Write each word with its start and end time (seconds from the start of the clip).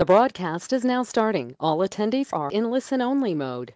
The 0.00 0.06
broadcast 0.06 0.72
is 0.72 0.82
now 0.82 1.02
starting. 1.02 1.54
All 1.60 1.80
attendees 1.80 2.32
are 2.32 2.50
in 2.50 2.70
listen-only 2.70 3.34
mode. 3.34 3.74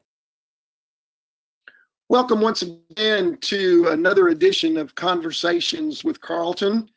Welcome 2.08 2.40
once 2.40 2.62
again 2.62 3.36
to 3.42 3.88
another 3.88 4.28
edition 4.28 4.78
of 4.78 4.94
Conversations 4.94 6.02
with 6.02 6.22
Carlton, 6.22 6.88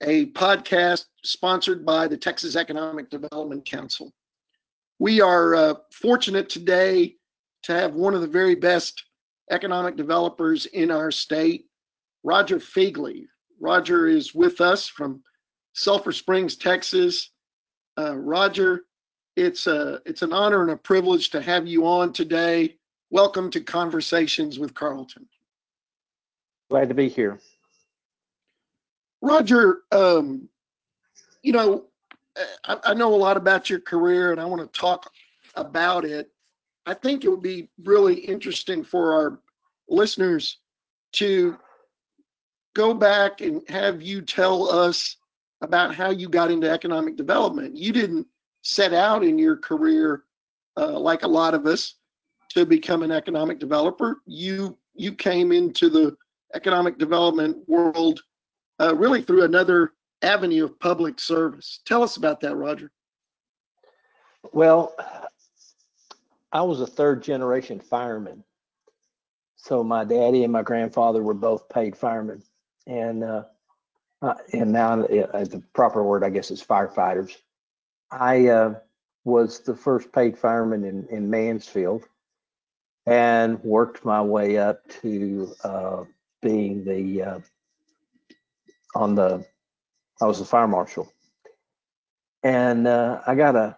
a 0.00 0.30
podcast 0.30 1.04
sponsored 1.22 1.84
by 1.84 2.08
the 2.08 2.16
Texas 2.16 2.56
Economic 2.56 3.10
Development 3.10 3.62
Council. 3.66 4.14
We 4.98 5.20
are 5.20 5.54
uh, 5.54 5.74
fortunate 5.92 6.48
today 6.48 7.16
to 7.64 7.74
have 7.74 7.92
one 7.92 8.14
of 8.14 8.22
the 8.22 8.26
very 8.26 8.54
best 8.54 9.04
economic 9.50 9.94
developers 9.94 10.64
in 10.64 10.90
our 10.90 11.10
state, 11.10 11.66
Roger 12.24 12.56
Feagley. 12.58 13.26
Roger 13.60 14.06
is 14.06 14.34
with 14.34 14.62
us 14.62 14.88
from 14.88 15.22
Sulphur 15.74 16.12
Springs, 16.12 16.56
Texas. 16.56 17.30
Uh, 17.98 18.16
Roger, 18.16 18.84
it's 19.36 19.66
a 19.66 20.00
it's 20.06 20.22
an 20.22 20.32
honor 20.32 20.62
and 20.62 20.70
a 20.70 20.76
privilege 20.76 21.30
to 21.30 21.42
have 21.42 21.66
you 21.66 21.86
on 21.86 22.12
today. 22.12 22.76
Welcome 23.10 23.50
to 23.50 23.60
Conversations 23.60 24.58
with 24.58 24.74
Carlton. 24.74 25.26
Glad 26.70 26.88
to 26.88 26.94
be 26.94 27.08
here. 27.08 27.40
Roger, 29.20 29.80
um, 29.92 30.48
you 31.42 31.52
know, 31.52 31.86
I, 32.64 32.78
I 32.84 32.94
know 32.94 33.12
a 33.12 33.16
lot 33.16 33.36
about 33.36 33.68
your 33.68 33.80
career 33.80 34.32
and 34.32 34.40
I 34.40 34.44
want 34.44 34.60
to 34.62 34.80
talk 34.80 35.10
about 35.56 36.04
it. 36.04 36.30
I 36.86 36.94
think 36.94 37.24
it 37.24 37.28
would 37.28 37.42
be 37.42 37.68
really 37.82 38.14
interesting 38.14 38.82
for 38.82 39.12
our 39.14 39.40
listeners 39.88 40.58
to 41.12 41.56
go 42.74 42.94
back 42.94 43.40
and 43.40 43.62
have 43.68 44.00
you 44.00 44.22
tell 44.22 44.70
us 44.70 45.16
about 45.62 45.94
how 45.94 46.10
you 46.10 46.28
got 46.28 46.50
into 46.50 46.70
economic 46.70 47.16
development. 47.16 47.76
You 47.76 47.92
didn't 47.92 48.26
set 48.62 48.92
out 48.92 49.24
in 49.24 49.38
your 49.38 49.56
career 49.56 50.24
uh, 50.76 50.98
like 50.98 51.22
a 51.22 51.28
lot 51.28 51.54
of 51.54 51.66
us 51.66 51.94
to 52.50 52.64
become 52.66 53.02
an 53.02 53.10
economic 53.10 53.58
developer. 53.58 54.20
You 54.26 54.76
you 54.94 55.14
came 55.14 55.52
into 55.52 55.88
the 55.88 56.16
economic 56.54 56.98
development 56.98 57.56
world 57.68 58.22
uh, 58.80 58.94
really 58.96 59.22
through 59.22 59.44
another 59.44 59.92
avenue 60.22 60.64
of 60.64 60.78
public 60.80 61.20
service. 61.20 61.80
Tell 61.86 62.02
us 62.02 62.16
about 62.16 62.40
that, 62.40 62.56
Roger. 62.56 62.90
Well, 64.52 64.94
I 66.52 66.62
was 66.62 66.80
a 66.80 66.86
third 66.86 67.22
generation 67.22 67.78
fireman. 67.78 68.42
So 69.56 69.84
my 69.84 70.04
daddy 70.04 70.42
and 70.42 70.52
my 70.52 70.62
grandfather 70.62 71.22
were 71.22 71.34
both 71.34 71.68
paid 71.68 71.96
firemen. 71.96 72.42
And 72.86 73.22
uh, 73.22 73.44
uh, 74.22 74.34
and 74.52 74.72
now 74.72 75.02
uh, 75.02 75.44
the 75.44 75.62
proper 75.74 76.02
word, 76.02 76.24
I 76.24 76.30
guess, 76.30 76.50
is 76.50 76.62
firefighters. 76.62 77.36
I 78.10 78.48
uh, 78.48 78.74
was 79.24 79.60
the 79.60 79.74
first 79.74 80.12
paid 80.12 80.38
fireman 80.38 80.84
in, 80.84 81.06
in 81.10 81.30
Mansfield 81.30 82.04
and 83.06 83.62
worked 83.64 84.04
my 84.04 84.20
way 84.20 84.58
up 84.58 84.86
to 85.02 85.52
uh, 85.64 86.04
being 86.42 86.84
the 86.84 87.22
uh, 87.22 87.38
on 88.94 89.14
the 89.14 89.44
I 90.20 90.26
was 90.26 90.38
the 90.38 90.44
fire 90.44 90.68
marshal, 90.68 91.10
and 92.42 92.86
uh, 92.86 93.20
I 93.26 93.34
got 93.34 93.56
a 93.56 93.76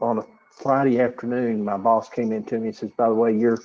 on 0.00 0.18
a 0.18 0.22
Friday 0.60 1.00
afternoon. 1.00 1.64
My 1.64 1.76
boss 1.76 2.08
came 2.08 2.32
in 2.32 2.44
to 2.44 2.58
me 2.58 2.68
and 2.68 2.76
says, 2.76 2.90
"By 2.96 3.08
the 3.08 3.14
way, 3.14 3.32
you're 3.36 3.58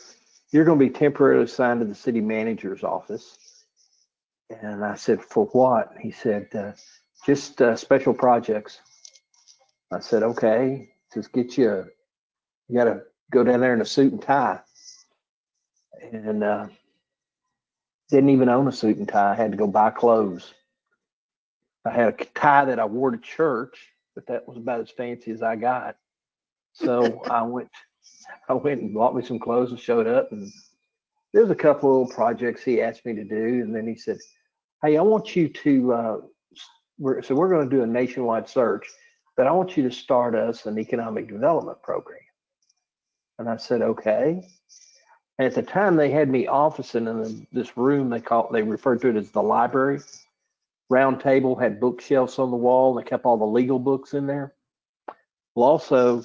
you're 0.52 0.66
going 0.66 0.80
to 0.80 0.86
be 0.86 0.92
temporarily 0.92 1.46
assigned 1.46 1.80
to 1.80 1.86
the 1.86 1.96
city 1.96 2.22
manager's 2.22 2.84
office." 2.84 3.47
And 4.50 4.84
I 4.84 4.96
said, 4.96 5.22
for 5.22 5.46
what? 5.48 5.94
He 6.00 6.12
said, 6.12 6.48
uh, 6.56 6.72
just 7.26 7.62
uh, 7.62 7.76
special 7.76 8.14
projects. 8.14 8.80
I 9.92 10.00
said, 10.00 10.24
okay, 10.24 10.90
just 11.14 11.32
get 11.34 11.58
you, 11.58 11.70
a, 11.70 11.86
you 12.68 12.78
got 12.78 12.86
to 12.86 13.02
go 13.32 13.44
down 13.44 13.60
there 13.60 13.74
in 13.74 13.82
a 13.82 13.86
suit 13.86 14.14
and 14.14 14.22
tie. 14.22 14.60
And 16.12 16.44
uh, 16.44 16.68
didn't 18.10 18.30
even 18.30 18.50
own 18.50 18.68
a 18.68 18.72
suit 18.72 18.98
and 18.98 19.08
tie. 19.08 19.32
I 19.32 19.36
had 19.36 19.52
to 19.52 19.58
go 19.58 19.68
buy 19.68 19.90
clothes. 19.90 20.54
I 21.86 21.92
had 21.92 22.08
a 22.10 22.26
tie 22.26 22.66
that 22.66 22.80
I 22.80 22.86
wore 22.86 23.12
to 23.12 23.18
church, 23.18 23.78
but 24.16 24.28
that 24.28 24.48
was 24.48 24.58
about 24.58 24.82
as 24.82 24.90
fancy 24.90 25.32
as 25.32 25.42
I 25.42 25.56
got. 25.56 25.98
So 26.74 27.22
I 27.30 27.42
went, 27.44 27.70
I 28.48 28.54
went 28.54 28.82
and 28.82 28.94
bought 28.94 29.16
me 29.16 29.24
some 29.24 29.40
clothes 29.40 29.72
and 29.72 29.80
showed 29.80 30.08
up. 30.08 30.32
And 30.32 30.52
there's 31.34 31.50
a 31.50 31.56
couple 31.56 32.04
of 32.04 32.10
projects 32.12 32.64
he 32.64 32.82
asked 32.82 33.06
me 33.06 33.14
to 33.16 33.24
do, 33.24 33.62
and 33.62 33.76
then 33.76 33.88
he 33.88 33.96
said, 33.96 34.18
hey, 34.84 34.98
I 34.98 35.02
want 35.02 35.36
you 35.36 35.50
to, 35.50 35.94
uh, 35.94 36.18
we're, 37.00 37.22
so 37.22 37.36
we're 37.36 37.50
going 37.50 37.70
to 37.70 37.76
do 37.76 37.84
a 37.84 37.88
nationwide 37.88 38.48
search, 38.50 38.88
but 39.36 39.48
I 39.48 39.52
want 39.52 39.78
you 39.78 39.84
to 39.84 39.92
start 39.92 40.36
us 40.36 40.66
an 40.66 40.80
economic 40.80 41.28
development 41.28 41.82
program. 41.82 42.20
And 43.40 43.50
I 43.50 43.58
said, 43.58 43.82
okay. 43.82 44.42
And 45.38 45.46
at 45.46 45.54
the 45.54 45.62
time, 45.62 45.96
they 45.96 46.10
had 46.10 46.30
me 46.30 46.48
officing 46.48 47.08
in 47.08 47.46
this 47.52 47.78
room. 47.78 48.10
They 48.10 48.20
called, 48.20 48.52
they 48.52 48.64
referred 48.64 49.02
to 49.02 49.10
it 49.10 49.16
as 49.16 49.30
the 49.30 49.44
library. 49.44 50.00
Round 50.90 51.20
table 51.20 51.56
had 51.56 51.80
bookshelves 51.80 52.40
on 52.40 52.50
the 52.50 52.58
wall. 52.58 52.94
They 52.94 53.04
kept 53.04 53.26
all 53.26 53.38
the 53.38 53.46
legal 53.46 53.78
books 53.78 54.14
in 54.14 54.26
there. 54.26 54.54
Well, 55.54 55.70
also 55.70 56.24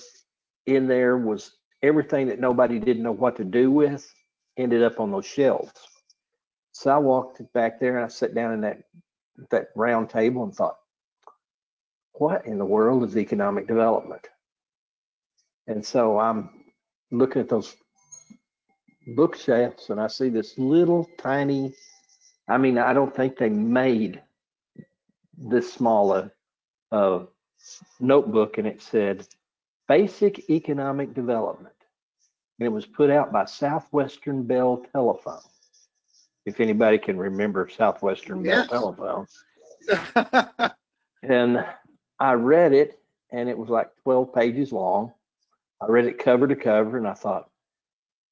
in 0.67 0.87
there 0.87 1.19
was 1.19 1.53
everything 1.83 2.29
that 2.29 2.41
nobody 2.41 2.79
didn't 2.79 3.03
know 3.03 3.13
what 3.13 3.37
to 3.37 3.45
do 3.45 3.71
with 3.71 4.11
ended 4.57 4.83
up 4.83 5.01
on 5.01 5.11
those 5.11 5.27
shelves. 5.27 5.73
So 6.73 6.91
I 6.91 6.99
walked 6.99 7.41
back 7.53 7.79
there 7.79 7.97
and 7.97 8.05
I 8.05 8.09
sat 8.09 8.35
down 8.35 8.55
in 8.55 8.61
that 8.63 8.83
that 9.51 9.69
round 9.77 10.11
table 10.11 10.43
and 10.45 10.55
thought, 10.55 10.79
what 12.15 12.47
in 12.47 12.59
the 12.59 12.65
world 12.65 13.05
is 13.05 13.17
economic 13.17 13.67
development? 13.67 14.27
And 15.67 15.85
so 15.85 16.19
I'm 16.19 16.51
looking 17.11 17.41
at 17.43 17.49
those 17.49 17.77
bookshelves 19.15 19.91
and 19.91 20.01
I 20.01 20.07
see 20.07 20.29
this 20.29 20.59
little 20.59 21.09
tiny, 21.19 21.75
I 22.49 22.59
mean, 22.59 22.79
I 22.79 22.93
don't 22.93 23.15
think 23.15 23.37
they 23.37 23.49
made 23.49 24.23
this 25.37 25.73
small 25.73 26.13
a, 26.15 26.31
a 26.91 27.27
notebook 28.01 28.59
and 28.59 28.67
it 28.67 28.83
said 28.83 29.27
basic 29.89 30.51
economic 30.51 31.15
development. 31.15 31.75
And 32.59 32.67
it 32.67 32.71
was 32.71 32.87
put 32.87 33.11
out 33.11 33.33
by 33.33 33.47
Southwestern 33.47 34.45
Bell 34.45 34.85
Telephone 34.93 35.41
if 36.47 36.61
anybody 36.61 36.99
can 36.99 37.17
remember 37.17 37.69
Southwestern 37.69 38.43
Bell 38.43 38.59
Yes. 38.59 38.69
Telephone. 38.69 39.27
And 41.23 41.65
I 42.19 42.33
read 42.33 42.73
it, 42.73 42.99
and 43.31 43.49
it 43.49 43.57
was 43.57 43.69
like 43.69 43.91
12 44.03 44.35
pages 44.35 44.73
long. 44.73 45.13
I 45.81 45.87
read 45.87 46.07
it 46.07 46.19
cover 46.19 46.49
to 46.49 46.57
cover, 46.57 46.99
and 46.99 47.07
I 47.07 47.15
thought, 47.15 47.49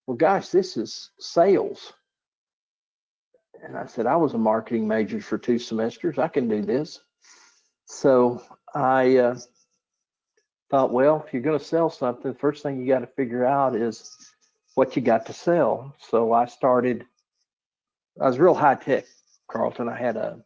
well, 0.06 0.16
gosh, 0.16 0.48
this 0.48 0.76
is 0.76 1.10
sales. 1.20 1.92
And 3.62 3.76
I 3.76 3.86
said, 3.86 4.06
I 4.06 4.16
was 4.16 4.34
a 4.34 4.38
marketing 4.38 4.88
major 4.88 5.20
for 5.20 5.38
two 5.38 5.58
semesters. 5.58 6.18
I 6.18 6.28
can 6.28 6.48
do 6.48 6.62
this. 6.62 7.00
So 7.86 8.42
I 8.74 9.16
uh, 9.18 9.38
thought, 10.70 10.92
well, 10.92 11.22
if 11.26 11.32
you're 11.32 11.42
going 11.42 11.58
to 11.58 11.64
sell 11.64 11.90
something, 11.90 12.32
the 12.32 12.38
first 12.38 12.62
thing 12.62 12.80
you 12.80 12.88
got 12.88 13.00
to 13.00 13.06
figure 13.06 13.44
out 13.44 13.76
is 13.76 14.16
what 14.74 14.96
you 14.96 15.02
got 15.02 15.26
to 15.26 15.32
sell. 15.32 15.94
So 15.98 16.32
I 16.32 16.46
started 16.46 17.04
I 18.20 18.28
was 18.28 18.38
real 18.38 18.54
high 18.54 18.74
tech, 18.74 19.04
Carlton. 19.50 19.88
I 19.88 19.96
had 19.96 20.16
a 20.16 20.38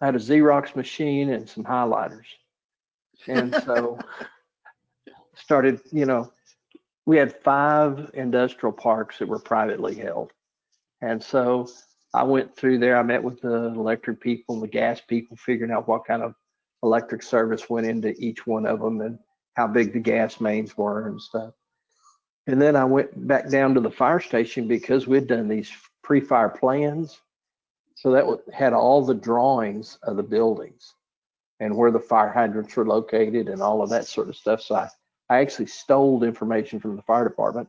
I 0.00 0.06
had 0.06 0.16
a 0.16 0.18
Xerox 0.18 0.74
machine 0.74 1.30
and 1.30 1.48
some 1.48 1.64
highlighters. 1.64 2.26
And 3.28 3.54
so 3.64 3.98
started, 5.36 5.80
you 5.92 6.06
know, 6.06 6.32
we 7.06 7.16
had 7.16 7.42
five 7.42 8.10
industrial 8.14 8.72
parks 8.72 9.18
that 9.18 9.28
were 9.28 9.38
privately 9.38 9.94
held. 9.94 10.32
And 11.02 11.22
so 11.22 11.68
I 12.14 12.24
went 12.24 12.56
through 12.56 12.78
there. 12.78 12.96
I 12.96 13.02
met 13.02 13.22
with 13.22 13.40
the 13.40 13.66
electric 13.66 14.20
people, 14.20 14.60
the 14.60 14.68
gas 14.68 15.00
people, 15.00 15.36
figuring 15.36 15.72
out 15.72 15.88
what 15.88 16.06
kind 16.06 16.22
of 16.22 16.34
electric 16.82 17.22
service 17.22 17.68
went 17.70 17.86
into 17.86 18.14
each 18.18 18.46
one 18.46 18.66
of 18.66 18.80
them 18.80 19.00
and 19.00 19.18
how 19.54 19.66
big 19.66 19.92
the 19.92 20.00
gas 20.00 20.40
mains 20.40 20.76
were 20.76 21.08
and 21.08 21.20
stuff. 21.20 21.52
And 22.46 22.60
then 22.60 22.74
I 22.74 22.84
went 22.84 23.28
back 23.28 23.48
down 23.48 23.74
to 23.74 23.80
the 23.80 23.90
fire 23.90 24.20
station 24.20 24.66
because 24.66 25.06
we'd 25.06 25.26
done 25.26 25.46
these 25.46 25.70
pre-fire 26.10 26.48
plans. 26.48 27.20
So 27.94 28.10
that 28.10 28.52
had 28.52 28.72
all 28.72 29.06
the 29.06 29.14
drawings 29.14 29.96
of 30.02 30.16
the 30.16 30.24
buildings 30.24 30.92
and 31.60 31.76
where 31.76 31.92
the 31.92 32.00
fire 32.00 32.32
hydrants 32.32 32.74
were 32.74 32.84
located 32.84 33.48
and 33.48 33.62
all 33.62 33.80
of 33.80 33.90
that 33.90 34.08
sort 34.08 34.28
of 34.28 34.34
stuff. 34.34 34.60
So 34.60 34.74
I, 34.74 34.88
I 35.28 35.38
actually 35.38 35.66
stole 35.66 36.24
information 36.24 36.80
from 36.80 36.96
the 36.96 37.02
fire 37.02 37.22
department. 37.22 37.68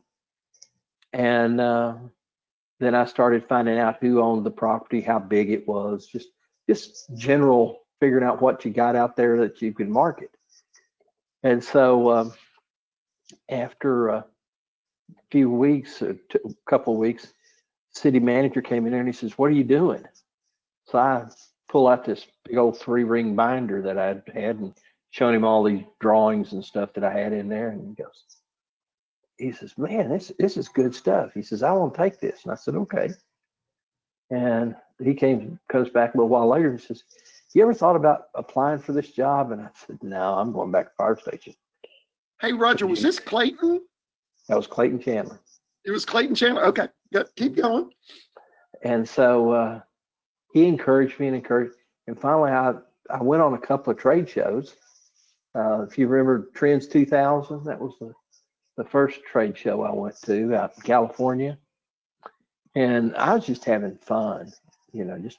And 1.12 1.60
uh, 1.60 1.94
then 2.80 2.96
I 2.96 3.04
started 3.04 3.46
finding 3.48 3.78
out 3.78 3.98
who 4.00 4.20
owned 4.20 4.44
the 4.44 4.50
property, 4.50 5.00
how 5.00 5.20
big 5.20 5.52
it 5.52 5.68
was, 5.68 6.08
just 6.08 6.30
just 6.68 7.14
general 7.16 7.82
figuring 8.00 8.24
out 8.24 8.42
what 8.42 8.64
you 8.64 8.72
got 8.72 8.96
out 8.96 9.14
there 9.14 9.38
that 9.38 9.62
you 9.62 9.72
could 9.72 9.88
market. 9.88 10.30
And 11.44 11.62
so 11.62 12.10
um, 12.10 12.32
after 13.48 14.08
a 14.08 14.26
few 15.30 15.48
weeks, 15.48 16.02
a 16.02 16.16
couple 16.66 16.96
weeks, 16.96 17.32
city 17.92 18.20
manager 18.20 18.62
came 18.62 18.86
in 18.86 18.92
there 18.92 19.00
and 19.00 19.08
he 19.08 19.12
says, 19.12 19.38
"What 19.38 19.46
are 19.46 19.54
you 19.54 19.64
doing?" 19.64 20.04
So 20.86 20.98
I 20.98 21.26
pull 21.68 21.88
out 21.88 22.04
this 22.04 22.26
big 22.44 22.58
old 22.58 22.78
three 22.78 23.04
ring 23.04 23.34
binder 23.34 23.80
that 23.82 23.98
I'd 23.98 24.22
had 24.34 24.58
and 24.58 24.74
showing 25.10 25.34
him 25.34 25.44
all 25.44 25.62
these 25.62 25.84
drawings 26.00 26.52
and 26.52 26.64
stuff 26.64 26.92
that 26.94 27.04
I 27.04 27.12
had 27.12 27.32
in 27.32 27.48
there. 27.48 27.70
And 27.70 27.88
he 27.88 28.02
goes, 28.02 28.24
he 29.38 29.52
says, 29.52 29.76
man, 29.78 30.10
this, 30.10 30.32
this 30.38 30.56
is 30.56 30.68
good 30.68 30.94
stuff. 30.94 31.32
He 31.34 31.42
says, 31.42 31.62
I 31.62 31.72
want 31.72 31.94
to 31.94 32.00
take 32.00 32.20
this. 32.20 32.40
And 32.44 32.52
I 32.52 32.56
said, 32.56 32.74
okay. 32.74 33.10
And 34.30 34.74
he 35.02 35.14
came, 35.14 35.58
comes 35.70 35.88
back 35.90 36.14
a 36.14 36.16
little 36.16 36.28
while 36.28 36.48
later 36.48 36.70
and 36.70 36.80
says, 36.80 37.04
you 37.54 37.62
ever 37.62 37.74
thought 37.74 37.96
about 37.96 38.28
applying 38.34 38.78
for 38.78 38.92
this 38.92 39.10
job? 39.10 39.52
And 39.52 39.60
I 39.60 39.68
said, 39.86 39.98
no, 40.02 40.34
I'm 40.34 40.52
going 40.52 40.70
back 40.70 40.86
to 40.86 40.92
fire 40.96 41.18
station. 41.18 41.54
Hey, 42.40 42.52
Roger, 42.52 42.86
was 42.86 43.02
this 43.02 43.18
Clayton? 43.18 43.82
That 44.48 44.56
was 44.56 44.66
Clayton 44.66 45.00
Chandler. 45.00 45.40
It 45.84 45.90
was 45.90 46.04
Clayton 46.04 46.34
Chandler. 46.34 46.64
Okay, 46.66 46.88
good. 47.12 47.28
Keep 47.36 47.56
going. 47.56 47.90
And 48.82 49.08
so 49.08 49.52
uh, 49.52 49.80
he 50.52 50.66
encouraged 50.66 51.20
me 51.20 51.28
and 51.28 51.36
encouraged. 51.36 51.74
And 52.06 52.20
finally, 52.20 52.50
I, 52.50 52.74
I 53.10 53.22
went 53.22 53.42
on 53.42 53.54
a 53.54 53.58
couple 53.58 53.92
of 53.92 53.98
trade 53.98 54.28
shows. 54.28 54.74
Uh, 55.54 55.82
if 55.82 55.98
you 55.98 56.08
remember 56.08 56.50
Trends 56.54 56.86
2000, 56.88 57.64
that 57.64 57.80
was 57.80 57.94
the, 58.00 58.12
the 58.76 58.84
first 58.84 59.22
trade 59.24 59.56
show 59.56 59.82
I 59.82 59.92
went 59.92 60.20
to 60.22 60.54
out 60.54 60.72
in 60.76 60.82
California. 60.82 61.58
And 62.74 63.14
I 63.16 63.34
was 63.34 63.46
just 63.46 63.64
having 63.64 63.96
fun, 63.98 64.52
you 64.92 65.04
know, 65.04 65.18
just 65.18 65.38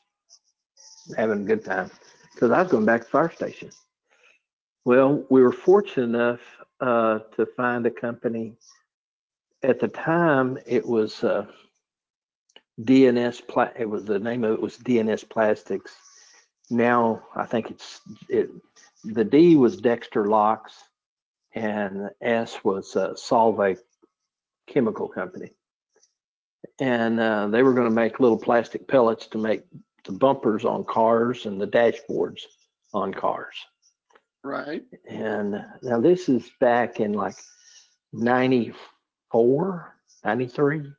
having 1.18 1.42
a 1.42 1.46
good 1.46 1.66
time 1.66 1.90
because 2.34 2.52
I 2.52 2.62
was 2.62 2.72
going 2.72 2.86
back 2.86 3.02
to 3.02 3.06
the 3.06 3.12
fire 3.12 3.32
station. 3.32 3.72
Well, 4.86 5.26
we 5.30 5.42
were 5.42 5.52
fortunate 5.52 6.04
enough 6.04 6.42
uh, 6.80 7.20
to 7.36 7.46
find 7.46 7.86
a 7.86 7.92
company. 7.92 8.56
At 9.64 9.80
the 9.80 9.88
time, 9.88 10.58
it 10.66 10.86
was 10.86 11.24
uh, 11.24 11.46
DNS. 12.82 13.48
Pla- 13.48 13.72
it 13.78 13.90
was 13.90 14.06
the 14.06 14.20
name 14.20 14.44
of 14.44 14.54
it 14.54 14.62
was 14.62 14.78
DNS 14.78 15.28
Plastics. 15.30 15.96
Now 16.70 17.24
I 17.36 17.46
think 17.46 17.72
it's 17.72 18.02
it. 18.30 18.50
The 19.06 19.24
D 19.24 19.56
was 19.56 19.78
Dexter 19.78 20.26
Locks, 20.26 20.74
and 21.54 22.10
S 22.22 22.64
was 22.64 22.96
uh, 22.96 23.14
Solvay 23.14 23.78
Chemical 24.68 25.08
Company. 25.08 25.52
And 26.80 27.20
uh, 27.20 27.48
they 27.48 27.64
were 27.64 27.74
going 27.74 27.88
to 27.88 27.94
make 27.94 28.20
little 28.20 28.38
plastic 28.38 28.88
pellets 28.88 29.28
to 29.28 29.38
make 29.38 29.64
the 30.06 30.14
bumpers 30.14 30.66
on 30.66 30.84
cars 30.86 31.46
and 31.46 31.60
the 31.60 31.68
dashboards 31.68 32.42
on 32.94 33.14
cars. 33.14 33.56
Right. 34.44 34.84
And 35.08 35.64
now 35.82 36.00
this 36.02 36.28
is 36.28 36.50
back 36.60 37.00
in 37.00 37.14
like 37.14 37.36
94, 39.34 39.96
93. 40.24 40.94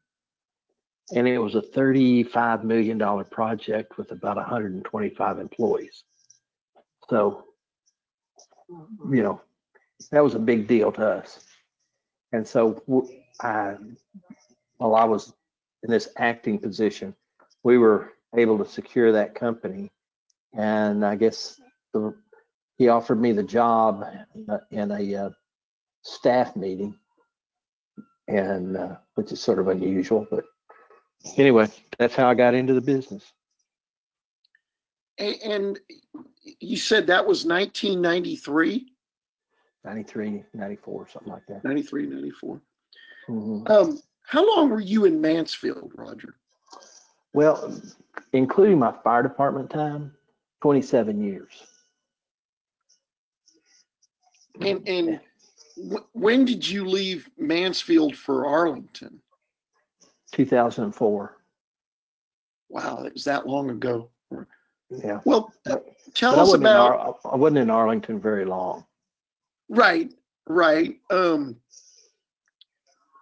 And 1.15 1.29
it 1.29 1.39
was 1.39 1.55
a 1.55 1.61
$35 1.61 2.65
million 2.65 3.25
project 3.25 3.99
with 3.99 4.11
about 4.11 4.37
125 4.37 5.39
employees. 5.39 6.05
So, 7.09 7.45
you 8.69 9.23
know, 9.23 9.41
that 10.11 10.25
was 10.25 10.35
a 10.35 10.39
big 10.39 10.67
deal 10.67 10.91
to 10.93 11.07
us. 11.07 11.45
And 12.33 12.47
so 12.47 12.83
I, 13.41 13.75
while 14.79 14.95
I 14.97 15.05
was 15.05 15.33
in 15.83 15.91
this 15.91 16.09
acting 16.17 16.59
position, 16.59 17.15
we 17.63 17.79
were 17.79 18.13
able 18.37 18.59
to 18.59 18.69
secure 18.69 19.13
that 19.13 19.35
company. 19.35 19.91
And 20.55 21.05
I 21.05 21.15
guess 21.15 21.61
the 21.93 22.15
he 22.77 22.89
offered 22.89 23.21
me 23.21 23.31
the 23.31 23.43
job 23.45 24.05
uh, 24.49 24.59
in 24.73 24.91
a 24.91 25.15
uh, 25.15 25.31
staff 26.03 26.57
meeting, 26.57 26.97
and 28.29 28.77
uh, 28.77 28.97
which 29.15 29.33
is 29.33 29.41
sort 29.41 29.59
of 29.59 29.69
unusual. 29.69 30.27
But 30.31 30.45
anyway, 31.37 31.69
that's 31.99 32.15
how 32.15 32.29
I 32.29 32.35
got 32.35 32.55
into 32.55 32.75
the 32.75 32.81
business. 32.81 33.25
And 35.19 35.79
you 36.61 36.77
said 36.77 37.07
that 37.07 37.27
was 37.27 37.45
1993, 37.45 38.87
93, 39.85 40.45
94, 40.53 41.09
something 41.09 41.33
like 41.33 41.47
that. 41.49 41.65
93, 41.65 42.07
94. 42.07 42.61
Mhm. 43.29 43.71
Um, 43.71 44.01
how 44.23 44.57
long 44.57 44.71
were 44.71 44.81
you 44.81 45.05
in 45.05 45.21
Mansfield, 45.21 45.93
Roger? 45.95 46.35
Well, 47.33 47.81
including 48.33 48.79
my 48.79 48.93
fire 49.05 49.23
department 49.23 49.71
time, 49.71 50.13
27 50.63 51.23
years. 51.23 51.63
And, 54.61 54.89
and 54.89 55.21
when 55.77 56.45
did 56.45 56.67
you 56.69 56.85
leave 56.85 57.29
Mansfield 57.39 58.17
for 58.17 58.47
Arlington? 58.47 59.21
2004. 60.33 61.37
Wow, 62.69 63.03
it 63.05 63.13
was 63.13 63.25
that 63.25 63.47
long 63.47 63.71
ago. 63.71 64.11
Yeah. 64.91 65.21
Well, 65.25 65.53
tell 66.15 66.33
But 66.33 66.39
I 66.39 66.43
us 66.43 66.55
in 66.55 66.61
about, 66.61 66.99
Ar- 67.25 67.33
I 67.33 67.37
wasn't 67.37 67.59
in 67.59 67.71
Arlington 67.71 68.21
very 68.21 68.45
long. 68.45 68.85
right, 69.69 70.13
right. 70.47 70.97
Um, 71.11 71.57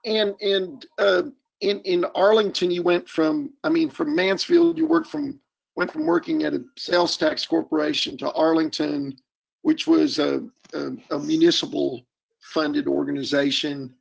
and, 0.05 0.35
and, 0.41 0.87
uh, 0.99 1.23
in, 1.61 1.81
in 1.83 2.05
Arlington, 2.17 2.71
you 2.73 2.83
went 2.83 3.09
from, 3.09 3.53
I 3.63 3.69
mean, 3.69 3.89
from 3.89 4.17
Mansfield, 4.17 4.77
you 4.77 4.87
worked 4.87 5.07
from, 5.07 5.39
went 5.77 5.93
from 5.93 6.07
working 6.07 6.43
at 6.43 6.55
a 6.55 6.65
sales 6.77 7.17
tax 7.17 7.47
corporation 7.47 8.17
to 8.19 8.33
Arlington, 8.33 9.17
which 9.63 9.87
was 9.87 10.19
a, 10.19 10.43
a, 10.75 10.91
a 11.13 11.19
municipal 11.21 12.05
funded 12.43 12.87
organization. 12.87 13.95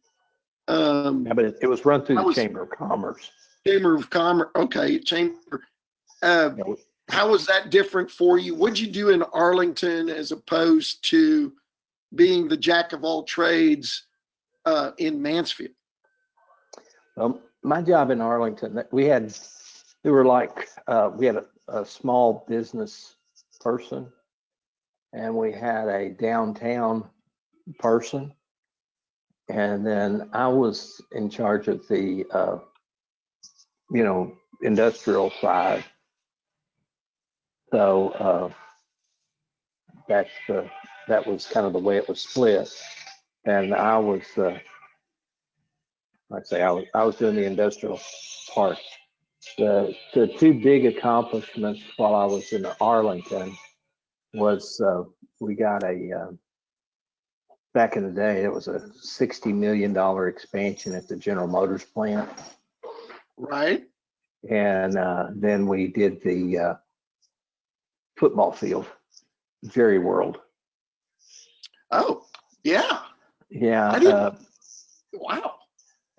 Um, 0.67 1.25
Yeah, 1.25 1.33
but 1.33 1.45
it, 1.45 1.57
it 1.61 1.67
was 1.67 1.85
run 1.85 2.03
through 2.05 2.17
I 2.17 2.21
the 2.21 2.27
was- 2.27 2.35
Chamber 2.35 2.63
of 2.63 2.69
Commerce. 2.71 3.31
Chamber 3.65 3.95
of 3.95 4.09
Commerce, 4.09 4.49
okay, 4.55 4.97
Chamber. 4.99 5.63
Uh, 6.23 6.51
You 6.57 6.63
know, 6.63 6.77
how 7.09 7.29
was 7.29 7.45
that 7.45 7.69
different 7.69 8.09
for 8.09 8.37
you? 8.39 8.55
What'd 8.55 8.79
you 8.79 8.87
do 8.87 9.09
in 9.09 9.21
Arlington 9.21 10.09
as 10.09 10.31
opposed 10.31 11.03
to 11.09 11.53
being 12.15 12.47
the 12.47 12.57
jack 12.57 12.93
of 12.93 13.03
all 13.03 13.23
trades 13.23 14.05
uh, 14.65 14.91
in 14.97 15.21
Mansfield? 15.21 15.71
Um, 17.17 17.39
my 17.63 17.81
job 17.81 18.09
in 18.11 18.21
Arlington, 18.21 18.81
we 18.91 19.05
had, 19.05 19.35
we 20.03 20.09
were 20.11 20.25
like, 20.25 20.69
uh, 20.87 21.11
we 21.13 21.25
had 21.27 21.35
a, 21.35 21.45
a 21.67 21.85
small 21.85 22.45
business 22.47 23.15
person 23.59 24.07
and 25.13 25.35
we 25.35 25.51
had 25.51 25.87
a 25.89 26.09
downtown 26.09 27.07
person. 27.79 28.33
And 29.49 29.85
then 29.85 30.29
I 30.33 30.47
was 30.47 31.01
in 31.11 31.29
charge 31.29 31.67
of 31.67 31.87
the, 31.87 32.25
uh, 32.31 32.57
you 33.91 34.03
know, 34.03 34.33
industrial 34.61 35.31
side. 35.41 35.83
So, 37.71 38.09
uh, 38.09 38.53
that's 40.07 40.29
the, 40.47 40.69
that 41.07 41.25
was 41.25 41.47
kind 41.47 41.65
of 41.65 41.73
the 41.73 41.79
way 41.79 41.97
it 41.97 42.07
was 42.07 42.21
split. 42.21 42.69
And 43.45 43.73
I 43.73 43.97
was, 43.97 44.23
uh, 44.37 44.59
I'd 46.33 46.47
say 46.47 46.61
I 46.61 46.71
was, 46.71 46.85
I 46.93 47.03
was 47.03 47.15
doing 47.15 47.35
the 47.35 47.45
industrial 47.45 47.99
part. 48.53 48.77
The, 49.57 49.93
the 50.13 50.27
two 50.27 50.53
big 50.53 50.85
accomplishments 50.85 51.81
while 51.97 52.15
I 52.15 52.25
was 52.25 52.53
in 52.53 52.65
Arlington 52.79 53.55
was, 54.33 54.79
uh, 54.79 55.03
we 55.39 55.55
got 55.55 55.83
a, 55.83 56.11
uh, 56.13 56.31
back 57.73 57.95
in 57.95 58.03
the 58.03 58.11
day, 58.11 58.43
it 58.43 58.51
was 58.51 58.67
a 58.67 58.79
$60 58.79 59.53
million 59.53 59.95
expansion 60.27 60.93
at 60.93 61.07
the 61.07 61.15
General 61.15 61.47
Motors 61.47 61.83
plant. 61.83 62.29
Right? 63.37 63.83
And, 64.49 64.97
uh, 64.97 65.27
then 65.35 65.67
we 65.67 65.87
did 65.87 66.21
the, 66.23 66.57
uh, 66.57 66.73
football 68.17 68.51
field, 68.51 68.87
Jerry 69.67 69.99
World. 69.99 70.39
Oh, 71.91 72.25
yeah. 72.63 72.99
Yeah. 73.49 73.89
Uh, 73.89 74.35
Wow. 75.13 75.55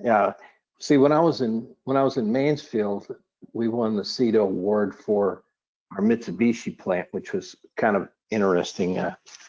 Yeah. 0.03 0.33
See, 0.81 0.97
when 0.97 1.13
I 1.13 1.21
was 1.21 1.41
in 1.41 1.69
when 1.85 1.97
I 1.97 2.03
was 2.03 2.17
in 2.17 2.31
Mansfield, 2.31 3.15
we 3.53 3.69
won 3.69 3.97
the 3.97 4.03
CETA 4.03 4.41
award 4.41 4.95
for 4.95 5.45
our 5.93 6.03
Mitsubishi 6.03 6.77
plant, 6.77 7.09
which 7.13 7.33
was 7.33 7.57
kind 7.77 7.97
of 7.97 8.09
interesting 8.33 8.95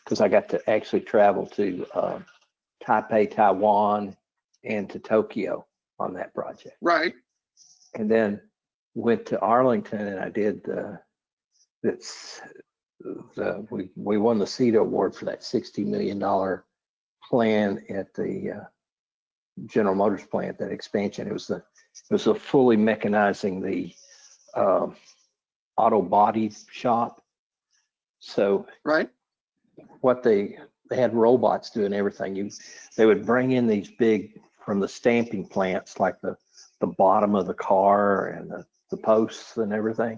because 0.04 0.22
I 0.22 0.28
got 0.28 0.50
to 0.50 0.70
actually 0.70 1.02
travel 1.02 1.46
to 1.48 1.86
uh, 1.94 2.20
Taipei, 2.84 3.34
Taiwan, 3.34 4.16
and 4.63 4.90
to 4.90 5.00
Tokyo 5.00 5.66
on 6.00 6.13
that 6.13 6.34
project. 6.34 6.78
Right. 6.82 7.13
And 7.96 8.10
then 8.10 8.42
went 8.96 9.25
to 9.28 9.40
Arlington 9.40 10.08
and 10.08 10.20
I 10.20 10.30
did 10.30 10.63
the 10.63 11.00
that's 11.82 12.42
the 13.36 13.66
we 13.70 13.90
we 13.96 14.18
won 14.18 14.40
the 14.40 14.46
CETA 14.46 14.80
award 14.80 15.16
for 15.16 15.25
that 15.25 15.44
sixty 15.44 15.84
million 15.84 16.20
dollar 16.20 16.66
plan 17.30 17.84
at 17.90 18.13
the 18.13 18.52
uh, 18.52 18.63
General 19.66 19.96
Motors 19.96 20.25
plant, 20.25 20.58
that 20.60 20.72
expansion. 20.72 21.28
It 21.28 21.34
was 21.34 21.48
the, 21.48 21.58
it 21.58 22.12
was 22.12 22.28
a 22.28 22.36
fully 22.36 22.78
mechanizing 22.78 23.62
the 23.62 23.94
um, 24.60 24.96
auto 25.78 26.02
body 26.02 26.52
shop. 26.72 27.23
So 28.25 28.65
Right. 28.86 29.10
what 30.01 30.24
they, 30.24 30.58
they 30.89 30.96
had 30.98 31.13
robots 31.13 31.70
doing 31.70 31.94
everything. 31.94 32.36
You, 32.36 32.50
they 32.98 33.06
would 33.06 33.25
bring 33.25 33.51
in 33.51 33.68
these 33.68 33.92
big, 33.92 34.39
from 34.65 34.80
the 34.80 34.88
stamping 34.88 35.46
plants, 35.46 36.00
like 36.00 36.20
the, 36.22 36.38
the 36.80 36.88
bottom 36.88 37.36
of 37.36 37.48
the 37.48 37.53
car 37.53 38.27
and 38.27 38.50
the, 38.50 38.65
the 38.92 38.98
posts 38.98 39.58
and 39.58 39.74
everything. 39.74 40.18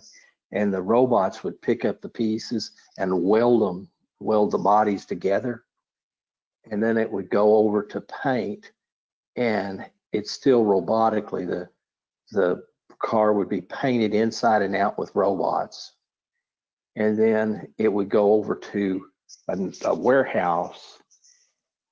and 0.52 0.74
the 0.74 0.82
robots 0.82 1.44
would 1.44 1.62
pick 1.62 1.84
up 1.86 2.02
the 2.02 2.10
pieces 2.10 2.72
and 2.98 3.24
weld 3.24 3.62
them, 3.62 3.90
weld 4.20 4.52
the 4.52 4.58
bodies 4.58 5.06
together. 5.06 5.64
And 6.72 6.82
then 6.82 6.98
it 6.98 7.12
would 7.12 7.30
go 7.30 7.58
over 7.58 7.84
to 7.84 8.02
paint 8.02 8.72
and 9.36 9.86
it's 10.14 10.32
still 10.32 10.64
robotically 10.64 11.48
the 11.48 11.68
the 12.32 12.64
car 13.00 13.34
would 13.34 13.50
be 13.50 13.62
painted 13.62 14.14
inside 14.16 14.62
and 14.62 14.76
out 14.76 14.98
with 14.98 15.14
robots. 15.16 15.95
And 16.96 17.18
then 17.18 17.68
it 17.78 17.90
would 17.90 18.10
go 18.10 18.34
over 18.34 18.56
to 18.56 19.08
a, 19.50 19.58
a 19.86 19.94
warehouse 19.94 21.00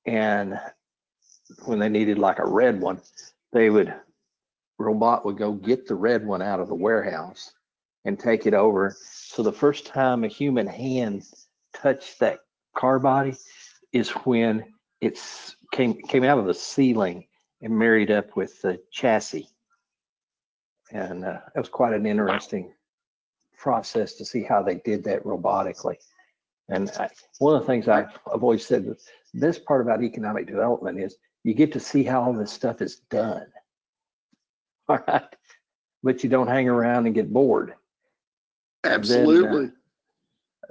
and 0.06 0.60
when 1.66 1.80
they 1.80 1.90
needed 1.90 2.18
like 2.18 2.40
a 2.40 2.46
red 2.46 2.80
one, 2.80 3.02
they 3.52 3.70
would 3.70 3.94
robot 4.80 5.26
would 5.26 5.38
go 5.38 5.54
get 5.54 5.88
the 5.88 5.96
red 5.96 6.26
one 6.26 6.42
out 6.42 6.60
of 6.60 6.68
the 6.68 6.76
warehouse 6.76 7.54
and 8.06 8.20
take 8.20 8.46
it 8.46 8.54
over. 8.54 8.96
So 9.00 9.44
the 9.44 9.54
first 9.54 9.86
time 9.86 10.24
a 10.24 10.28
human 10.28 10.68
hand 10.68 11.24
touched 11.74 12.20
that 12.20 12.40
car 12.76 13.00
body 13.00 13.36
is 13.94 14.10
when 14.10 14.66
it's 15.00 15.56
came 15.72 15.94
came 16.02 16.24
out 16.24 16.40
of 16.40 16.46
the 16.46 16.54
ceiling 16.54 17.28
and 17.62 17.78
married 17.78 18.12
up 18.12 18.36
with 18.36 18.62
the 18.62 18.80
chassis. 18.92 19.48
And 20.92 21.24
uh, 21.24 21.40
it 21.56 21.60
was 21.60 21.70
quite 21.70 21.94
an 21.94 22.06
interesting 22.06 22.74
process 23.58 24.14
to 24.16 24.26
see 24.26 24.44
how 24.44 24.62
they 24.62 24.76
did 24.76 25.04
that 25.06 25.24
robotically. 25.24 25.96
And 26.70 26.90
I, 27.00 27.10
one 27.40 27.56
of 27.56 27.62
the 27.62 27.68
things 27.68 27.88
I've, 27.88 28.18
I've 28.32 28.44
always 28.44 28.66
said, 28.66 28.96
this 29.34 29.60
part 29.60 29.82
about 29.82 30.04
economic 30.04 30.48
development 30.48 31.00
is 31.00 31.18
you 31.44 31.54
get 31.54 31.74
to 31.74 31.80
see 31.80 32.04
how 32.04 32.24
all 32.24 32.34
this 32.34 32.52
stuff 32.52 32.82
is 32.82 32.98
done. 33.10 33.48
All 34.90 35.00
right. 35.08 35.24
But 36.02 36.24
you 36.24 36.30
don't 36.30 36.48
hang 36.48 36.68
around 36.68 37.06
and 37.06 37.16
get 37.16 37.32
bored. 37.32 37.74
Absolutely. 38.84 39.72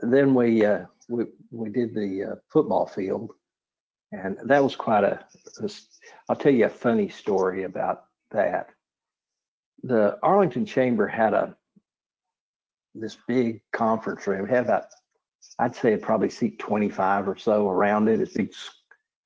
Then 0.02 0.34
we 0.34 0.64
uh, 0.64 0.84
we 1.08 1.24
we 1.50 1.70
did 1.70 1.94
the 1.94 2.24
uh, 2.24 2.34
football 2.48 2.86
field, 2.86 3.32
and 4.10 4.36
that 4.44 4.62
was 4.62 4.76
quite 4.76 5.04
a. 5.04 5.24
I'll 6.28 6.36
tell 6.36 6.52
you 6.52 6.66
a 6.66 6.70
funny 6.70 7.08
story 7.08 7.64
about 7.64 8.04
that. 8.30 8.70
The 9.82 10.18
Arlington 10.22 10.66
Chamber 10.66 11.06
had 11.06 11.32
a 11.32 11.56
this 12.94 13.16
big 13.26 13.62
conference 13.72 14.26
room. 14.26 14.44
It 14.44 14.50
had 14.50 14.64
about 14.64 14.86
I'd 15.58 15.74
say 15.74 15.96
probably 15.96 16.30
seat 16.30 16.58
25 16.58 17.28
or 17.28 17.36
so 17.36 17.68
around 17.68 18.08
it. 18.08 18.20
It's 18.20 18.32
big, 18.32 18.52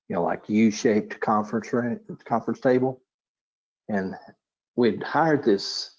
you 0.08 0.16
know, 0.16 0.22
like 0.22 0.48
U-shaped 0.48 1.20
conference 1.20 1.72
room, 1.72 2.00
conference 2.24 2.60
table, 2.60 3.02
and 3.88 4.14
we'd 4.76 5.02
hired 5.02 5.44
this 5.44 5.96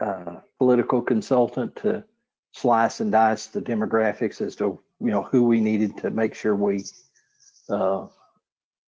uh, 0.00 0.36
political 0.58 1.00
consultant 1.00 1.76
to 1.76 2.04
slice 2.52 3.00
and 3.00 3.12
dice 3.12 3.46
the 3.46 3.62
demographics 3.62 4.40
as 4.40 4.56
to 4.56 4.80
you 5.00 5.10
know 5.10 5.22
who 5.22 5.44
we 5.44 5.60
needed 5.60 5.96
to 5.98 6.10
make 6.10 6.34
sure 6.34 6.54
we 6.54 6.84
uh, 7.68 8.06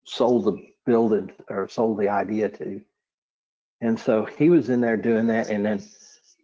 sold 0.05 0.45
the 0.45 0.57
building 0.85 1.31
or 1.49 1.67
sold 1.67 1.97
the 1.99 2.09
idea 2.09 2.49
to. 2.49 2.81
And 3.79 3.99
so 3.99 4.25
he 4.25 4.49
was 4.49 4.69
in 4.69 4.81
there 4.81 4.97
doing 4.97 5.27
that, 5.27 5.49
and 5.49 5.65
then 5.65 5.81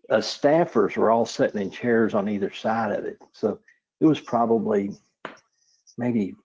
uh, 0.10 0.18
staffers 0.18 0.96
were 0.96 1.12
all 1.12 1.26
sitting 1.26 1.62
in 1.62 1.72
chairs 1.72 2.14
on 2.14 2.30
either 2.30 2.52
side 2.52 2.98
of 2.98 3.06
it. 3.06 3.22
So 3.34 3.60
it 4.00 4.06
was 4.06 4.20
probably 4.20 4.92
maybe 5.98 6.36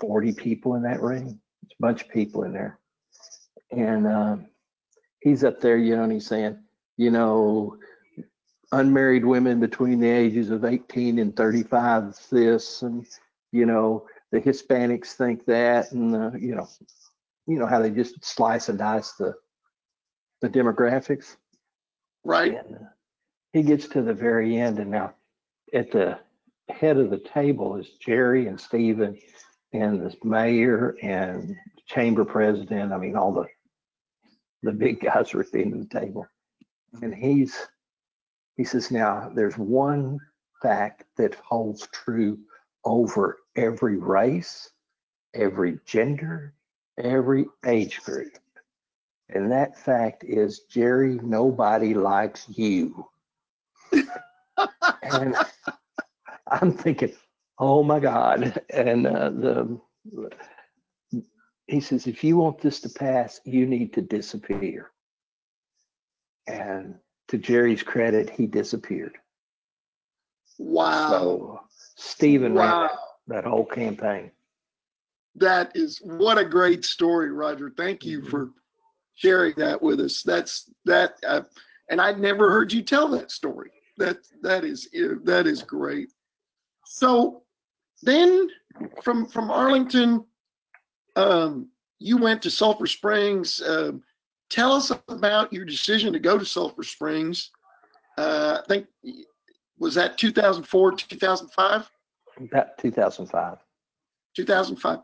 40 0.00 0.32
people 0.32 0.74
in 0.74 0.82
that 0.82 1.02
room. 1.02 1.40
It's 1.62 1.74
a 1.78 1.82
bunch 1.82 2.02
of 2.02 2.08
people 2.08 2.44
in 2.44 2.52
there. 2.52 2.78
And 3.70 4.06
um, 4.06 4.46
he's 5.20 5.44
up 5.44 5.60
there, 5.60 5.76
you 5.76 5.96
know, 5.96 6.04
and 6.04 6.12
he's 6.12 6.26
saying, 6.26 6.58
you 6.96 7.10
know, 7.10 7.76
unmarried 8.72 9.24
women 9.24 9.60
between 9.60 10.00
the 10.00 10.08
ages 10.08 10.50
of 10.50 10.64
18 10.64 11.18
and 11.18 11.36
35 11.36 12.18
this 12.30 12.82
and 12.82 13.06
you 13.52 13.66
know 13.66 14.06
the 14.32 14.40
hispanics 14.40 15.12
think 15.12 15.44
that 15.44 15.92
and 15.92 16.16
uh, 16.16 16.30
you 16.38 16.54
know 16.54 16.66
you 17.46 17.58
know 17.58 17.66
how 17.66 17.78
they 17.78 17.90
just 17.90 18.24
slice 18.24 18.70
and 18.70 18.78
dice 18.78 19.12
the 19.12 19.34
the 20.40 20.48
demographics 20.48 21.36
right 22.24 22.54
and 22.64 22.76
uh, 22.76 22.78
he 23.52 23.62
gets 23.62 23.88
to 23.88 24.02
the 24.02 24.14
very 24.14 24.56
end 24.56 24.78
and 24.78 24.90
now 24.90 25.14
at 25.74 25.90
the 25.90 26.18
head 26.68 26.96
of 26.96 27.10
the 27.10 27.18
table 27.18 27.76
is 27.76 27.90
jerry 28.00 28.46
and 28.46 28.60
stephen 28.60 29.18
and 29.72 30.00
the 30.00 30.14
mayor 30.24 30.96
and 31.02 31.56
chamber 31.86 32.24
president 32.24 32.92
i 32.92 32.96
mean 32.96 33.16
all 33.16 33.32
the 33.32 33.46
the 34.62 34.72
big 34.72 35.00
guys 35.00 35.34
are 35.34 35.40
at 35.40 35.50
the 35.50 35.60
end 35.60 35.74
of 35.74 35.88
the 35.88 36.00
table 36.00 36.26
and 37.02 37.14
he's 37.14 37.66
he 38.56 38.64
says, 38.64 38.90
now 38.90 39.30
there's 39.34 39.56
one 39.56 40.18
fact 40.60 41.04
that 41.16 41.34
holds 41.36 41.88
true 41.92 42.38
over 42.84 43.38
every 43.56 43.96
race, 43.96 44.70
every 45.34 45.78
gender, 45.86 46.54
every 46.98 47.46
age 47.64 48.00
group. 48.02 48.32
And 49.30 49.50
that 49.50 49.78
fact 49.78 50.24
is, 50.24 50.60
Jerry, 50.70 51.18
nobody 51.22 51.94
likes 51.94 52.46
you. 52.48 53.06
And 55.02 55.36
I'm 56.50 56.72
thinking, 56.72 57.12
oh 57.58 57.82
my 57.82 58.00
God. 58.00 58.60
And 58.70 59.06
uh, 59.06 59.30
the 59.30 59.80
he 61.66 61.80
says, 61.80 62.06
if 62.06 62.22
you 62.24 62.36
want 62.36 62.60
this 62.60 62.80
to 62.80 62.88
pass, 62.88 63.40
you 63.44 63.66
need 63.66 63.92
to 63.94 64.02
disappear. 64.02 64.90
And 66.46 66.96
to 67.28 67.38
Jerry's 67.38 67.82
credit, 67.82 68.28
he 68.28 68.46
disappeared. 68.46 69.16
Wow. 70.58 71.08
So 71.08 71.60
Stephen 71.96 72.54
ran 72.54 72.68
wow. 72.68 72.80
that, 73.28 73.42
that 73.42 73.44
whole 73.48 73.64
campaign. 73.64 74.32
That 75.36 75.72
is 75.74 75.98
what 76.04 76.36
a 76.36 76.44
great 76.44 76.84
story, 76.84 77.30
Roger. 77.30 77.72
Thank 77.74 78.04
you 78.04 78.20
Mhm. 78.20 78.30
for 78.30 78.50
sharing 79.14 79.54
that 79.56 79.80
with 79.80 80.00
us. 80.00 80.22
That's 80.22 80.70
that, 80.84 81.14
uh, 81.26 81.42
and 81.88 82.00
I'd 82.00 82.18
never 82.18 82.50
heard 82.50 82.72
you 82.72 82.82
tell 82.82 83.08
that 83.10 83.30
story. 83.30 83.72
That 84.02 84.18
that 84.42 84.64
is 84.64 84.88
that 85.22 85.46
is 85.46 85.62
great. 85.62 86.10
So 86.84 87.44
then, 88.02 88.48
from 89.00 89.26
from 89.26 89.48
Arlington, 89.48 90.24
um, 91.14 91.68
you 92.00 92.16
went 92.16 92.42
to 92.42 92.50
Sulphur 92.50 92.88
Springs. 92.88 93.62
Um, 93.62 94.02
tell 94.50 94.72
us 94.72 94.90
about 95.08 95.52
your 95.52 95.64
decision 95.64 96.12
to 96.12 96.18
go 96.18 96.36
to 96.36 96.44
Sulphur 96.44 96.82
Springs. 96.82 97.52
Uh, 98.18 98.58
I 98.60 98.66
think 98.66 98.88
was 99.78 99.94
that 99.94 100.18
2004, 100.18 100.92
2005, 100.96 101.90
About 102.38 102.78
2005. 102.78 103.58
2005. 104.34 104.98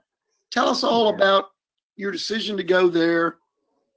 Tell 0.51 0.69
us 0.69 0.83
all 0.83 1.09
Yeah. 1.11 1.15
about 1.15 1.51
your 1.95 2.11
decision 2.11 2.57
to 2.57 2.65
go 2.65 2.89
there, 2.89 3.39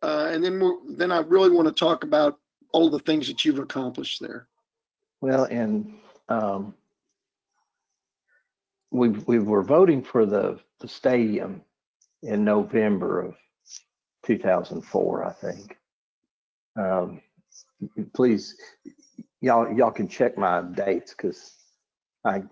uh, 0.03 0.27
and 0.29 0.43
then 0.43 0.62
then 0.96 1.12
I 1.12 1.22
really 1.22 1.50
want 1.50 1.67
to 1.67 1.74
talk 1.74 2.03
about 2.03 2.39
all 2.72 2.88
the 2.88 3.00
things 3.00 3.27
that 3.27 3.43
you've 3.43 3.58
accomplished 3.58 4.22
there. 4.22 4.48
Well, 5.22 5.44
and 5.46 5.94
um, 6.30 6.74
we 8.90 9.10
we 9.10 9.40
were 9.40 9.63
voting 9.63 10.04
for 10.04 10.25
the 10.25 10.60
the 10.80 10.88
stadium 10.88 11.62
in 12.24 12.44
November 12.44 13.22
of 13.22 13.36
2004, 14.25 15.25
I 15.25 15.34
think. 15.34 15.78
Um, 16.75 17.22
please, 18.13 18.56
y'all 19.42 19.72
y'all 19.72 19.92
can 19.92 20.08
check 20.08 20.38
my 20.38 20.62
dates 20.62 21.13
because 21.13 21.54
I, 22.25 22.44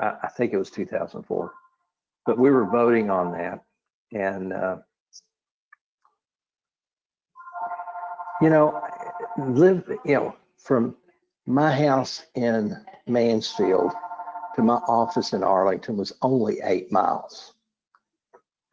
I 0.00 0.14
I 0.24 0.28
think 0.36 0.52
it 0.52 0.58
was 0.58 0.70
2004, 0.70 1.52
but 2.26 2.38
we 2.38 2.50
were 2.50 2.66
voting 2.66 3.08
on 3.08 3.30
that, 3.32 3.62
and 4.12 4.52
uh, 4.52 4.78
you 8.42 8.50
know, 8.50 8.82
live 9.38 9.84
you 10.04 10.14
know 10.14 10.36
from 10.58 10.96
my 11.46 11.72
house 11.72 12.24
in 12.34 12.76
Mansfield 13.06 13.92
to 14.56 14.62
my 14.62 14.76
office 14.88 15.32
in 15.32 15.42
Arlington 15.42 15.96
was 15.96 16.12
only 16.22 16.60
eight 16.64 16.90
miles. 16.90 17.54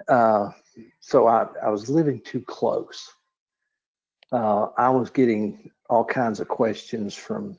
Uh, 0.07 0.49
so 0.99 1.27
I, 1.27 1.45
I 1.63 1.69
was 1.69 1.89
living 1.89 2.21
too 2.21 2.41
close. 2.41 3.13
Uh, 4.31 4.67
I 4.77 4.89
was 4.89 5.11
getting 5.11 5.69
all 5.89 6.03
kinds 6.03 6.39
of 6.39 6.47
questions 6.47 7.13
from 7.13 7.57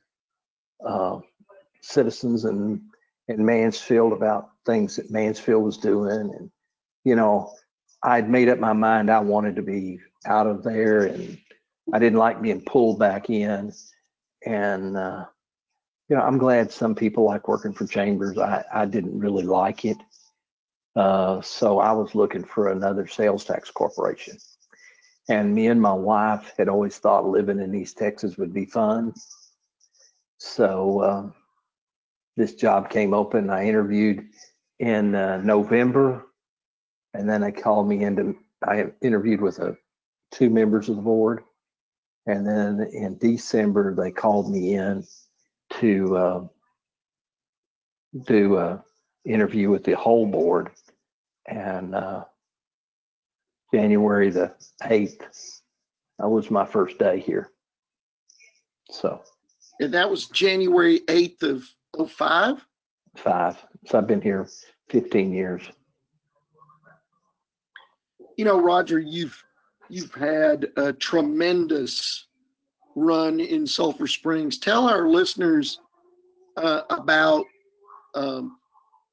uh, 0.84 1.20
citizens 1.80 2.44
in, 2.44 2.82
in 3.28 3.44
Mansfield 3.44 4.12
about 4.12 4.50
things 4.66 4.96
that 4.96 5.10
Mansfield 5.10 5.62
was 5.62 5.78
doing. 5.78 6.34
And, 6.36 6.50
you 7.04 7.14
know, 7.14 7.52
I'd 8.02 8.28
made 8.28 8.48
up 8.48 8.58
my 8.58 8.72
mind 8.72 9.10
I 9.10 9.20
wanted 9.20 9.56
to 9.56 9.62
be 9.62 10.00
out 10.26 10.46
of 10.46 10.64
there 10.64 11.04
and 11.06 11.38
I 11.92 11.98
didn't 11.98 12.18
like 12.18 12.42
being 12.42 12.62
pulled 12.62 12.98
back 12.98 13.30
in. 13.30 13.72
And, 14.46 14.96
uh, 14.96 15.24
you 16.08 16.16
know, 16.16 16.22
I'm 16.22 16.38
glad 16.38 16.70
some 16.70 16.94
people 16.94 17.24
like 17.24 17.48
working 17.48 17.72
for 17.72 17.86
Chambers. 17.86 18.38
I, 18.38 18.64
I 18.72 18.84
didn't 18.84 19.18
really 19.18 19.44
like 19.44 19.84
it. 19.84 19.96
Uh, 20.96 21.40
so 21.40 21.80
I 21.80 21.92
was 21.92 22.14
looking 22.14 22.44
for 22.44 22.68
another 22.68 23.06
sales 23.06 23.44
tax 23.44 23.70
corporation. 23.70 24.36
And 25.28 25.54
me 25.54 25.68
and 25.68 25.80
my 25.80 25.92
wife 25.92 26.52
had 26.58 26.68
always 26.68 26.98
thought 26.98 27.26
living 27.26 27.58
in 27.58 27.74
East 27.74 27.96
Texas 27.96 28.36
would 28.36 28.52
be 28.52 28.66
fun. 28.66 29.14
So 30.38 31.02
um, 31.02 31.34
this 32.36 32.54
job 32.54 32.90
came 32.90 33.14
open. 33.14 33.48
I 33.48 33.66
interviewed 33.66 34.26
in 34.78 35.14
uh, 35.14 35.38
November, 35.38 36.26
and 37.14 37.28
then 37.28 37.40
they 37.40 37.52
called 37.52 37.88
me 37.88 38.04
into. 38.04 38.36
I 38.62 38.86
interviewed 39.00 39.40
with 39.40 39.58
a, 39.58 39.76
two 40.30 40.50
members 40.50 40.88
of 40.88 40.96
the 40.96 41.02
board, 41.02 41.42
and 42.26 42.46
then 42.46 42.88
in 42.92 43.18
December 43.18 43.94
they 43.94 44.10
called 44.10 44.50
me 44.50 44.74
in 44.74 45.04
to 45.80 46.16
uh, 46.16 46.46
do 48.26 48.56
a 48.58 48.82
interview 49.24 49.70
with 49.70 49.84
the 49.84 49.94
whole 49.94 50.26
board, 50.26 50.70
and 51.46 51.94
uh, 51.94 52.24
January 53.72 54.30
the 54.30 54.54
eighth, 54.84 55.62
that 56.18 56.28
was 56.28 56.50
my 56.50 56.64
first 56.64 56.98
day 56.98 57.18
here. 57.20 57.50
So 58.90 59.22
And 59.80 59.92
that 59.94 60.08
was 60.08 60.26
January 60.26 61.00
8th 61.08 61.42
of 61.42 61.64
'05. 62.10 62.64
five. 63.16 63.64
So 63.86 63.98
I've 63.98 64.06
been 64.06 64.20
here 64.20 64.48
15 64.90 65.32
years. 65.32 65.62
You 68.36 68.44
know, 68.44 68.60
Roger, 68.60 68.98
you've, 68.98 69.42
you've 69.88 70.14
had 70.14 70.70
a 70.76 70.92
tremendous 70.92 72.26
run 72.96 73.40
in 73.40 73.66
Sulphur 73.66 74.06
Springs. 74.06 74.58
Tell 74.58 74.88
our 74.88 75.08
listeners 75.08 75.80
uh, 76.56 76.82
about, 76.90 77.44
um, 78.14 78.58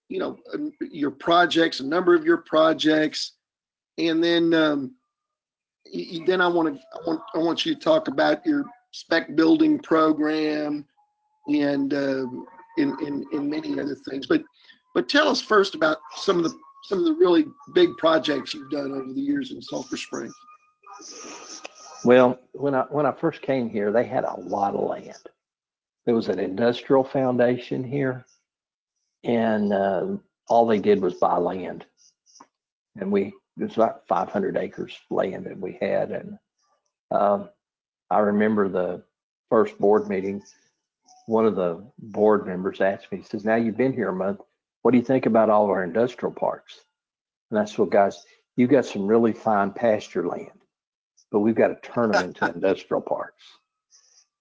you 0.10 0.20
know, 0.20 0.38
um, 0.54 0.72
your 0.92 1.12
projects, 1.12 1.80
a 1.80 1.86
number 1.86 2.13
of 2.13 2.25
your 2.25 2.38
projects. 2.38 3.34
And 3.98 4.24
then, 4.24 4.54
um, 4.54 4.96
then 6.28 6.42
I 6.42 6.48
want 6.48 6.74
to, 6.74 6.82
I 6.94 7.08
want, 7.08 7.22
I 7.34 7.38
want 7.40 7.66
you 7.66 7.74
to 7.74 7.80
talk 7.80 8.08
about 8.08 8.46
your 8.46 8.66
spec 8.92 9.36
building 9.36 9.80
program 9.80 10.86
and, 11.48 11.94
in, 12.78 12.96
in, 13.06 13.25
in 13.34 13.50
many 13.50 13.80
other 13.80 13.96
things. 14.10 14.28
But, 14.28 14.44
but 14.94 15.10
tell 15.10 15.28
us 15.28 15.42
first 15.42 15.75
about 15.75 15.98
some 16.16 16.38
of 16.38 16.44
the, 16.44 16.54
some 16.84 17.00
of 17.00 17.06
the 17.06 17.13
really 17.13 17.46
big 17.74 17.90
projects 17.98 18.54
you've 18.54 18.72
done 18.72 18.92
over 18.92 19.13
the 19.13 19.22
years 19.22 19.51
in 19.51 19.62
Sulphur 19.62 19.98
Springs. 19.98 20.34
Well, 22.03 22.39
when 22.53 22.74
I 22.74 22.81
when 22.89 23.05
I 23.05 23.12
first 23.12 23.41
came 23.41 23.70
here, 23.70 23.91
they 23.91 24.05
had 24.05 24.24
a 24.24 24.39
lot 24.39 24.74
of 24.74 24.89
land. 24.89 25.17
There 26.05 26.15
was 26.15 26.29
an 26.29 26.39
industrial 26.39 27.03
foundation 27.03 27.84
here, 27.84 28.25
and 29.24 29.72
uh, 29.72 30.08
all 30.48 30.65
they 30.65 30.79
did 30.79 31.01
was 31.01 31.15
buy 31.15 31.38
land. 31.38 31.86
And 33.00 33.12
we 33.12 33.34
it 33.60 33.63
was 33.63 33.75
about 33.75 34.08
500 34.08 34.58
acres 34.58 34.98
land 35.12 35.46
that 35.46 35.60
we 35.60 35.77
had, 35.79 36.12
and 36.12 36.39
um, 37.12 37.50
I 38.10 38.20
remember 38.20 38.67
the 38.67 39.03
first 39.50 39.77
board 39.77 40.08
meeting. 40.08 40.41
One 41.27 41.46
of 41.46 41.55
the 41.55 41.86
board 42.00 42.48
members 42.48 42.81
asked 42.81 43.12
me, 43.12 43.20
he 43.20 43.24
says, 43.24 43.46
"Now 43.46 43.55
you've 43.55 43.77
been 43.77 43.93
here 43.93 44.10
a 44.10 44.15
month. 44.15 44.39
What 44.81 44.91
do 44.91 44.98
you 44.98 45.03
think 45.03 45.27
about 45.27 45.51
all 45.51 45.65
of 45.65 45.70
our 45.70 45.84
industrial 45.84 46.34
parks?" 46.34 46.79
And 47.51 47.60
I 47.60 47.65
said, 47.65 47.77
"Well, 47.77 47.88
guys, 47.88 48.25
you've 48.55 48.72
got 48.72 48.86
some 48.86 49.05
really 49.05 49.34
fine 49.34 49.72
pasture 49.72 50.27
land." 50.27 50.50
But 51.32 51.40
we've 51.40 51.56
got 51.56 51.70
to 51.70 51.90
turn 51.90 52.12
them 52.12 52.26
into 52.26 52.46
industrial 52.46 53.02
parks. 53.02 53.44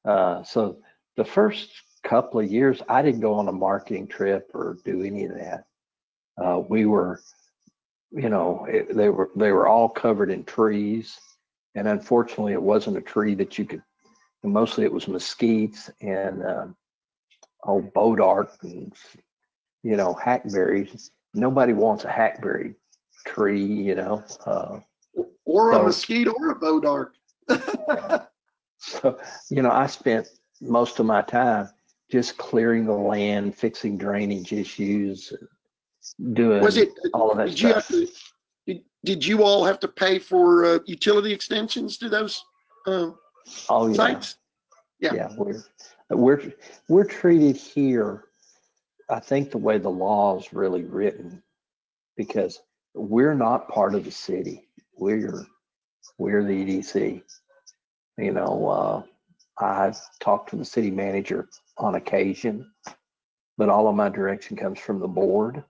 Uh, 0.05 0.43
so 0.43 0.79
the 1.17 1.25
first 1.25 1.71
couple 2.03 2.41
of 2.41 2.51
years, 2.51 2.83
I 2.89 3.03
didn't 3.03 3.21
go 3.21 3.35
on 3.35 3.49
a 3.49 3.53
marketing 3.53 4.07
trip 4.07 4.51
or 4.55 4.79
do 4.85 5.03
any 5.03 5.25
of 5.27 5.35
that. 5.35 5.65
Uh, 6.43 6.59
we 6.59 6.87
were, 6.87 7.21
you 8.11 8.29
know, 8.29 8.67
it, 8.69 8.95
they 8.95 9.09
were 9.09 9.31
they 9.37 9.53
were 9.53 9.69
all 9.69 9.89
covered 9.89 10.31
in 10.31 10.45
trees, 10.45 11.19
and 11.75 11.87
unfortunately, 11.87 12.55
it 12.55 12.63
wasn't 12.63 12.97
a 12.97 13.03
tree 13.03 13.35
that 13.35 13.59
you 13.59 13.65
could. 13.65 13.83
Mostly, 14.43 14.85
it 14.85 14.93
was 14.93 15.05
mesquites 15.05 15.91
and 16.01 16.45
um, 16.47 16.77
old 17.65 17.93
bodark 17.93 18.51
and 18.63 18.95
you 19.83 19.97
know 19.97 20.15
hackberries. 20.15 21.11
Nobody 21.35 21.75
wants 21.75 22.05
a 22.05 22.11
hackberry 22.11 22.75
tree, 23.27 23.65
you 23.65 23.95
know. 23.95 24.25
Uh, 24.47 24.81
Or 25.51 25.73
a 25.73 25.75
So- 25.75 25.83
mesquite 25.85 26.29
or 26.29 26.51
a 26.51 26.55
bodark. 26.59 27.11
So, 28.83 29.19
you 29.51 29.61
know, 29.63 29.71
I 29.71 29.87
spent 29.87 30.27
most 30.63 31.01
of 31.01 31.07
my 31.07 31.21
time 31.23 31.69
just 32.11 32.39
clearing 32.39 32.87
the 32.87 32.95
land, 32.95 33.55
fixing 33.55 33.99
drainage 33.99 34.53
issues, 34.55 35.33
doing 36.33 36.63
Was 36.63 36.79
it, 36.79 36.89
all 37.13 37.31
of 37.31 37.37
that 37.39 37.49
did 37.49 37.61
you 37.61 37.71
stuff. 37.73 37.89
to, 37.89 38.09
did, 38.67 38.83
did 39.05 39.27
you 39.27 39.43
all 39.43 39.65
have 39.67 39.81
to 39.81 39.89
pay 39.89 40.19
for 40.19 40.65
uh, 40.65 40.79
utility 40.87 41.31
extensions 41.33 41.99
to 41.99 42.09
those 42.09 42.43
uh, 42.87 43.11
Oh, 43.69 43.89
yeah, 43.89 43.95
sites? 43.95 44.37
yeah. 45.01 45.13
yeah, 45.15 45.29
we're, 45.37 45.63
we're, 46.11 46.53
we're 46.89 47.05
treated 47.05 47.57
here, 47.57 48.25
I 49.11 49.21
think 49.21 49.51
the 49.51 49.59
way 49.59 49.77
the 49.77 49.91
law 49.91 50.39
is 50.39 50.55
really 50.55 50.85
written, 50.85 51.43
because 52.17 52.61
we're 52.95 53.35
not 53.35 53.69
part 53.69 53.95
of 53.95 54.05
the 54.07 54.11
city. 54.11 54.69
We're, 55.01 55.47
we're 56.19 56.45
the 56.45 56.65
EDC. 56.65 57.23
You 58.19 58.33
know, 58.33 58.69
uh, 58.69 59.03
I've 59.65 59.99
talked 60.21 60.51
to 60.51 60.57
the 60.57 60.65
city 60.65 60.91
manager 60.91 61.49
on 61.79 61.95
occasion, 61.95 62.71
but 63.57 63.71
all 63.71 63.89
of 63.89 63.97
my 63.97 64.11
direction 64.11 64.59
comes 64.59 64.79
from 64.79 65.01
the 65.01 65.09
board. 65.09 65.65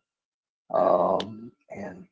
Um, 0.75 1.53
and 1.71 2.07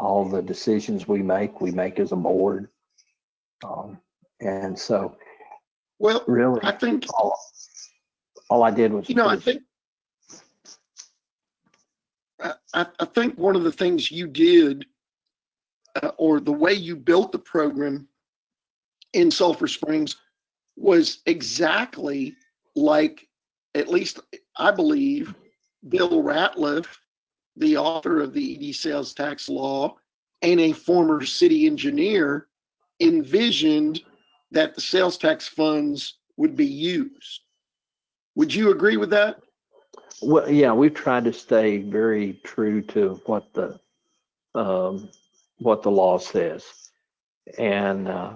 all 0.00 0.28
the 0.28 0.42
decisions 0.42 1.06
we 1.06 1.22
make, 1.22 1.60
we 1.60 1.70
make 1.70 2.00
as 2.00 2.10
a 2.12 2.16
board. 2.16 2.68
Um, 3.64 3.98
and 4.40 4.76
so 4.78 5.16
Well, 6.00 6.24
really, 6.26 6.60
I 6.64 6.72
think, 6.72 7.04
all, 7.16 7.38
all 8.50 8.64
I 8.64 8.70
did 8.72 8.92
was. 8.92 9.08
you 9.08 9.14
know, 9.14 9.28
I 9.28 9.36
think, 9.36 9.62
I, 12.40 12.54
I 12.74 12.86
I 13.00 13.04
think 13.04 13.36
one 13.36 13.56
of 13.56 13.64
the 13.64 13.72
things 13.72 14.10
you 14.10 14.26
did, 14.28 14.86
uh, 16.02 16.10
or 16.16 16.40
the 16.40 16.52
way 16.52 16.72
you 16.72 16.96
built 16.96 17.32
the 17.32 17.38
program 17.38 18.08
in 19.12 19.30
Sulphur 19.30 19.66
Springs 19.66 20.16
was 20.76 21.20
exactly 21.26 22.36
like, 22.76 23.26
at 23.74 23.88
least 23.88 24.20
I 24.56 24.70
believe, 24.70 25.34
Bill 25.88 26.22
Ratliff, 26.22 26.86
the 27.56 27.76
author 27.76 28.20
of 28.20 28.32
the 28.32 28.68
ED 28.68 28.74
sales 28.74 29.12
tax 29.14 29.48
law 29.48 29.96
and 30.42 30.60
a 30.60 30.72
former 30.72 31.24
city 31.24 31.66
engineer, 31.66 32.46
envisioned 33.00 34.00
that 34.50 34.74
the 34.74 34.80
sales 34.80 35.18
tax 35.18 35.48
funds 35.48 36.18
would 36.36 36.56
be 36.56 36.66
used. 36.66 37.40
Would 38.36 38.54
you 38.54 38.70
agree 38.70 38.96
with 38.96 39.10
that? 39.10 39.40
Well, 40.22 40.50
yeah, 40.50 40.72
we've 40.72 40.94
tried 40.94 41.24
to 41.24 41.32
stay 41.32 41.78
very 41.78 42.40
true 42.44 42.82
to 42.82 43.20
what 43.26 43.52
the, 43.52 43.80
um, 44.54 45.10
what 45.58 45.82
the 45.82 45.90
law 45.90 46.18
says. 46.18 46.64
And, 47.58 48.08
uh, 48.08 48.32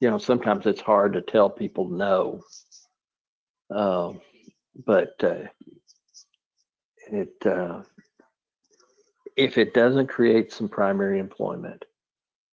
you 0.00 0.10
know, 0.10 0.18
sometimes 0.18 0.66
it's 0.66 0.80
hard 0.80 1.12
to 1.14 1.22
tell 1.22 1.50
people 1.50 1.88
no. 1.88 2.42
Um, 3.74 4.20
but, 4.86 5.14
uh, 5.22 5.44
it, 7.10 7.34
uh, 7.46 7.82
if 9.36 9.56
it 9.58 9.74
doesn't 9.74 10.08
create 10.08 10.52
some 10.52 10.68
primary 10.68 11.18
employment 11.18 11.84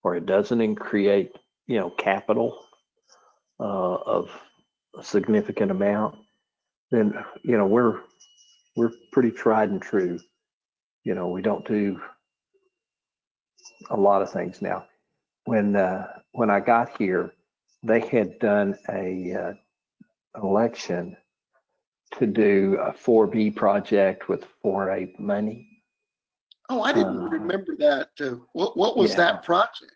or 0.04 0.16
it 0.16 0.26
doesn't 0.26 0.76
create, 0.76 1.32
you 1.68 1.80
know, 1.80 1.90
capital, 1.90 2.58
uh, 3.60 3.96
of 3.96 4.30
a 4.98 5.04
significant 5.04 5.72
amount, 5.72 6.16
then, 6.92 7.14
you 7.44 7.58
know, 7.58 7.66
we're, 7.66 8.00
we're 8.76 8.92
pretty 9.12 9.32
tried 9.32 9.70
and 9.70 9.82
true. 9.82 10.20
You 11.04 11.16
know, 11.16 11.30
we 11.30 11.42
don't 11.42 11.68
do 11.68 12.00
a 13.90 13.98
lot 13.98 14.22
of 14.22 14.32
things 14.32 14.62
now. 14.62 14.86
When 15.46 15.76
uh, 15.76 16.08
when 16.34 16.50
I 16.50 16.60
got 16.60 16.98
here, 16.98 17.34
they 17.84 18.00
had 18.00 18.40
done 18.40 18.76
a 18.90 19.34
uh, 19.34 19.54
election 20.44 21.16
to 22.18 22.26
do 22.26 22.78
a 22.82 22.92
4B 22.94 23.56
project 23.56 24.30
with 24.30 24.46
4A 24.64 25.20
money. 25.20 25.68
Oh, 26.70 26.82
I 26.82 26.94
didn't 26.94 27.28
Uh, 27.28 27.30
remember 27.30 27.76
that. 27.78 28.10
Uh, 28.20 28.38
what, 28.54 28.78
what 28.78 28.98
was 28.98 29.12
yeah. 29.12 29.18
that 29.18 29.44
project? 29.44 29.92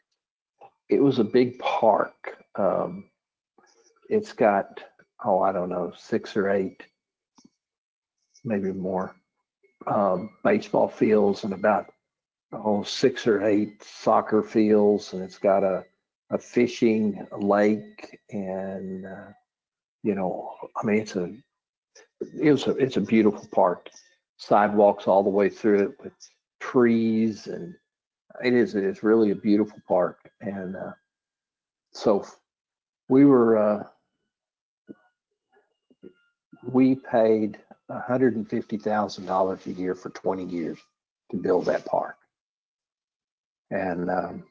It 0.90 1.02
was 1.02 1.20
a 1.20 1.24
big 1.24 1.58
park. 1.60 2.38
Um, 2.56 3.06
it's 4.10 4.34
got 4.34 4.82
oh 5.26 5.42
I 5.42 5.52
don't 5.52 5.70
know 5.70 5.92
six 5.98 6.36
or 6.36 6.50
eight, 6.50 6.84
maybe 8.44 8.72
more, 8.72 9.16
um, 9.88 10.32
baseball 10.44 10.88
fields 10.88 11.44
and 11.44 11.54
about 11.54 11.86
oh, 12.52 12.84
six 12.84 13.28
or 13.28 13.46
eight 13.46 13.84
soccer 13.84 14.42
fields, 14.44 15.14
and 15.14 15.24
it's 15.24 15.38
got 15.38 15.64
a, 15.64 15.86
a 16.32 16.38
fishing 16.38 17.26
lake, 17.38 18.20
and 18.32 19.06
uh, 19.06 19.32
you 20.04 20.16
know, 20.16 20.54
I 20.76 20.86
mean, 20.86 21.02
it's 21.02 21.16
a 21.16 21.34
it 22.42 22.52
was 22.52 22.68
a 22.68 22.72
it's 22.72 22.98
a 22.98 23.02
beautiful 23.02 23.48
park, 23.52 23.90
sidewalks 24.38 25.08
all 25.08 25.24
the 25.24 25.30
way 25.30 25.50
through 25.50 25.80
it 25.80 26.04
with 26.04 26.14
trees, 26.60 27.48
and 27.48 27.76
it 28.44 28.54
is 28.54 28.76
it 28.76 28.84
is 28.84 29.04
really 29.04 29.32
a 29.32 29.36
beautiful 29.36 29.80
park, 29.88 30.32
and 30.42 30.76
uh, 30.76 30.92
so 31.92 32.26
we 33.10 33.26
were 33.26 33.58
uh, 33.58 33.84
we 36.64 36.96
paid 36.96 37.58
hundred 37.90 38.36
and 38.36 38.48
fifty 38.50 38.78
thousand 38.78 39.26
dollars 39.26 39.66
a 39.66 39.72
year 39.72 39.96
for 39.96 40.10
twenty 40.12 40.46
years 40.46 40.78
to 41.32 41.38
build 41.38 41.66
that 41.66 41.86
park. 41.86 42.19
And 43.72 44.10
um, 44.10 44.44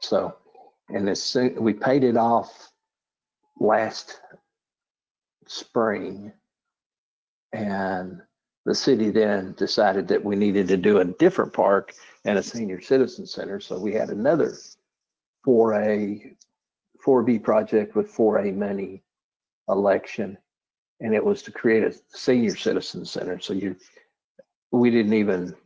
so, 0.00 0.36
and 0.88 1.08
as 1.08 1.22
soon, 1.22 1.62
we 1.62 1.72
paid 1.72 2.04
it 2.04 2.16
off 2.16 2.70
last 3.58 4.20
spring. 5.46 6.32
And 7.52 8.20
the 8.64 8.74
city 8.74 9.10
then 9.10 9.54
decided 9.56 10.08
that 10.08 10.24
we 10.24 10.36
needed 10.36 10.68
to 10.68 10.76
do 10.76 10.98
a 10.98 11.04
different 11.04 11.52
park 11.52 11.94
and 12.24 12.38
a 12.38 12.42
senior 12.42 12.80
citizen 12.80 13.26
center. 13.26 13.60
So 13.60 13.78
we 13.78 13.92
had 13.92 14.10
another 14.10 14.54
4A, 15.46 16.36
4B 17.04 17.42
project 17.42 17.94
with 17.96 18.14
4A 18.14 18.54
money 18.54 19.02
election. 19.68 20.38
And 21.00 21.14
it 21.14 21.24
was 21.24 21.42
to 21.42 21.52
create 21.52 21.82
a 21.82 21.94
senior 22.08 22.56
citizen 22.56 23.04
center. 23.04 23.40
So 23.40 23.54
you, 23.54 23.76
we 24.70 24.90
didn't 24.90 25.14
even, 25.14 25.56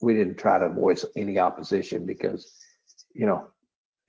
we 0.00 0.14
didn't 0.14 0.36
try 0.36 0.58
to 0.58 0.68
voice 0.68 1.04
any 1.16 1.38
opposition 1.38 2.06
because, 2.06 2.52
you 3.14 3.26
know, 3.26 3.48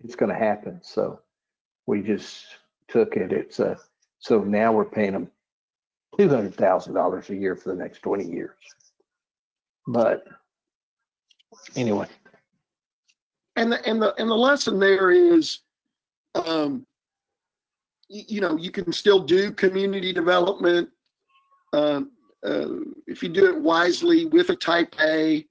it's 0.03 0.15
going 0.15 0.31
to 0.31 0.37
happen. 0.37 0.79
So 0.83 1.19
we 1.85 2.01
just 2.01 2.45
took 2.87 3.15
it. 3.15 3.31
It's 3.31 3.59
a, 3.59 3.77
so 4.19 4.43
now 4.43 4.71
we're 4.71 4.85
paying 4.85 5.13
them 5.13 5.31
two 6.17 6.29
hundred 6.29 6.55
thousand 6.55 6.93
dollars 6.93 7.29
a 7.29 7.35
year 7.35 7.55
for 7.55 7.69
the 7.69 7.75
next 7.75 7.99
twenty 8.01 8.25
years. 8.25 8.55
But 9.87 10.25
anyway, 11.75 12.07
And 13.55 13.71
the, 13.71 13.87
and 13.89 14.01
the, 14.01 14.13
and 14.19 14.29
the 14.29 14.35
lesson 14.35 14.79
there 14.79 15.11
is, 15.11 15.59
um, 16.35 16.85
you, 18.07 18.23
you 18.27 18.41
know, 18.41 18.55
you 18.57 18.69
can 18.69 18.91
still 18.91 19.19
do 19.19 19.51
community 19.51 20.13
development. 20.13 20.89
Um, 21.73 22.11
uh, 22.45 22.67
if 23.07 23.23
you 23.23 23.29
do 23.29 23.45
it 23.49 23.59
wisely 23.61 24.25
with 24.25 24.49
a 24.49 24.55
type 24.55 24.93
A. 25.01 25.45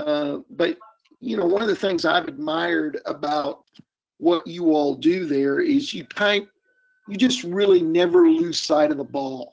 Uh, 0.00 0.40
but, 0.50 0.78
you 1.20 1.36
know, 1.36 1.46
one 1.46 1.62
of 1.62 1.68
the 1.68 1.76
things 1.76 2.04
I've 2.04 2.28
admired 2.28 3.00
about 3.06 3.64
what 4.18 4.46
you 4.46 4.72
all 4.72 4.94
do 4.94 5.26
there 5.26 5.60
is 5.60 5.94
you 5.94 6.04
kind, 6.04 6.46
you 7.08 7.16
just 7.16 7.44
really 7.44 7.82
never 7.82 8.28
lose 8.28 8.58
sight 8.58 8.90
of 8.90 8.96
the 8.96 9.04
ball. 9.04 9.52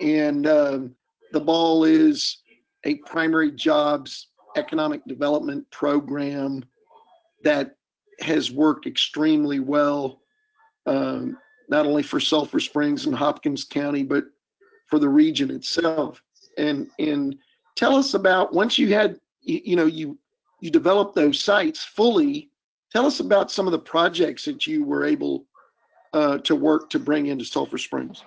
And, 0.00 0.46
um, 0.46 0.94
the 1.32 1.40
ball 1.40 1.84
is 1.84 2.38
a 2.84 2.96
primary 2.96 3.50
jobs 3.50 4.28
economic 4.56 5.04
development 5.06 5.70
program 5.70 6.64
that 7.44 7.76
has 8.20 8.50
worked 8.50 8.86
extremely 8.86 9.60
well, 9.60 10.20
um, 10.86 11.36
not 11.68 11.86
only 11.86 12.02
for 12.02 12.18
Sulphur 12.18 12.60
Springs 12.60 13.06
and 13.06 13.14
Hopkins 13.14 13.64
County, 13.64 14.02
but 14.02 14.24
for 14.88 14.98
the 14.98 15.08
region 15.08 15.50
itself. 15.50 16.22
And 16.56 16.88
and 16.98 17.36
tell 17.76 17.96
us 17.96 18.14
about 18.14 18.54
once 18.54 18.78
you 18.78 18.94
had 18.94 19.20
you, 19.46 19.60
you 19.64 19.76
know 19.76 19.86
you 19.86 20.18
you 20.60 20.70
developed 20.70 21.14
those 21.14 21.40
sites 21.40 21.84
fully. 21.84 22.50
Tell 22.92 23.06
us 23.06 23.20
about 23.20 23.50
some 23.50 23.66
of 23.66 23.72
the 23.72 23.78
projects 23.78 24.44
that 24.44 24.66
you 24.66 24.84
were 24.84 25.04
able 25.04 25.46
uh, 26.12 26.38
to 26.38 26.56
work 26.56 26.88
to 26.90 26.98
bring 26.98 27.26
into 27.26 27.44
Sulphur 27.44 27.78
Springs. 27.78 28.22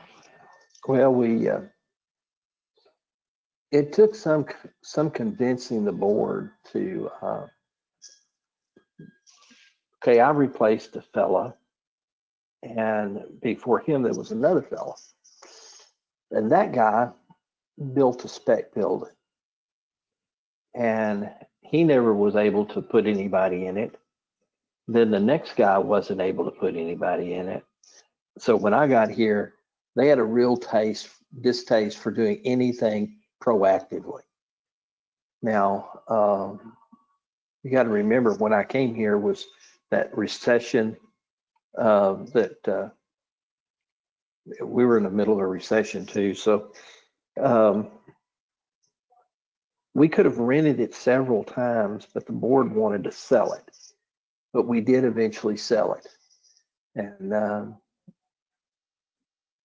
well, 0.87 1.11
we, 1.11 1.49
uh, 1.49 1.61
it 3.71 3.93
took 3.93 4.13
some, 4.15 4.45
some 4.83 5.09
convincing 5.09 5.85
the 5.85 5.91
board 5.91 6.51
to, 6.71 7.09
uh, 7.21 7.47
okay, 10.03 10.19
I 10.19 10.29
replaced 10.31 10.95
a 10.95 11.01
fella. 11.01 11.55
And 12.61 13.21
before 13.41 13.79
him, 13.79 14.03
there 14.03 14.13
was 14.13 14.31
another 14.31 14.61
fella. 14.61 14.93
And 16.31 16.51
that 16.51 16.73
guy 16.73 17.09
built 17.93 18.25
a 18.25 18.27
spec 18.27 18.73
building. 18.73 19.09
And 20.75 21.29
he 21.61 21.83
never 21.83 22.13
was 22.13 22.35
able 22.35 22.65
to 22.67 22.81
put 22.81 23.05
anybody 23.05 23.65
in 23.65 23.77
it. 23.77 23.95
Then 24.87 25.11
the 25.11 25.19
next 25.19 25.55
guy 25.55 25.77
wasn't 25.77 26.21
able 26.21 26.45
to 26.45 26.51
put 26.51 26.75
anybody 26.75 27.35
in 27.35 27.47
it. 27.47 27.63
So 28.39 28.55
when 28.55 28.73
I 28.73 28.87
got 28.87 29.09
here, 29.09 29.53
they 29.95 30.07
had 30.07 30.19
a 30.19 30.23
real 30.23 30.57
taste, 30.57 31.09
distaste 31.41 31.97
for 31.97 32.11
doing 32.11 32.41
anything 32.45 33.17
proactively. 33.43 34.21
Now, 35.41 36.01
um, 36.07 36.73
you 37.63 37.71
got 37.71 37.83
to 37.83 37.89
remember 37.89 38.33
when 38.33 38.53
I 38.53 38.63
came 38.63 38.95
here 38.95 39.17
was 39.17 39.45
that 39.91 40.15
recession 40.17 40.97
uh, 41.77 42.13
that 42.33 42.67
uh, 42.67 42.89
we 44.63 44.85
were 44.85 44.97
in 44.97 45.03
the 45.03 45.09
middle 45.09 45.33
of 45.33 45.39
a 45.39 45.47
recession 45.47 46.05
too. 46.05 46.33
So 46.33 46.71
um, 47.39 47.89
we 49.99 50.07
could 50.07 50.23
have 50.23 50.37
rented 50.37 50.79
it 50.79 50.95
several 50.95 51.43
times, 51.43 52.07
but 52.13 52.25
the 52.25 52.31
board 52.31 52.73
wanted 52.73 53.03
to 53.03 53.11
sell 53.11 53.51
it. 53.51 53.69
But 54.53 54.65
we 54.65 54.79
did 54.79 55.03
eventually 55.03 55.57
sell 55.57 55.91
it. 55.93 56.07
And 56.95 57.33
um, 57.33 57.77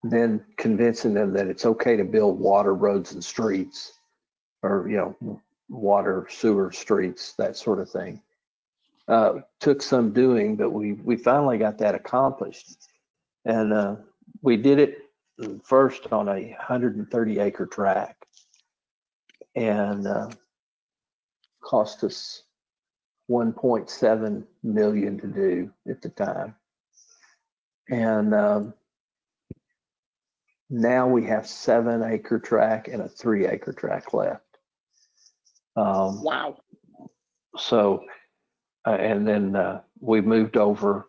then 0.03 0.43
convincing 0.57 1.13
them 1.13 1.31
that 1.31 1.47
it's 1.47 1.65
okay 1.65 1.95
to 1.95 2.03
build 2.03 2.37
water, 2.37 2.73
roads, 2.73 3.13
and 3.13 3.23
streets, 3.23 3.93
or, 4.61 4.89
you 4.89 4.97
know, 4.97 5.41
water, 5.69 6.27
sewer, 6.29 6.69
streets, 6.69 7.31
that 7.37 7.55
sort 7.55 7.79
of 7.79 7.89
thing. 7.89 8.21
Uh, 9.07 9.35
took 9.61 9.81
some 9.81 10.11
doing, 10.11 10.57
but 10.57 10.71
we, 10.71 10.91
we 10.91 11.15
finally 11.15 11.57
got 11.57 11.77
that 11.77 11.95
accomplished. 11.95 12.89
And 13.45 13.71
uh, 13.71 13.95
we 14.41 14.57
did 14.57 14.79
it 14.79 14.97
first 15.63 16.11
on 16.11 16.27
a 16.27 16.49
130 16.57 17.39
acre 17.39 17.65
tract 17.67 18.24
and 19.55 20.07
uh, 20.07 20.29
cost 21.63 22.03
us 22.03 22.43
1.7 23.29 24.43
million 24.63 25.19
to 25.19 25.27
do 25.27 25.71
at 25.89 26.01
the 26.01 26.09
time. 26.09 26.55
And 27.89 28.33
um, 28.33 28.73
now 30.69 31.07
we 31.07 31.25
have 31.25 31.47
seven 31.47 32.03
acre 32.03 32.39
track 32.39 32.87
and 32.87 33.01
a 33.01 33.07
three 33.09 33.47
acre 33.47 33.73
track 33.73 34.13
left. 34.13 34.41
Um, 35.75 36.23
Wow. 36.23 36.57
so, 37.57 38.03
uh, 38.87 38.91
and 38.91 39.27
then 39.27 39.55
uh, 39.55 39.81
we 39.99 40.21
moved 40.21 40.57
over 40.57 41.07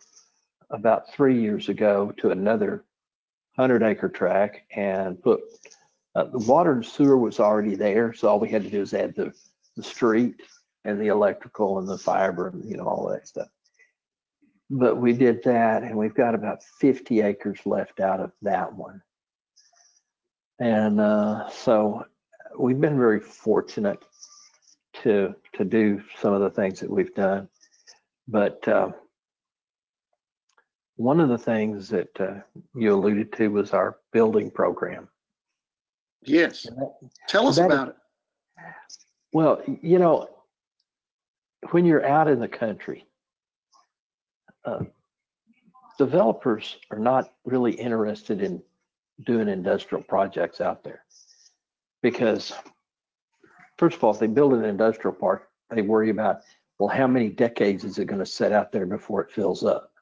about 0.71 1.13
three 1.13 1.41
years 1.41 1.69
ago 1.69 2.13
to 2.19 2.31
another 2.31 2.85
hundred 3.57 3.83
acre 3.83 4.09
track 4.09 4.65
and 4.75 5.23
put 5.23 5.41
uh, 6.17 6.25
the 6.25 6.39
water 6.39 6.73
and 6.73 6.85
sewer 6.85 7.19
was 7.19 7.39
already 7.39 7.75
there, 7.75 8.15
so 8.15 8.27
all 8.27 8.41
we 8.41 8.49
had 8.49 8.63
to 8.63 8.71
do 8.71 8.81
is 8.81 8.95
add 8.95 9.15
the 9.15 9.33
the 9.77 9.83
street 9.83 10.41
and 10.85 10.99
the 10.99 11.09
electrical 11.09 11.79
and 11.79 11.87
the 11.87 11.99
fiber 11.99 12.49
and 12.49 12.65
you 12.65 12.77
know 12.77 12.87
all 12.87 13.09
that 13.11 13.29
stuff. 13.29 13.49
But 14.71 14.97
we 14.97 15.13
did 15.13 15.43
that, 15.45 15.83
and 15.83 15.97
we've 15.97 16.15
got 16.15 16.35
about 16.35 16.63
50 16.81 17.21
acres 17.21 17.61
left 17.67 18.01
out 18.01 18.21
of 18.21 18.33
that 18.43 18.75
one. 18.75 19.03
And 20.59 21.01
uh, 21.01 21.51
so 21.51 22.07
we've 22.59 22.81
been 22.81 22.99
very 22.99 23.21
fortunate 23.21 24.03
to 25.03 25.35
to 25.53 25.65
do 25.65 26.03
some 26.21 26.33
of 26.33 26.41
the 26.41 26.51
things 26.51 26.81
that 26.81 26.91
we've 26.91 27.15
done. 27.15 27.49
But 28.27 28.67
uh, 28.67 28.93
one 30.97 31.21
of 31.21 31.29
the 31.29 31.39
things 31.39 31.91
that 31.91 32.19
uh, 32.19 32.41
you 32.75 32.95
alluded 32.95 33.35
to 33.35 33.49
was 33.49 33.73
our 33.73 33.99
building 34.13 34.51
program. 34.51 35.09
Yes. 36.27 36.67
Tell 37.29 37.49
us 37.49 37.57
That- 37.57 37.67
about 37.67 37.89
it. 37.89 37.97
Well, 39.33 39.63
you 39.83 39.99
know, 39.99 40.29
when 41.71 41.85
you're 41.85 42.07
out 42.07 42.29
in 42.29 42.39
the 42.41 42.49
country, 42.49 43.07
uh, 44.65 44.85
developers 45.99 46.79
are 46.91 46.99
not 46.99 47.35
really 47.45 47.73
interested 47.73 48.43
in 48.43 48.63
doing 49.25 49.49
industrial 49.49 50.05
projects 50.05 50.61
out 50.61 50.83
there 50.85 51.05
because, 52.03 52.53
first 53.79 53.97
of 53.97 54.05
all, 54.05 54.13
if 54.13 54.19
they 54.19 54.27
build 54.27 54.55
an 54.55 54.65
industrial 54.65 55.15
park, 55.15 55.49
they 55.71 55.83
worry 55.83 56.11
about, 56.11 56.43
well, 56.79 56.89
how 56.89 57.07
many 57.07 57.29
decades 57.29 57.85
is 57.85 57.99
it 57.99 58.07
going 58.07 58.19
to 58.19 58.27
sit 58.27 58.53
out 58.53 58.73
there 58.73 58.87
before 58.87 59.23
it 59.23 59.33
fills 59.33 59.65
up? 59.65 59.93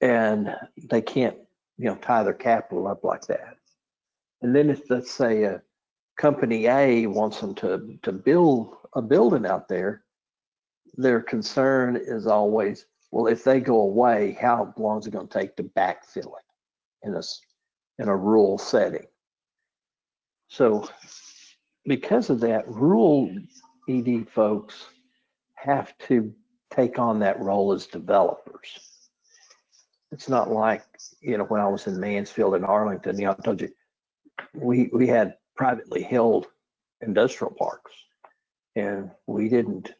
And 0.00 0.54
they 0.76 1.00
can't, 1.00 1.36
you 1.78 1.86
know, 1.86 1.96
tie 1.96 2.22
their 2.22 2.34
capital 2.34 2.86
up 2.86 3.04
like 3.04 3.22
that. 3.26 3.56
And 4.42 4.54
then 4.54 4.70
if, 4.70 4.90
let's 4.90 5.10
say, 5.10 5.44
a 5.44 5.62
company 6.16 6.66
A 6.66 7.06
wants 7.06 7.40
them 7.40 7.54
to, 7.56 7.98
to 8.02 8.12
build 8.12 8.76
a 8.94 9.00
building 9.00 9.46
out 9.46 9.68
there, 9.68 10.02
their 10.96 11.20
concern 11.20 11.96
is 11.96 12.26
always, 12.26 12.86
well, 13.10 13.26
if 13.26 13.44
they 13.44 13.60
go 13.60 13.80
away, 13.80 14.36
how 14.40 14.74
long 14.76 14.98
is 14.98 15.06
it 15.06 15.12
going 15.12 15.28
to 15.28 15.38
take 15.38 15.56
to 15.56 15.62
backfill 15.62 16.32
it 16.36 17.06
in 17.06 17.14
a, 17.14 17.22
in 17.98 18.08
a 18.08 18.16
rural 18.16 18.58
setting? 18.58 19.06
So 20.48 20.88
because 21.86 22.28
of 22.28 22.40
that, 22.40 22.68
rural 22.68 23.34
ED 23.88 24.28
folks 24.28 24.86
have 25.54 25.96
to 26.08 26.34
take 26.70 26.98
on 26.98 27.20
that 27.20 27.40
role 27.40 27.72
as 27.72 27.86
developers. 27.86 28.80
it's 30.10 30.28
not 30.28 30.50
like, 30.50 30.84
you 31.20 31.38
know, 31.38 31.44
when 31.44 31.60
I 31.60 31.68
was 31.68 31.86
in 31.86 31.98
Mansfield 31.98 32.54
and 32.54 32.64
Arlington, 32.64 33.18
you 33.18 33.26
know, 33.26 33.36
I 33.38 33.42
told 33.42 33.60
you, 33.60 33.70
we, 34.54 34.90
we 34.92 35.06
had 35.06 35.36
privately 35.56 36.02
held 36.02 36.46
industrial 37.00 37.54
parks. 37.54 37.92
And 38.76 39.10
we 39.26 39.48
didn't, 39.48 39.92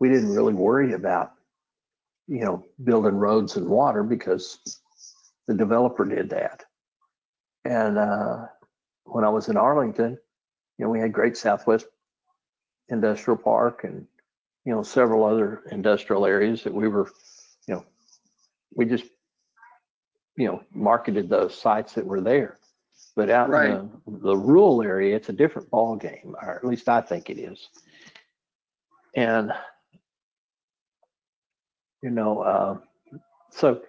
we 0.00 0.08
didn't 0.08 0.34
really 0.34 0.54
worry 0.54 0.92
about, 0.92 1.32
you 2.28 2.40
know, 2.40 2.64
building 2.84 3.14
roads 3.14 3.56
and 3.56 3.68
water 3.68 4.02
because 4.02 4.58
the 5.46 5.54
developer 5.54 6.04
did 6.04 6.30
that. 6.30 6.64
And, 7.64 7.98
uh, 7.98 8.46
when 9.04 9.24
I 9.24 9.28
was 9.28 9.48
in 9.48 9.56
Arlington, 9.56 10.18
you 10.78 10.84
know, 10.84 10.90
we 10.90 11.00
had 11.00 11.12
Great 11.12 11.36
Southwest 11.36 11.86
Industrial 12.88 13.36
Park 13.36 13.84
and, 13.84 14.06
you 14.64 14.72
know, 14.72 14.82
several 14.82 15.24
other 15.24 15.62
industrial 15.70 16.26
areas 16.26 16.62
that 16.64 16.72
we 16.72 16.88
were, 16.88 17.10
you 17.66 17.74
know, 17.74 17.84
we 18.74 18.84
just, 18.84 19.04
you 20.36 20.46
know, 20.46 20.62
marketed 20.72 21.28
those 21.28 21.54
sites 21.54 21.94
that 21.94 22.06
were 22.06 22.20
there. 22.20 22.58
But 23.14 23.30
out 23.30 23.50
Right. 23.50 23.70
in 23.70 23.90
the, 24.06 24.18
the 24.20 24.36
rural 24.36 24.82
area, 24.82 25.14
it's 25.16 25.28
a 25.28 25.34
different 25.34 25.68
ball 25.70 25.96
game, 25.96 26.34
or 26.42 26.56
at 26.56 26.64
least 26.64 26.88
I 26.88 27.00
think 27.00 27.28
it 27.28 27.38
is. 27.38 27.68
And, 29.14 29.52
you 32.02 32.10
know, 32.10 32.40
uh, 32.40 32.78
so 33.50 33.82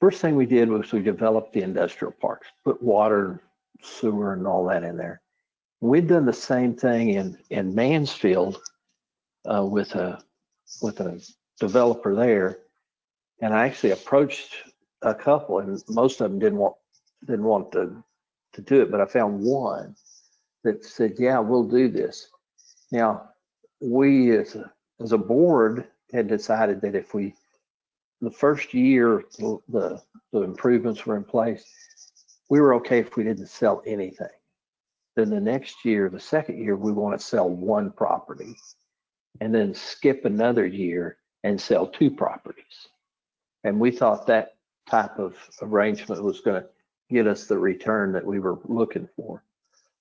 first 0.00 0.20
thing 0.20 0.34
we 0.34 0.46
did 0.46 0.68
was 0.68 0.92
we 0.92 1.00
developed 1.00 1.52
the 1.52 1.62
industrial 1.62 2.12
parks, 2.20 2.48
put 2.64 2.82
water, 2.82 3.42
sewer 3.82 4.32
and 4.34 4.46
all 4.46 4.64
that 4.66 4.82
in 4.82 4.96
there. 4.96 5.22
We'd 5.80 6.08
done 6.08 6.26
the 6.26 6.32
same 6.32 6.74
thing 6.74 7.10
in, 7.10 7.38
in 7.50 7.74
Mansfield 7.74 8.60
uh, 9.46 9.64
with 9.64 9.94
a, 9.94 10.20
with 10.82 11.00
a 11.00 11.20
developer 11.58 12.14
there. 12.14 12.58
And 13.40 13.54
I 13.54 13.64
actually 13.66 13.92
approached 13.92 14.56
a 15.02 15.14
couple 15.14 15.60
and 15.60 15.82
most 15.88 16.20
of 16.20 16.30
them 16.30 16.38
didn't 16.38 16.58
want, 16.58 16.74
didn't 17.26 17.44
want 17.44 17.72
to, 17.72 18.02
to 18.54 18.62
do 18.62 18.82
it, 18.82 18.90
but 18.90 19.00
I 19.00 19.06
found 19.06 19.40
one 19.40 19.94
that 20.64 20.84
said, 20.84 21.14
yeah, 21.18 21.38
we'll 21.38 21.64
do 21.64 21.88
this. 21.88 22.28
Now, 22.92 23.30
we 23.80 24.36
as 24.36 24.56
a, 24.56 24.70
as 25.00 25.12
a 25.12 25.18
board 25.18 25.86
had 26.12 26.28
decided 26.28 26.80
that 26.82 26.94
if 26.94 27.14
we, 27.14 27.34
the 28.20 28.30
first 28.30 28.74
year, 28.74 29.24
the, 29.38 29.58
the 29.68 30.02
the 30.32 30.42
improvements 30.42 31.06
were 31.06 31.16
in 31.16 31.24
place, 31.24 31.64
we 32.50 32.60
were 32.60 32.74
okay 32.74 32.98
if 32.98 33.16
we 33.16 33.24
didn't 33.24 33.48
sell 33.48 33.82
anything. 33.86 34.28
Then 35.16 35.30
the 35.30 35.40
next 35.40 35.84
year, 35.84 36.08
the 36.08 36.20
second 36.20 36.62
year, 36.62 36.76
we 36.76 36.92
want 36.92 37.18
to 37.18 37.26
sell 37.26 37.48
one 37.48 37.90
property 37.90 38.56
and 39.40 39.54
then 39.54 39.74
skip 39.74 40.24
another 40.24 40.66
year 40.66 41.16
and 41.42 41.60
sell 41.60 41.86
two 41.86 42.10
properties. 42.10 42.88
And 43.64 43.80
we 43.80 43.90
thought 43.90 44.26
that 44.26 44.54
type 44.88 45.18
of 45.18 45.36
arrangement 45.62 46.22
was 46.22 46.40
going 46.40 46.62
to 46.62 46.68
get 47.10 47.26
us 47.26 47.44
the 47.44 47.58
return 47.58 48.12
that 48.12 48.24
we 48.24 48.38
were 48.38 48.58
looking 48.64 49.08
for. 49.16 49.42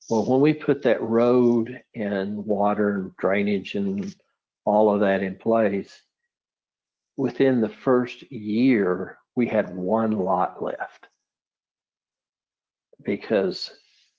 Well, 0.10 0.26
when 0.26 0.42
we 0.42 0.54
put 0.54 0.82
that 0.84 1.02
road 1.02 1.82
and 1.96 2.46
water 2.46 2.96
and 2.96 3.18
drainage 3.18 3.76
and 3.76 4.16
all 4.66 4.94
of 4.94 5.02
that 5.02 5.22
in 5.22 5.36
place, 5.36 6.02
within 7.18 7.62
the 7.62 7.70
first 7.70 8.32
year, 8.32 9.18
we 9.36 9.48
had 9.48 9.76
one 9.76 10.12
lot 10.12 10.64
left. 10.64 11.08
Because 13.04 13.72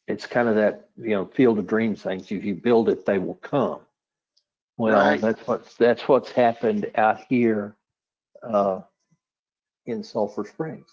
it's 0.07 0.27
kind 0.27 0.49
of 0.49 0.55
that, 0.57 0.89
you 0.97 1.11
know, 1.11 1.27
field 1.27 1.59
of 1.59 1.67
dreams 1.67 2.03
things. 2.03 2.31
If 2.31 2.45
you 2.45 2.55
build 2.55 2.89
it, 2.89 3.05
they 3.05 3.19
will 3.19 3.35
come. 3.35 3.81
Well, 4.77 4.95
Right. 4.97 5.21
that's 5.21 5.47
what's, 5.47 5.75
that's 5.75 6.09
what's 6.09 6.31
happened 6.31 6.91
out 6.95 7.21
here 7.29 7.77
uh, 8.43 8.81
in 9.87 10.03
Sulphur 10.03 10.45
Springs. 10.45 10.87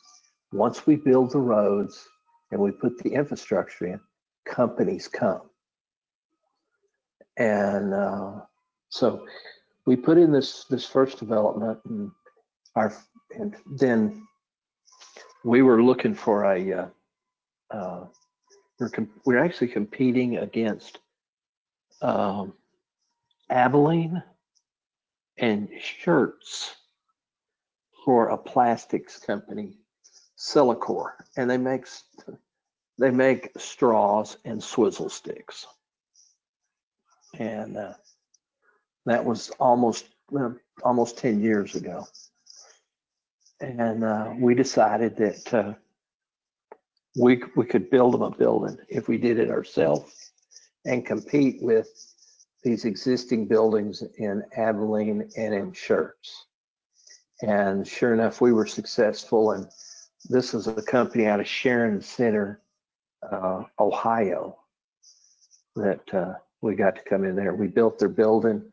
Once 0.51 0.87
we 0.87 0.95
build 0.95 1.31
the 1.31 1.39
roads 1.39 2.07
and 2.51 2.59
we 2.59 2.71
put 2.71 2.97
the 2.99 3.09
infrastructure 3.09 3.87
in, 3.87 3.99
companies 4.45 5.07
come. 5.07 5.41
And 7.37 7.93
uh, 7.93 8.41
so 8.89 9.25
we 9.85 9.95
put 9.95 10.17
in 10.17 10.31
this, 10.31 10.65
this 10.69 10.85
first 10.85 11.19
development 11.19 11.79
and 11.85 12.11
our, 12.75 12.93
and 13.37 13.55
then 13.65 14.25
we 15.43 15.61
were 15.61 15.83
looking 15.83 16.13
for 16.13 16.45
a, 16.45 16.73
uh, 16.73 16.87
uh, 17.71 18.05
we're, 18.79 18.91
we're 19.25 19.43
actually 19.43 19.67
competing 19.67 20.37
against 20.37 20.99
um, 22.01 22.53
Abilene 23.49 24.21
and 25.37 25.69
Schertz 25.79 26.71
for 28.03 28.29
a 28.29 28.37
plastics 28.37 29.19
company, 29.19 29.77
Silicor, 30.37 31.13
and 31.35 31.49
they 31.49 31.57
make 31.57 31.85
they 32.99 33.11
make 33.11 33.51
straws 33.57 34.37
and 34.45 34.63
swizzle 34.63 35.09
sticks. 35.09 35.65
And 37.37 37.77
uh, 37.77 37.93
that 39.05 39.23
was 39.23 39.49
almost 39.59 40.05
well, 40.31 40.55
almost 40.83 41.17
10 41.17 41.41
years 41.41 41.75
ago. 41.75 42.05
And 43.59 44.03
uh, 44.03 44.33
we 44.37 44.53
decided 44.53 45.15
that 45.17 45.53
uh, 45.53 45.73
we 47.19 47.41
we 47.55 47.65
could 47.65 47.89
build 47.89 48.13
them 48.13 48.21
a 48.21 48.31
building 48.31 48.77
if 48.89 49.07
we 49.07 49.17
did 49.17 49.39
it 49.39 49.49
ourselves 49.49 50.31
and 50.85 51.05
compete 51.05 51.61
with 51.61 51.89
these 52.63 52.85
existing 52.85 53.47
buildings 53.47 54.03
in 54.17 54.43
Abilene 54.55 55.29
and 55.37 55.53
in 55.53 55.71
Schertz. 55.71 56.45
And 57.41 57.87
sure 57.87 58.13
enough, 58.13 58.41
we 58.41 58.51
were 58.51 58.65
successful. 58.65 59.51
And 59.51 59.67
this 60.29 60.53
is 60.53 60.67
a 60.67 60.81
company 60.81 61.25
out 61.25 61.39
of 61.39 61.47
Sharon 61.47 62.01
Center, 62.01 62.61
uh, 63.31 63.63
Ohio, 63.79 64.57
that 65.75 66.13
uh, 66.13 66.33
we 66.61 66.75
got 66.75 66.95
to 66.95 67.01
come 67.03 67.23
in 67.23 67.35
there. 67.35 67.53
We 67.53 67.67
built 67.67 67.99
their 67.99 68.09
building. 68.09 68.63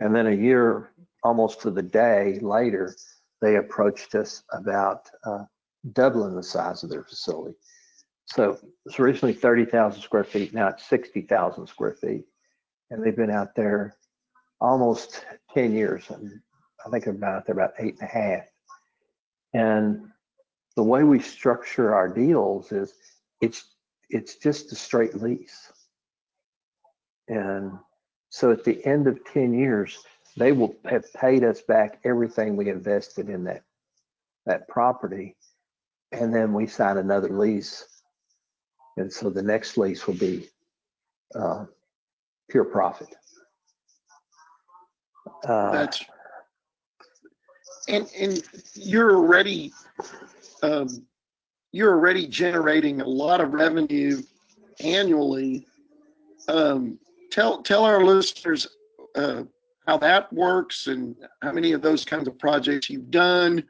And 0.00 0.14
then 0.14 0.26
a 0.26 0.34
year, 0.34 0.90
almost 1.22 1.60
to 1.62 1.70
the 1.70 1.82
day 1.82 2.38
later, 2.40 2.94
they 3.40 3.56
approached 3.56 4.14
us 4.14 4.42
about 4.52 5.08
uh, 5.24 5.44
doubling 5.92 6.34
the 6.34 6.42
size 6.42 6.82
of 6.82 6.90
their 6.90 7.04
facility. 7.04 7.56
So 8.26 8.58
it's 8.86 8.98
originally 8.98 9.34
30,000 9.34 10.00
square 10.00 10.24
feet. 10.24 10.54
Now 10.54 10.68
it's 10.68 10.86
60,000 10.86 11.66
square 11.66 11.92
feet. 11.92 12.24
And 12.90 13.04
they've 13.04 13.16
been 13.16 13.30
out 13.30 13.54
there 13.54 13.96
almost 14.60 15.24
10 15.52 15.74
years. 15.74 16.04
And 16.08 16.40
I 16.84 16.90
think 16.90 17.06
about, 17.06 17.46
they're 17.46 17.54
about 17.54 17.74
eight 17.78 17.98
and 18.00 18.08
a 18.08 18.12
half. 18.12 18.44
And 19.52 20.10
the 20.76 20.82
way 20.82 21.04
we 21.04 21.20
structure 21.20 21.94
our 21.94 22.08
deals 22.08 22.72
is 22.72 22.94
it's, 23.40 23.74
it's 24.10 24.36
just 24.36 24.72
a 24.72 24.74
straight 24.74 25.14
lease. 25.14 25.72
And 27.28 27.72
so 28.30 28.50
at 28.50 28.64
the 28.64 28.84
end 28.84 29.06
of 29.06 29.24
10 29.32 29.54
years, 29.54 29.98
they 30.36 30.52
will 30.52 30.74
have 30.84 31.12
paid 31.14 31.44
us 31.44 31.60
back 31.62 32.00
everything 32.04 32.56
we 32.56 32.68
invested 32.68 33.28
in 33.28 33.44
that, 33.44 33.62
that 34.46 34.68
property. 34.68 35.36
And 36.12 36.34
then 36.34 36.52
we 36.52 36.66
sign 36.66 36.98
another 36.98 37.28
lease. 37.28 37.86
And 38.96 39.12
so 39.12 39.30
the 39.30 39.42
next 39.42 39.76
lease 39.78 40.06
will 40.06 40.14
be 40.14 40.48
uh, 41.34 41.66
pure 42.48 42.64
profit. 42.64 43.08
Uh, 45.46 45.72
That's 45.72 46.04
and 47.88 48.08
and 48.18 48.42
you're 48.74 49.14
already 49.16 49.72
um, 50.64 51.06
you're 51.72 51.92
already 51.92 52.26
generating 52.26 53.00
a 53.00 53.06
lot 53.06 53.40
of 53.40 53.52
revenue 53.52 54.22
annually. 54.80 55.66
Um, 56.48 56.98
tell 57.30 57.62
tell 57.62 57.84
our 57.84 58.02
listeners 58.04 58.66
uh, 59.14 59.42
how 59.86 59.98
that 59.98 60.32
works 60.32 60.86
and 60.86 61.14
how 61.42 61.52
many 61.52 61.72
of 61.72 61.82
those 61.82 62.04
kinds 62.04 62.28
of 62.28 62.38
projects 62.38 62.88
you've 62.88 63.10
done 63.10 63.64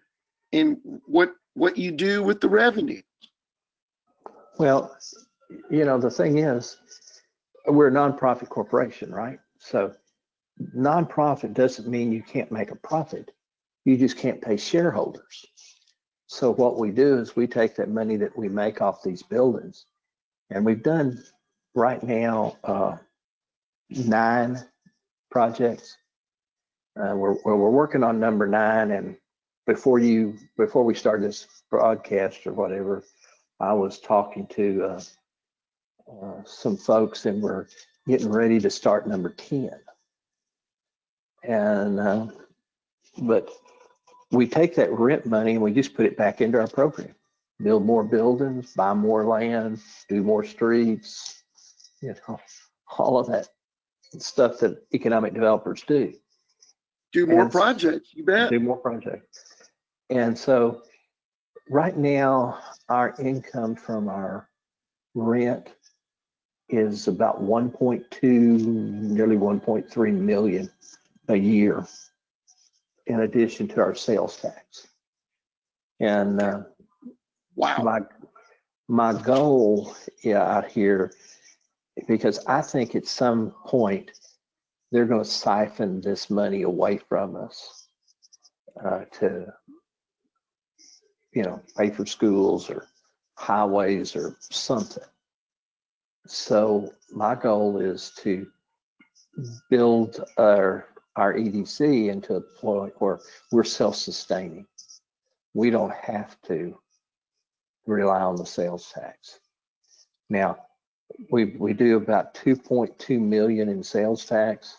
and 0.52 0.78
what 1.07 1.35
what 1.54 1.76
you 1.76 1.90
do 1.90 2.22
with 2.22 2.40
the 2.40 2.48
revenue. 2.48 3.02
Well, 4.59 4.96
you 5.70 5.85
know, 5.85 5.98
the 5.98 6.11
thing 6.11 6.38
is, 6.38 6.76
we're 7.66 7.88
a 7.88 7.92
nonprofit 7.92 8.48
corporation, 8.48 9.12
right? 9.12 9.38
So 9.59 9.92
nonprofit 10.76 11.54
doesn't 11.54 11.88
mean 11.88 12.12
you 12.12 12.22
can't 12.22 12.52
make 12.52 12.70
a 12.70 12.76
profit. 12.76 13.33
You 13.85 13.96
just 13.96 14.16
can't 14.16 14.40
pay 14.40 14.57
shareholders. 14.57 15.44
So 16.26 16.52
what 16.52 16.78
we 16.78 16.90
do 16.90 17.18
is 17.18 17.37
we 17.37 17.46
take 17.46 17.76
that 17.76 17.90
money 17.90 18.16
that 18.16 18.37
we 18.37 18.48
make 18.48 18.80
off 18.80 19.02
these 19.02 19.22
buildings, 19.22 19.87
and 20.50 20.64
we've 20.64 20.82
done 20.82 21.22
right 21.74 22.02
now 22.02 22.56
uh, 22.64 22.96
nine 23.90 24.64
projects. 25.30 25.96
Uh, 26.98 27.14
we're, 27.14 27.34
we're 27.44 27.70
working 27.70 28.02
on 28.02 28.20
number 28.20 28.46
nine, 28.46 28.92
and 28.92 29.16
before 29.66 29.98
you 29.98 30.37
before 30.56 30.84
we 30.84 30.94
start 30.94 31.20
this 31.20 31.46
broadcast 31.70 32.46
or 32.46 32.52
whatever, 32.52 33.04
I 33.60 33.72
was 33.72 34.00
talking 34.00 34.46
to 34.48 34.84
uh, 34.84 35.00
uh, 36.10 36.44
some 36.44 36.76
folks, 36.76 37.26
and 37.26 37.42
we're 37.42 37.66
getting 38.06 38.30
ready 38.30 38.60
to 38.60 38.70
start 38.70 39.06
number 39.06 39.30
ten. 39.30 39.72
And 41.42 42.00
uh, 42.00 42.26
but 43.18 43.50
we 44.34 44.46
take 44.46 44.74
that 44.76 44.90
rent 44.92 45.26
money 45.26 45.52
and 45.52 45.62
we 45.62 45.72
just 45.72 45.94
put 45.94 46.06
it 46.06 46.16
back 46.16 46.40
into 46.40 46.58
our 46.60 46.66
program. 46.68 47.14
Build 47.62 47.84
more 47.84 48.02
buildings, 48.04 48.74
buy 48.74 48.92
more 48.94 49.24
land, 49.24 49.80
do 50.08 50.22
more 50.22 50.44
streets, 50.44 51.42
you 52.00 52.14
know, 52.28 52.40
all 52.98 53.18
of 53.18 53.26
that 53.28 53.48
stuff 54.18 54.58
that 54.58 54.82
economic 54.92 55.34
developers 55.34 55.82
do. 55.86 56.12
Do 57.12 57.26
more 57.26 57.42
And- 57.42 57.52
projects, 57.52 58.10
you 58.14 58.24
bet. 58.24 58.50
do 58.50 58.60
more 58.60 58.76
projects. 58.76 59.44
And 60.10 60.36
so 60.36 60.82
right 61.70 61.96
now, 61.96 62.58
our 62.88 63.14
income 63.18 63.74
from 63.76 64.08
our 64.08 64.48
rent 65.14 65.72
is 66.68 67.08
about 67.08 67.42
1.2, 67.42 68.22
nearly 68.22 69.36
1.3 69.36 70.12
million 70.14 70.70
a 71.28 71.36
year 71.36 71.86
in 73.06 73.20
addition 73.20 73.68
to 73.68 73.80
our 73.80 73.94
sales 73.94 74.36
tax. 74.36 74.88
And 76.00 76.40
uh, 76.40 76.62
Wow. 77.56 77.78
my, 77.82 78.00
my 78.88 79.12
goal 79.22 79.94
yeah, 80.22 80.42
out 80.42 80.66
here, 80.66 81.12
because 82.08 82.44
I 82.46 82.60
think 82.62 82.94
at 82.94 83.06
some 83.06 83.52
point, 83.64 84.10
they're 84.90 85.06
going 85.06 85.22
to 85.22 85.28
siphon 85.28 86.00
this 86.00 86.30
money 86.30 86.62
away 86.62 86.98
from 87.08 87.36
us 87.36 87.88
uh, 88.84 89.04
to, 89.18 89.52
you 91.32 91.42
know, 91.42 91.60
pay 91.76 91.90
for 91.90 92.06
schools 92.06 92.70
or 92.70 92.86
highways 93.36 94.14
or 94.16 94.36
something. 94.40 95.04
So 96.26 96.92
my 97.12 97.34
goal 97.34 97.80
is 97.80 98.12
to 98.18 98.46
build 99.68 100.24
our, 100.38 100.86
our 101.16 101.35
EDC 101.35 102.09
into 102.11 102.35
a 102.35 102.40
point 102.40 102.94
where 102.98 103.20
we're 103.53 103.64
self-sustaining. 103.64 104.66
We 105.55 105.70
don't 105.70 105.94
have 105.94 106.40
to 106.42 106.79
rely 107.87 108.20
on 108.20 108.37
the 108.37 108.46
sales 108.46 108.90
tax. 108.92 109.38
Now, 110.29 110.59
we, 111.31 111.44
we 111.44 111.72
do 111.74 111.96
about 111.96 112.35
2.2 112.35 113.20
million 113.20 113.68
in 113.68 113.83
sales 113.83 114.24
tax 114.24 114.79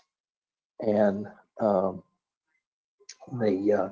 and 0.79 1.27
um, 1.61 2.03
the 3.39 3.73
uh, 3.73 3.89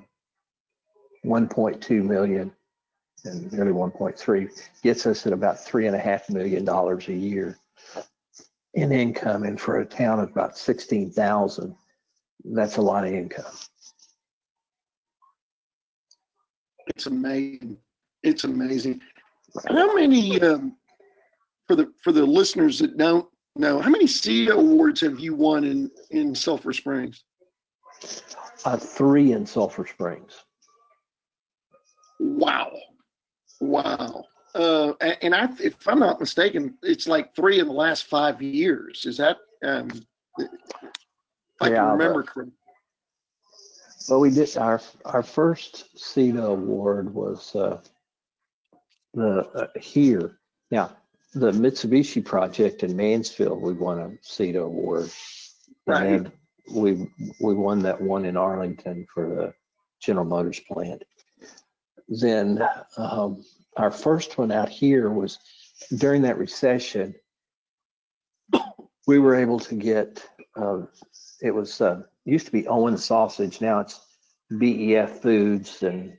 1.2 1.26 2.04
million 2.04 2.52
and 3.26 3.52
nearly 3.54 3.72
1.3 3.72 4.50
gets 4.82 5.06
us 5.06 5.26
at 5.26 5.34
about 5.34 5.64
three 5.64 5.88
and 5.88 5.96
a 5.96 6.00
half 6.00 6.30
million 6.30 6.66
dollars 6.66 7.08
a 7.08 7.14
year 7.14 7.58
in 8.74 8.92
income. 8.92 9.44
And 9.44 9.60
for 9.60 9.80
a 9.80 9.86
town 9.86 10.20
of 10.20 10.30
about 10.30 10.58
16,000, 10.58 11.76
that's 12.44 12.78
a 12.78 12.82
lot 12.82 13.06
of 13.06 13.14
income. 13.14 13.46
It's 16.88 17.06
amazing. 17.06 17.78
It's 18.24 18.44
amazing. 18.44 19.02
How 19.68 19.96
many, 19.96 20.42
um, 20.42 20.76
for 21.68 21.76
the, 21.76 21.92
for 22.04 22.12
the 22.12 22.26
listeners 22.26 22.80
that 22.80 22.98
don't 22.98 23.28
know, 23.56 23.80
how 23.80 23.90
many 23.90 24.06
CEDA 24.06 24.52
awards 24.52 25.02
have 25.02 25.20
you 25.20 25.36
won 25.36 25.64
in, 25.64 25.92
in 26.12 26.36
Sulphur 26.36 26.74
Springs? 26.74 27.24
Uh, 28.66 28.78
three 28.78 29.32
in 29.32 29.46
Sulphur 29.46 29.86
Springs. 29.88 30.34
Wow. 32.20 32.72
Wow. 33.62 34.26
Uh, 34.56 34.94
and 35.22 35.34
I, 35.34 35.50
if 35.60 35.88
I'm 35.88 36.00
not 36.00 36.20
mistaken, 36.20 36.78
it's 36.84 37.08
like 37.08 37.36
three 37.36 37.60
in 37.60 37.68
the 37.68 37.74
last 37.74 38.06
five 38.06 38.42
years. 38.42 39.06
Is 39.06 39.18
that, 39.18 39.38
um, 39.64 39.90
I 41.63 41.69
Yeah, 41.69 41.76
can 41.76 41.86
but- 41.86 41.91
remember 42.04 42.23
correctly? 42.23 42.54
Well, 44.10 44.19
we 44.19 44.32
did 44.32 44.58
our 44.58 44.82
our 45.06 45.23
first 45.23 45.95
CEDA 45.95 46.43
award 46.45 47.13
was 47.13 47.56
uh, 47.56 47.80
the 49.13 49.47
uh, 49.56 49.67
here. 49.80 50.39
Now, 50.71 50.91
the 51.34 51.52
Mitsubishi 51.52 52.23
project 52.23 52.84
in 52.84 52.97
Mansfield, 52.97 53.62
we 53.62 53.71
won 53.73 53.99
a 53.99 54.10
CEDA 54.21 54.62
award. 54.62 55.10
Right. 55.88 56.06
And 56.08 56.32
we 56.73 57.08
we 57.39 57.54
won 57.54 57.80
that 57.84 58.02
one 58.02 58.26
in 58.26 58.36
Arlington 58.36 59.08
for 59.13 59.30
the 59.30 59.54
General 60.02 60.26
Motors 60.26 60.60
plant. 60.60 61.04
Then 62.10 62.62
um, 62.97 63.45
our 63.78 63.89
first 63.91 64.38
one 64.38 64.52
out 64.52 64.67
here 64.69 65.10
was 65.10 65.39
during 65.95 66.23
that 66.23 66.38
recession. 66.38 67.15
We 69.08 69.19
were 69.19 69.36
able 69.36 69.60
to 69.62 69.76
get 69.76 70.26
uh, 70.58 70.82
it 71.44 71.52
was 71.54 71.80
uh, 71.82 72.02
used 72.26 72.46
to 72.48 72.52
be 72.52 72.68
Owens 72.68 73.04
Sausage. 73.06 73.62
Now 73.62 73.80
it's 73.82 74.00
BEF 74.50 75.22
Foods, 75.22 75.84
and 75.84 76.18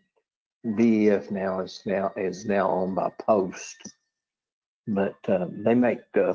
BEF 0.76 1.30
now 1.30 1.60
is 1.60 1.82
now 1.86 2.12
is 2.16 2.44
now 2.46 2.70
owned 2.70 2.94
by 2.94 3.10
Post. 3.20 3.76
But 4.86 5.16
uh, 5.26 5.46
they 5.50 5.74
make 5.74 6.00
uh, 6.14 6.34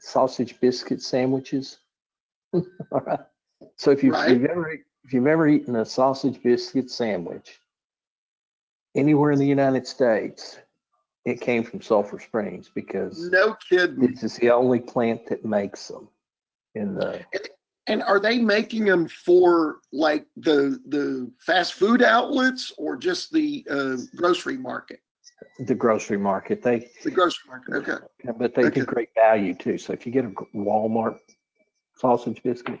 sausage 0.00 0.60
biscuit 0.60 1.02
sandwiches. 1.02 1.78
All 2.52 2.62
right. 3.00 3.20
So 3.76 3.90
if 3.90 4.04
you've, 4.04 4.12
Right. 4.14 4.30
you've 4.30 4.44
ever 4.44 4.70
if 5.04 5.12
you've 5.12 5.26
ever 5.26 5.48
eaten 5.48 5.76
a 5.76 5.84
sausage 5.86 6.42
biscuit 6.42 6.90
sandwich 6.90 7.58
anywhere 8.94 9.30
in 9.32 9.38
the 9.38 9.46
United 9.46 9.86
States, 9.86 10.58
it 11.24 11.40
came 11.40 11.62
from 11.64 11.80
Sulphur 11.80 12.18
Springs 12.20 12.70
because 12.74 13.30
No 13.30 13.56
kidding. 13.68 13.98
this 14.00 14.22
is 14.22 14.36
the 14.36 14.50
only 14.50 14.80
plant 14.80 15.26
that 15.28 15.44
makes 15.44 15.88
them 15.88 16.08
in 16.78 16.94
the 16.94 17.20
And 17.86 18.02
are 18.02 18.20
they 18.20 18.38
making 18.38 18.84
them 18.84 19.08
for 19.08 19.78
like 19.92 20.26
the, 20.36 20.78
the 20.88 21.30
fast 21.40 21.74
food 21.74 22.02
outlets 22.02 22.72
or 22.78 22.96
just 22.96 23.32
the, 23.32 23.66
uh, 23.70 23.96
grocery 24.16 24.56
market? 24.58 25.00
the 25.66 25.74
grocery 25.74 26.18
market. 26.18 26.62
They 26.62 26.88
The 27.04 27.10
grocery 27.10 27.48
market, 27.48 27.74
okay. 27.76 28.04
But 28.38 28.54
they 28.54 28.64
Okay. 28.64 28.80
do 28.80 28.86
great 28.86 29.10
value 29.14 29.54
too. 29.54 29.78
So 29.78 29.92
if 29.92 30.06
you 30.06 30.12
get 30.12 30.24
a 30.24 30.30
Walmart 30.54 31.18
sausage 31.96 32.42
biscuit, 32.42 32.80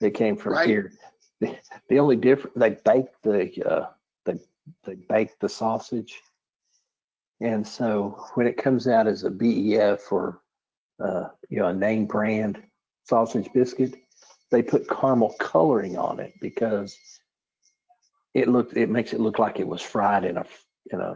they 0.00 0.10
came 0.10 0.36
from 0.36 0.54
Right. 0.54 0.66
here. 0.66 0.92
The, 1.40 1.56
the 1.88 1.98
only 1.98 2.16
difference, 2.16 2.56
they 2.56 2.70
bake 2.84 3.10
the, 3.22 3.64
uh, 3.64 3.86
they, 4.24 4.40
they 4.84 4.94
bake 4.94 5.38
the 5.38 5.48
sausage. 5.48 6.20
And 7.40 7.66
so 7.66 8.24
when 8.34 8.46
it 8.46 8.56
comes 8.56 8.88
out 8.88 9.06
as 9.06 9.24
a 9.24 9.30
BEF 9.30 10.10
or, 10.10 10.40
uh, 10.98 11.28
you 11.50 11.58
know, 11.58 11.68
a 11.68 11.74
name 11.74 12.06
brand 12.06 12.62
sausage 13.08 13.48
biscuit, 13.52 13.94
they 14.50 14.62
put 14.62 14.88
caramel 14.88 15.34
coloring 15.38 15.96
on 15.96 16.20
it 16.20 16.34
because 16.40 16.96
it 18.34 18.48
looked, 18.48 18.76
it 18.76 18.90
makes 18.90 19.12
it 19.12 19.20
look 19.20 19.38
like 19.38 19.58
it 19.58 19.66
was 19.66 19.82
fried 19.82 20.24
in 20.24 20.36
a, 20.36 20.44
in 20.90 21.00
a, 21.00 21.14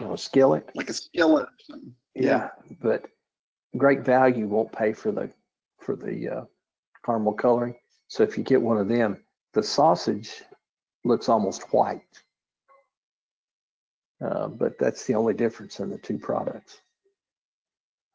you 0.00 0.06
know, 0.06 0.16
skillet. 0.16 0.68
Like 0.74 0.90
a 0.90 0.94
skillet 0.94 1.48
something. 1.66 1.94
Yeah, 2.14 2.50
but 2.80 3.06
great 3.76 4.00
value 4.00 4.46
won't 4.46 4.72
pay 4.72 4.92
for 4.92 5.12
the, 5.12 5.30
for 5.80 5.96
the 5.96 6.28
uh, 6.28 6.44
caramel 7.04 7.32
coloring. 7.32 7.74
So 8.08 8.22
if 8.22 8.36
you 8.36 8.44
get 8.44 8.60
one 8.60 8.76
of 8.76 8.88
them, 8.88 9.24
the 9.54 9.62
sausage 9.62 10.42
looks 11.04 11.28
almost 11.28 11.72
white. 11.72 12.02
Uh, 14.22 14.48
but 14.48 14.78
that's 14.78 15.04
the 15.04 15.14
only 15.14 15.34
difference 15.34 15.80
in 15.80 15.90
the 15.90 15.98
two 15.98 16.18
products. 16.18 16.80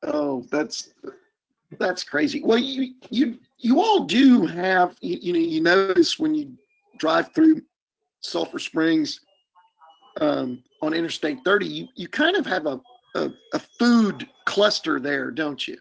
Oh, 0.03 0.45
that's, 0.51 0.89
that's 1.79 2.03
crazy. 2.03 2.41
Well, 2.43 2.57
you, 2.57 2.93
you, 3.09 3.37
you 3.57 3.81
all 3.81 4.05
do 4.05 4.45
have, 4.45 4.95
you, 5.01 5.17
you 5.21 5.33
know, 5.33 5.39
you 5.39 5.61
notice 5.61 6.17
when 6.17 6.33
you 6.33 6.53
drive 6.97 7.33
through 7.33 7.61
Sulphur 8.21 8.59
Springs, 8.59 9.21
um, 10.21 10.63
on 10.81 10.93
Interstate 10.93 11.39
thirty, 11.43 11.67
you, 11.67 11.87
you 11.95 12.07
kind 12.07 12.35
of 12.35 12.45
have 12.45 12.65
a, 12.65 12.79
a, 13.15 13.31
a 13.53 13.59
food 13.59 14.27
cluster 14.45 14.99
there, 14.99 15.31
don't 15.31 15.67
you? 15.67 15.77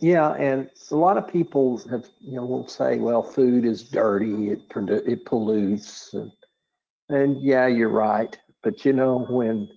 Yeah, 0.00 0.32
and 0.32 0.70
a 0.90 0.96
lot 0.96 1.16
of 1.16 1.28
people 1.28 1.78
have, 1.90 2.06
you 2.20 2.36
know, 2.36 2.44
will 2.44 2.66
say, 2.68 2.98
well, 2.98 3.22
food 3.22 3.64
is 3.64 3.82
dirty, 3.82 4.50
it 4.50 4.68
produ- 4.68 5.06
it 5.06 5.24
pollutes, 5.26 6.14
and, 6.14 6.32
and 7.08 7.42
yeah, 7.42 7.66
you're 7.66 7.88
right. 7.88 8.36
But 8.62 8.84
you 8.84 8.92
know, 8.92 9.26
when 9.28 9.68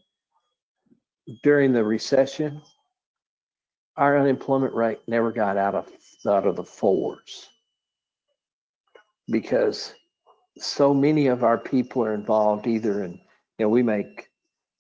during 1.44 1.74
the 1.74 1.84
recession, 1.84 2.62
our 3.98 4.18
unemployment 4.18 4.74
rate 4.74 5.00
never 5.08 5.32
got 5.32 5.58
out 5.58 5.76
of 5.76 5.90
out 6.28 6.46
of 6.46 6.56
the 6.56 6.64
fours 6.64 7.50
because 9.30 9.94
so 10.58 10.94
many 10.94 11.28
of 11.28 11.44
our 11.44 11.58
people 11.58 12.04
are 12.04 12.14
involved 12.14 12.68
either 12.68 13.04
in, 13.04 13.14
you 13.14 13.66
know, 13.66 13.70
we 13.70 13.84
make 13.84 14.30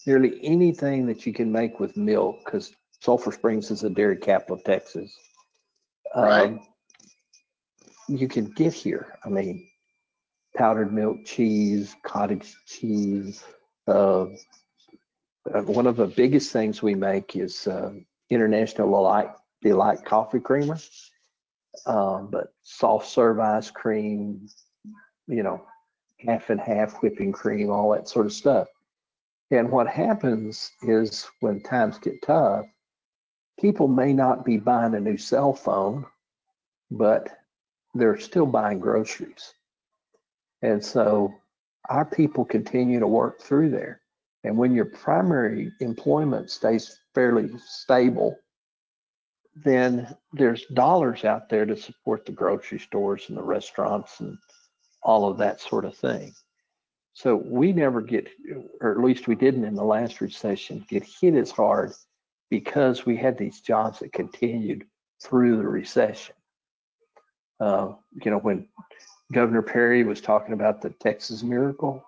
nearly 0.05 0.39
anything 0.43 1.05
that 1.07 1.26
you 1.26 1.34
can 1.34 1.51
make 1.51 1.80
with 1.80 1.97
milk 1.97 2.39
because 2.45 2.72
Sulphur 3.01 3.32
Springs 3.32 3.72
is 3.72 3.82
the 3.82 3.89
dairy 3.89 4.18
capital 4.18 4.55
of 4.55 4.63
Texas. 4.63 5.13
Right. 6.16 6.47
Um, 6.47 6.59
you 8.07 8.28
can 8.28 8.45
get 8.45 8.74
here. 8.74 9.18
I 9.26 9.30
mean, 9.30 9.68
powdered 10.55 10.93
milk 10.93 11.26
cheese, 11.26 11.95
cottage 12.03 12.55
cheese. 12.66 13.43
Uh, 13.88 14.28
uh, 15.53 15.61
one 15.61 15.88
of 15.88 15.97
the 15.97 16.07
biggest 16.07 16.51
things 16.51 16.82
we 16.82 16.95
make 16.95 17.36
is 17.36 17.68
uh, 17.68 17.93
International 18.30 18.89
Delight, 18.89 19.30
Delight 19.61 20.03
Coffee 20.05 20.39
Creamer. 20.39 20.78
Um, 21.86 22.30
but 22.32 22.53
soft 22.63 23.07
serve 23.07 23.39
ice 23.39 23.69
cream, 23.69 24.47
you 25.28 25.43
know, 25.43 25.65
half 26.19 26.49
and 26.49 26.59
half 26.59 27.01
whipping 27.01 27.32
cream, 27.32 27.69
all 27.69 27.91
that 27.91 28.07
sort 28.07 28.26
of 28.26 28.34
stuff. 28.34 28.67
And 29.51 29.69
what 29.71 29.88
happens 29.88 30.71
is 30.82 31.28
when 31.41 31.61
times 31.61 31.97
get 31.99 32.21
tough, 32.26 32.65
people 33.59 33.88
may 33.88 34.13
not 34.13 34.45
be 34.45 34.57
buying 34.57 34.95
a 34.95 34.99
new 34.99 35.17
cell 35.17 35.53
phone, 35.53 36.05
but 36.89 37.30
they're 37.93 38.19
still 38.19 38.45
buying 38.45 38.80
groceries. 38.80 39.53
And 40.61 40.84
so 40.84 41.34
our 41.89 42.05
people 42.05 42.45
continue 42.45 42.99
to 42.99 43.07
work 43.07 43.41
through 43.41 43.69
there. 43.69 44.01
And 44.43 44.57
when 44.57 44.73
your 44.73 44.86
primary 44.86 45.71
employment 45.80 46.49
stays 46.49 46.99
fairly 47.16 47.49
stable, 47.66 48.38
then 49.55 50.13
there's 50.34 50.66
dollars 50.74 51.24
out 51.24 51.49
there 51.49 51.66
to 51.66 51.78
support 51.78 52.26
the 52.26 52.32
grocery 52.32 52.80
stores 52.80 53.26
and 53.30 53.38
the 53.38 53.43
restaurants 53.43 54.20
and 54.20 54.38
all 55.01 55.30
of 55.30 55.38
that 55.38 55.61
sort 55.61 55.86
of 55.86 55.95
thing. 55.95 56.34
So 57.13 57.38
we 57.38 57.72
never 57.72 58.01
get, 58.01 58.28
or 58.82 58.91
at 58.91 59.03
least 59.03 59.30
we 59.30 59.36
didn't 59.36 59.63
in 59.63 59.76
the 59.76 59.84
last 59.84 60.20
recession, 60.20 60.86
get 60.89 61.05
hit 61.05 61.36
as 61.36 61.49
hard 61.49 61.93
because 62.49 63.05
we 63.05 63.16
had 63.16 63.38
these 63.38 63.61
jobs 63.61 63.99
that 63.99 64.11
continued 64.11 64.86
through 65.24 65.57
the 65.57 65.68
recession. 65.68 66.36
Uh, 67.61 67.93
you 68.22 68.30
know, 68.30 68.39
when 68.39 68.68
Governor 69.32 69.61
Perry 69.61 70.03
was 70.03 70.20
talking 70.20 70.53
about 70.53 70.82
the 70.82 70.89
Texas 70.89 71.41
miracle, 71.41 72.03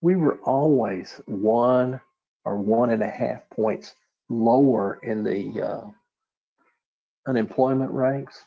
we 0.00 0.16
were 0.16 0.38
always 0.38 1.20
one 1.26 2.00
or 2.46 2.56
one 2.56 2.90
and 2.90 3.02
a 3.02 3.10
half 3.10 3.48
points 3.50 3.94
lower 4.32 4.98
in 5.02 5.22
the 5.22 5.62
uh, 5.62 5.90
unemployment 7.28 7.90
ranks 7.90 8.44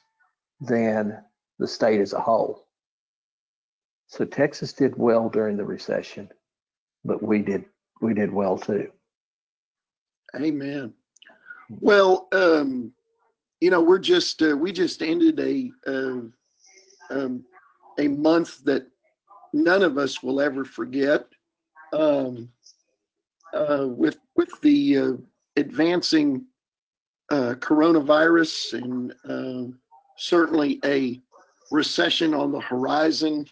than 0.59 1.17
the 1.59 1.67
state 1.67 2.01
as 2.01 2.13
a 2.13 2.19
whole. 2.19 2.65
So 4.07 4.25
Texas 4.25 4.73
did 4.73 4.97
well 4.97 5.29
during 5.29 5.57
the 5.57 5.65
recession, 5.65 6.29
but 7.03 7.21
we 7.23 7.39
did 7.39 7.65
we 8.01 8.13
did 8.13 8.31
well 8.31 8.57
too. 8.57 8.91
Amen. 10.35 10.93
Well, 11.69 12.27
um, 12.33 12.91
you 13.61 13.69
know, 13.69 13.81
we're 13.81 13.99
just 13.99 14.41
uh, 14.41 14.55
we 14.55 14.71
just 14.71 15.01
ended 15.01 15.39
a 15.39 15.71
uh, 15.87 16.21
um, 17.09 17.45
a 17.99 18.07
month 18.07 18.63
that 18.65 18.87
none 19.53 19.81
of 19.81 19.97
us 19.97 20.21
will 20.21 20.41
ever 20.41 20.65
forget. 20.65 21.27
Um, 21.93 22.49
uh, 23.53 23.87
with 23.87 24.17
with 24.35 24.49
the 24.61 24.97
uh, 24.97 25.13
advancing 25.57 26.45
uh, 27.31 27.55
coronavirus 27.59 28.73
and 28.73 29.13
uh, 29.27 29.75
certainly 30.17 30.79
a 30.85 31.21
recession 31.71 32.33
on 32.33 32.51
the 32.51 32.59
horizon. 32.59 33.45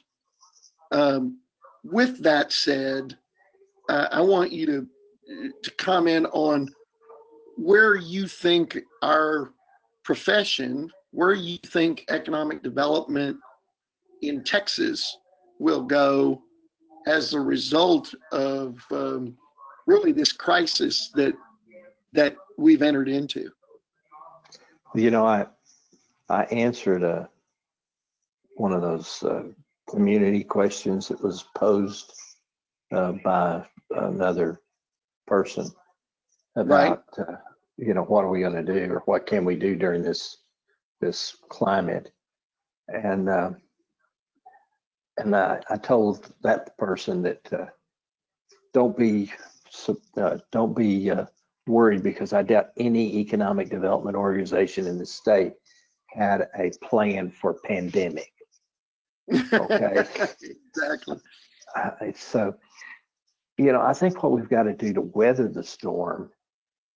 Um, 0.92 1.40
with 1.84 2.22
that 2.24 2.52
said, 2.52 3.18
uh, 3.90 4.08
I 4.12 4.22
want 4.22 4.52
you 4.52 4.66
to 4.68 4.88
to 5.62 5.72
comment 5.78 6.28
on 6.34 6.70
where 7.58 7.96
you 7.96 8.28
think 8.28 8.80
our 9.02 9.54
profession, 10.04 10.90
where 11.12 11.34
you 11.34 11.58
think 11.66 12.06
economic 12.10 12.62
development 12.62 13.38
in 14.22 14.44
Texas 14.44 15.18
will 15.60 15.84
go 15.84 16.42
as 17.08 17.34
a 17.34 17.40
result 17.40 18.14
of 18.32 18.84
um, 18.92 19.38
really 19.88 20.12
this 20.12 20.32
crisis 20.32 21.10
that 21.16 21.34
that 22.14 22.36
we've 22.58 22.82
entered 22.82 23.10
into. 23.10 23.50
You 24.96 25.12
know, 25.12 25.26
I 25.26 25.48
I 26.30 26.44
answered 26.46 27.04
a 27.04 27.30
one 28.56 28.74
of 28.74 28.82
those 28.82 29.24
uh, 29.24 29.44
community 29.90 30.44
questions 30.44 31.08
that 31.08 31.22
was 31.22 31.46
posed 31.56 32.14
uh, 32.92 33.14
by 33.24 33.66
another 33.92 34.62
person 35.28 35.70
about 36.56 37.06
uh, 37.18 37.36
you 37.78 37.94
know 37.94 38.04
what 38.04 38.24
are 38.24 38.30
we 38.30 38.42
going 38.42 38.54
to 38.54 38.64
do 38.64 38.92
or 38.92 39.02
what 39.06 39.26
can 39.26 39.44
we 39.46 39.56
do 39.56 39.76
during 39.76 40.02
this 40.02 40.38
this 41.02 41.36
climate 41.50 42.12
and 42.88 43.30
uh, 43.30 43.52
and 45.18 45.36
I, 45.36 45.62
I 45.70 45.78
told 45.78 46.34
that 46.44 46.78
person 46.78 47.22
that 47.24 47.54
uh, 47.54 47.66
don't 48.74 48.98
be 48.98 49.32
uh, 50.18 50.38
don't 50.52 50.76
be 50.76 51.12
uh, 51.12 51.26
worried 51.68 52.04
because 52.04 52.34
I 52.34 52.44
doubt 52.44 52.70
any 52.78 53.18
economic 53.18 53.70
development 53.70 54.18
organization 54.18 54.88
in 54.88 54.98
the 54.98 55.06
state 55.06 55.54
had 56.08 56.48
a 56.58 56.72
plan 56.86 57.32
for 57.32 57.56
pandemic. 57.66 58.32
Okay. 59.32 60.06
exactly. 60.76 61.18
Uh, 61.76 61.92
so, 62.16 62.56
you 63.58 63.72
know, 63.72 63.82
I 63.82 63.94
think 63.94 64.22
what 64.22 64.32
we've 64.32 64.50
got 64.50 64.64
to 64.64 64.74
do 64.74 64.94
to 64.94 65.02
weather 65.02 65.48
the 65.48 65.64
storm 65.64 66.32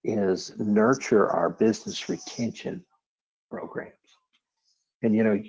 is 0.03 0.53
nurture 0.57 1.29
our 1.29 1.49
business 1.49 2.09
retention 2.09 2.83
programs. 3.49 3.93
And, 5.01 5.15
you 5.15 5.23
know, 5.23 5.41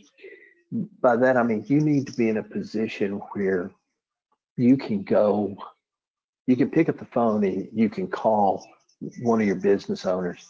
by 1.00 1.16
that, 1.16 1.36
I 1.36 1.42
mean, 1.42 1.64
you 1.66 1.80
need 1.80 2.06
to 2.06 2.12
be 2.12 2.28
in 2.28 2.36
a 2.36 2.42
position 2.42 3.20
where 3.32 3.70
you 4.56 4.76
can 4.76 5.02
go, 5.02 5.56
you 6.46 6.56
can 6.56 6.70
pick 6.70 6.88
up 6.88 6.98
the 6.98 7.04
phone 7.06 7.44
and 7.44 7.68
you 7.72 7.88
can 7.88 8.08
call 8.08 8.66
one 9.20 9.40
of 9.40 9.46
your 9.46 9.56
business 9.56 10.06
owners 10.06 10.46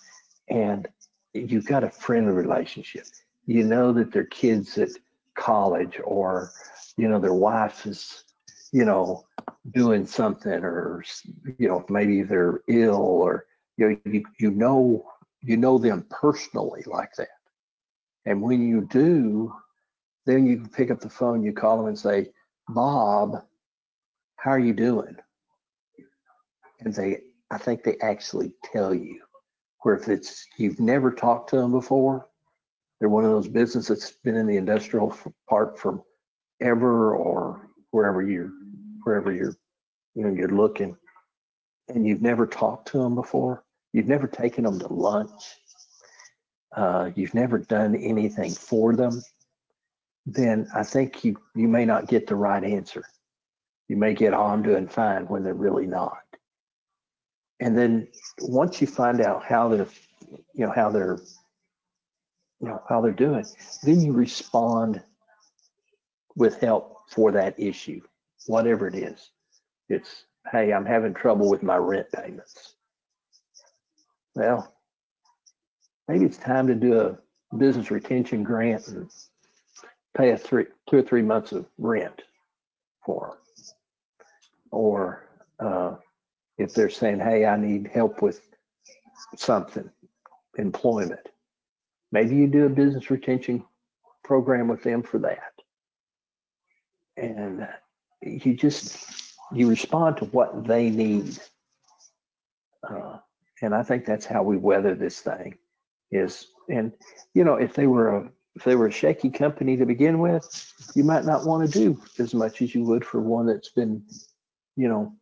and 0.48 0.88
you've 1.34 1.66
got 1.66 1.84
a 1.84 1.90
friendly 1.90 2.32
relationship. 2.32 3.04
You 3.46 3.64
know 3.64 3.92
that 3.92 4.12
their 4.12 4.26
kids 4.26 4.78
at 4.78 4.90
college 5.36 6.00
or, 6.04 6.50
you 6.96 7.08
know, 7.08 7.18
their 7.18 7.34
wife 7.34 7.86
is, 7.86 8.24
you 8.72 8.84
know, 8.84 9.24
doing 9.72 10.06
something 10.06 10.52
or, 10.64 11.04
you 11.58 11.68
know, 11.68 11.84
maybe 11.88 12.22
they're 12.22 12.60
ill 12.68 12.96
or, 12.96 13.46
you 13.76 13.88
know, 13.88 13.96
you, 14.04 14.24
you 14.38 14.50
know, 14.50 15.06
you 15.40 15.56
know 15.56 15.78
them 15.78 16.06
personally 16.10 16.82
like 16.86 17.14
that. 17.16 17.28
And 18.26 18.42
when 18.42 18.66
you 18.66 18.82
do, 18.82 19.54
then 20.26 20.46
you 20.46 20.68
pick 20.74 20.90
up 20.90 21.00
the 21.00 21.08
phone, 21.08 21.42
you 21.42 21.52
call 21.52 21.78
them 21.78 21.86
and 21.86 21.98
say, 21.98 22.30
Bob, 22.68 23.42
how 24.36 24.50
are 24.50 24.58
you 24.58 24.74
doing? 24.74 25.16
And 26.80 26.94
they 26.94 27.22
I 27.50 27.58
think 27.58 27.82
they 27.82 27.96
actually 28.02 28.52
tell 28.72 28.94
you. 28.94 29.20
Where 29.82 29.94
if 29.94 30.08
it's 30.08 30.44
you've 30.56 30.80
never 30.80 31.12
talked 31.12 31.50
to 31.50 31.56
them 31.56 31.70
before, 31.70 32.26
they're 32.98 33.08
one 33.08 33.24
of 33.24 33.30
those 33.30 33.48
businesses 33.48 33.88
that's 33.88 34.16
been 34.24 34.34
in 34.34 34.46
the 34.46 34.56
industrial 34.56 35.16
part 35.48 35.78
from 35.78 36.02
ever 36.60 37.14
or 37.14 37.68
wherever 37.92 38.22
you're 38.22 38.50
wherever 39.04 39.32
you're 39.32 39.54
you 40.14 40.24
know 40.24 40.32
you're 40.32 40.48
looking, 40.48 40.96
and 41.88 42.06
you've 42.06 42.22
never 42.22 42.46
talked 42.46 42.88
to 42.88 42.98
them 42.98 43.14
before. 43.14 43.64
You've 43.92 44.08
never 44.08 44.26
taken 44.26 44.64
them 44.64 44.80
to 44.80 44.92
lunch. 44.92 45.42
Uh, 46.76 47.10
you've 47.14 47.34
never 47.34 47.58
done 47.58 47.94
anything 47.94 48.50
for 48.50 48.96
them. 48.96 49.22
Then 50.26 50.68
I 50.74 50.82
think 50.82 51.24
you 51.24 51.36
you 51.54 51.68
may 51.68 51.84
not 51.84 52.08
get 52.08 52.26
the 52.26 52.34
right 52.34 52.64
answer. 52.64 53.04
You 53.86 53.96
may 53.96 54.12
get, 54.12 54.34
oh, 54.34 54.42
I'm 54.42 54.62
doing 54.62 54.86
fine 54.86 55.26
when 55.28 55.42
they're 55.42 55.54
really 55.54 55.86
not 55.86 56.18
and 57.60 57.76
then 57.76 58.08
once 58.40 58.80
you 58.80 58.86
find 58.86 59.20
out 59.20 59.44
how 59.44 59.68
they're 59.68 59.86
you 60.54 60.66
know 60.66 60.72
how 60.72 60.90
they're 60.90 61.18
you 62.60 62.68
know 62.68 62.82
how 62.88 63.00
they're 63.00 63.12
doing 63.12 63.44
then 63.82 64.00
you 64.00 64.12
respond 64.12 65.02
with 66.36 66.60
help 66.60 66.98
for 67.10 67.32
that 67.32 67.58
issue 67.58 68.00
whatever 68.46 68.86
it 68.86 68.94
is. 68.94 69.30
It's 69.88 70.24
hey 70.52 70.72
i'm 70.72 70.86
having 70.86 71.14
trouble 71.14 71.48
with 71.48 71.62
my 71.62 71.76
rent 71.76 72.06
payments. 72.12 72.74
Well 74.34 74.74
maybe 76.06 76.24
it's 76.24 76.38
time 76.38 76.66
to 76.66 76.74
do 76.74 77.00
a 77.00 77.56
business 77.56 77.90
retention 77.90 78.42
grant 78.42 78.88
and 78.88 79.10
pay 80.16 80.30
a 80.30 80.38
three 80.38 80.66
two 80.88 80.98
or 80.98 81.02
three 81.02 81.22
months 81.22 81.52
of 81.52 81.66
rent 81.78 82.22
for 83.04 83.28
them 83.28 83.38
or 84.70 85.24
uh, 85.60 85.94
if 86.58 86.74
they're 86.74 86.90
saying, 86.90 87.20
hey, 87.20 87.46
I 87.46 87.56
need 87.56 87.88
help 87.92 88.20
with 88.20 88.40
something, 89.36 89.88
employment. 90.56 91.28
Maybe 92.12 92.36
you 92.36 92.46
do 92.46 92.66
a 92.66 92.70
business 92.70 93.10
retention 93.10 93.64
program 94.24 94.68
with 94.68 94.82
them 94.82 95.02
for 95.02 95.18
that. 95.18 95.52
And 97.16 97.68
you 98.22 98.54
just, 98.54 98.96
you 99.52 99.68
respond 99.68 100.16
to 100.18 100.24
what 100.26 100.66
they 100.66 100.90
need. 100.90 101.38
Uh, 102.88 103.18
and 103.62 103.74
I 103.74 103.82
think 103.82 104.04
that's 104.04 104.26
how 104.26 104.42
we 104.42 104.56
weather 104.56 104.94
this 104.94 105.20
thing 105.20 105.54
is, 106.10 106.46
and 106.68 106.92
you 107.34 107.44
know, 107.44 107.54
if 107.54 107.74
they 107.74 107.86
were 107.86 108.16
a, 108.16 108.30
if 108.54 108.64
they 108.64 108.74
were 108.76 108.86
a 108.86 108.92
shaky 108.92 109.30
company 109.30 109.76
to 109.76 109.86
begin 109.86 110.18
with, 110.18 110.72
you 110.94 111.04
might 111.04 111.24
not 111.24 111.44
want 111.44 111.70
to 111.70 111.78
do 111.78 112.00
as 112.18 112.34
much 112.34 112.62
as 112.62 112.74
you 112.74 112.82
would 112.84 113.04
for 113.04 113.20
one 113.20 113.46
that's 113.46 113.70
been, 113.70 114.02
you 114.76 114.88
know, 114.88 115.12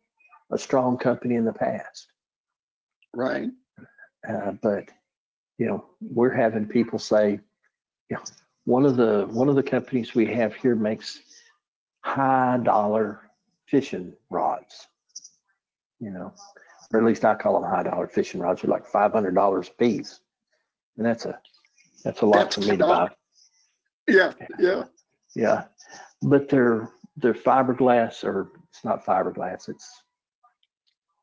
a 0.51 0.57
strong 0.57 0.97
company 0.97 1.35
in 1.35 1.45
the 1.45 1.53
past. 1.53 2.07
Right. 3.13 3.49
Uh, 4.27 4.51
but 4.61 4.89
you 5.57 5.65
know, 5.65 5.85
we're 6.01 6.33
having 6.33 6.67
people 6.67 6.99
say, 6.99 7.39
you 8.09 8.15
know, 8.15 8.23
one 8.65 8.85
of 8.85 8.95
the 8.97 9.27
one 9.29 9.49
of 9.49 9.55
the 9.55 9.63
companies 9.63 10.13
we 10.13 10.25
have 10.27 10.53
here 10.53 10.75
makes 10.75 11.19
high 12.01 12.59
dollar 12.63 13.21
fishing 13.65 14.13
rods, 14.29 14.87
you 15.99 16.11
know, 16.11 16.33
or 16.91 16.99
at 16.99 17.05
least 17.05 17.25
I 17.25 17.35
call 17.35 17.59
them 17.59 17.69
high 17.69 17.83
dollar 17.83 18.07
fishing 18.07 18.39
rods. 18.39 18.61
They're 18.61 18.71
like 18.71 18.85
five 18.85 19.13
hundred 19.13 19.35
dollars 19.35 19.69
a 19.69 19.73
piece, 19.73 20.19
and 20.97 21.05
that's 21.05 21.25
a 21.25 21.39
that's 22.03 22.21
a 22.21 22.25
lot 22.25 22.51
That's 22.51 22.55
for 22.55 22.61
me 22.71 22.77
to 22.77 22.85
buy. 22.85 23.09
Yeah, 24.07 24.33
yeah. 24.59 24.83
Yeah, 25.35 25.65
but 26.21 26.49
they're 26.49 26.89
they're 27.17 27.33
fiberglass, 27.33 28.23
or 28.23 28.51
it's 28.69 28.83
not 28.83 29.05
fiberglass. 29.05 29.69
It's 29.69 30.03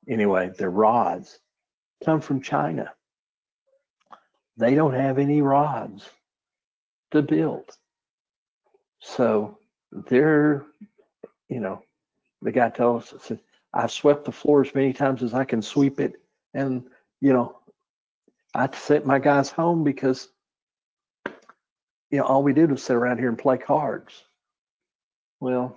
anyway. 0.08 0.50
Their 0.56 0.70
rods 0.70 1.38
come 2.04 2.20
from 2.20 2.40
China. 2.42 2.92
They 4.56 4.74
don't 4.74 4.94
have 4.94 5.18
any 5.18 5.42
rods 5.42 6.08
to 7.10 7.22
build, 7.22 7.64
so 9.00 9.58
they're 9.90 10.64
you 11.48 11.60
know 11.60 11.82
the 12.42 12.52
guy 12.52 12.70
tells 12.70 13.12
us 13.12 13.24
said, 13.24 13.40
I've 13.72 13.90
swept 13.90 14.24
the 14.24 14.32
floor 14.32 14.62
as 14.62 14.74
many 14.74 14.92
times 14.92 15.22
as 15.22 15.34
I 15.34 15.44
can 15.44 15.62
sweep 15.62 15.98
it, 15.98 16.14
and 16.52 16.84
you 17.20 17.32
know 17.32 17.58
I 18.54 18.68
sent 18.72 19.06
my 19.06 19.18
guys 19.18 19.50
home 19.50 19.82
because 19.82 20.28
you 22.10 22.18
know 22.18 22.24
all 22.24 22.42
we 22.44 22.52
did 22.52 22.70
was 22.70 22.82
sit 22.82 22.94
around 22.94 23.18
here 23.18 23.28
and 23.28 23.38
play 23.38 23.58
cards. 23.58 24.22
Well, 25.40 25.76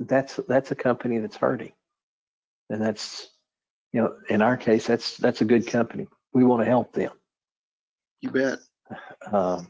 that's 0.00 0.40
that's 0.48 0.72
a 0.72 0.76
company 0.76 1.18
that's 1.18 1.36
hurting, 1.36 1.72
and 2.68 2.82
that's 2.82 3.28
you 3.92 4.00
know 4.00 4.16
in 4.28 4.42
our 4.42 4.56
case 4.56 4.86
that's 4.86 5.16
that's 5.16 5.40
a 5.40 5.44
good 5.44 5.66
company. 5.66 6.06
We 6.32 6.44
want 6.44 6.62
to 6.62 6.68
help 6.68 6.92
them, 6.92 7.12
You 8.20 8.30
bet. 8.30 8.58
um, 9.32 9.68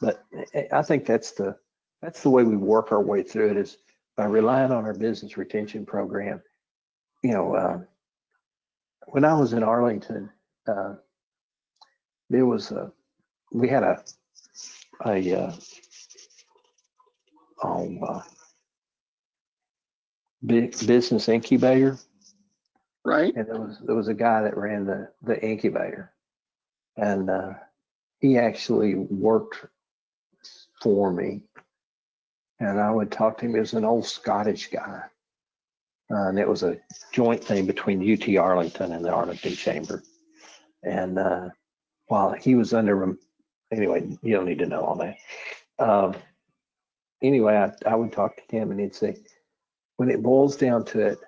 but 0.00 0.24
I- 0.72 0.82
think 0.82 1.04
that's 1.06 1.32
the 1.32 1.56
that's 2.02 2.22
the 2.22 2.30
way 2.30 2.44
we 2.44 2.56
work 2.56 2.92
our 2.92 3.02
way 3.02 3.22
through 3.22 3.50
it 3.50 3.56
is 3.56 3.78
by 4.16 4.26
relying 4.26 4.72
on 4.72 4.84
our 4.84 4.94
business 4.94 5.36
retention 5.36 5.84
program. 5.86 6.42
You 7.22 7.32
know, 7.32 7.54
uh, 7.54 7.78
when 9.08 9.24
I 9.24 9.34
was 9.34 9.52
in 9.52 9.62
Arlington, 9.62 10.30
uh, 10.66 10.94
there 12.30 12.46
was 12.46 12.70
a 12.72 12.92
we 13.52 13.68
had 13.68 13.82
a 13.82 14.02
a 15.04 15.34
uh, 15.34 15.52
oh, 17.62 17.98
uh, 18.06 18.22
big 20.44 20.72
business 20.86 21.28
incubator, 21.28 21.98
Right? 23.08 23.34
and 23.34 23.46
there 23.46 23.60
was 23.60 23.78
there 23.84 23.96
was 23.96 24.08
a 24.08 24.14
guy 24.14 24.42
that 24.42 24.56
ran 24.56 24.84
the 24.84 25.08
the 25.22 25.42
incubator, 25.44 26.12
and 26.96 27.30
uh, 27.30 27.54
he 28.20 28.38
actually 28.38 28.94
worked 28.94 29.66
for 30.82 31.12
me, 31.12 31.42
and 32.60 32.80
I 32.80 32.90
would 32.90 33.10
talk 33.10 33.38
to 33.38 33.46
him. 33.46 33.54
He 33.54 33.60
was 33.60 33.72
an 33.72 33.84
old 33.84 34.06
Scottish 34.06 34.68
guy, 34.68 35.02
uh, 36.10 36.28
and 36.28 36.38
it 36.38 36.48
was 36.48 36.62
a 36.62 36.78
joint 37.12 37.42
thing 37.42 37.66
between 37.66 38.12
UT 38.12 38.36
Arlington 38.36 38.92
and 38.92 39.04
the 39.04 39.12
Arlington 39.12 39.54
Chamber, 39.54 40.02
and 40.82 41.18
uh, 41.18 41.48
while 42.08 42.32
he 42.32 42.54
was 42.54 42.74
under 42.74 43.16
anyway, 43.70 44.06
you 44.22 44.34
don't 44.34 44.46
need 44.46 44.58
to 44.58 44.66
know 44.66 44.82
all 44.82 44.96
that. 44.96 45.16
Um, 45.78 46.14
anyway, 47.22 47.56
I, 47.56 47.90
I 47.90 47.94
would 47.94 48.12
talk 48.12 48.36
to 48.36 48.56
him, 48.56 48.70
and 48.70 48.80
he'd 48.80 48.94
say, 48.94 49.16
when 49.96 50.10
it 50.10 50.22
boils 50.22 50.56
down 50.56 50.84
to 50.86 51.00
it, 51.00 51.18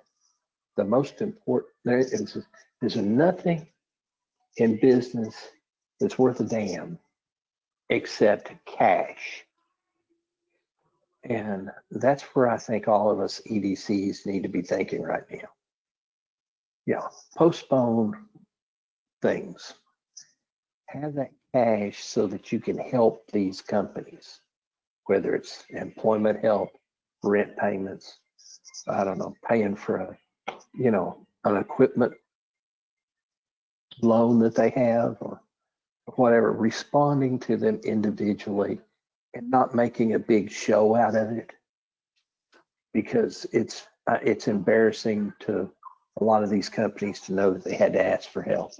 the 0.77 0.83
most 0.83 1.21
important 1.21 1.73
there 1.85 1.99
is 1.99 2.37
there's 2.79 2.95
nothing 2.95 3.67
in 4.57 4.79
business 4.79 5.35
that's 5.99 6.17
worth 6.17 6.39
a 6.39 6.43
damn 6.43 6.97
except 7.89 8.51
cash. 8.65 9.45
And 11.23 11.69
that's 11.91 12.23
where 12.23 12.47
I 12.47 12.57
think 12.57 12.87
all 12.87 13.11
of 13.11 13.19
us 13.19 13.41
EDCs 13.49 14.25
need 14.25 14.43
to 14.43 14.49
be 14.49 14.63
thinking 14.63 15.03
right 15.03 15.23
now. 15.31 15.49
Yeah, 16.87 17.07
postpone 17.37 18.25
things. 19.21 19.73
Have 20.87 21.13
that 21.15 21.31
cash 21.53 22.03
so 22.03 22.25
that 22.27 22.51
you 22.51 22.59
can 22.59 22.77
help 22.77 23.29
these 23.31 23.61
companies, 23.61 24.41
whether 25.05 25.35
it's 25.35 25.63
employment 25.69 26.43
help, 26.43 26.69
rent 27.23 27.55
payments, 27.57 28.17
I 28.87 29.03
don't 29.03 29.19
know, 29.19 29.35
paying 29.47 29.75
for 29.75 29.97
a, 29.97 30.17
you 30.73 30.91
know, 30.91 31.25
an 31.43 31.57
equipment 31.57 32.13
loan 34.01 34.39
that 34.39 34.55
they 34.55 34.69
have 34.69 35.17
or 35.19 35.41
whatever, 36.15 36.51
responding 36.51 37.39
to 37.39 37.57
them 37.57 37.79
individually 37.83 38.79
and 39.33 39.49
not 39.49 39.75
making 39.75 40.13
a 40.13 40.19
big 40.19 40.51
show 40.51 40.95
out 40.95 41.15
of 41.15 41.31
it. 41.31 41.51
Because 42.93 43.45
it's, 43.53 43.87
uh, 44.09 44.17
it's 44.23 44.47
embarrassing 44.47 45.33
to 45.39 45.71
a 46.19 46.23
lot 46.23 46.43
of 46.43 46.49
these 46.49 46.69
companies 46.69 47.21
to 47.21 47.33
know 47.33 47.51
that 47.53 47.63
they 47.63 47.75
had 47.75 47.93
to 47.93 48.05
ask 48.05 48.29
for 48.29 48.41
help. 48.41 48.71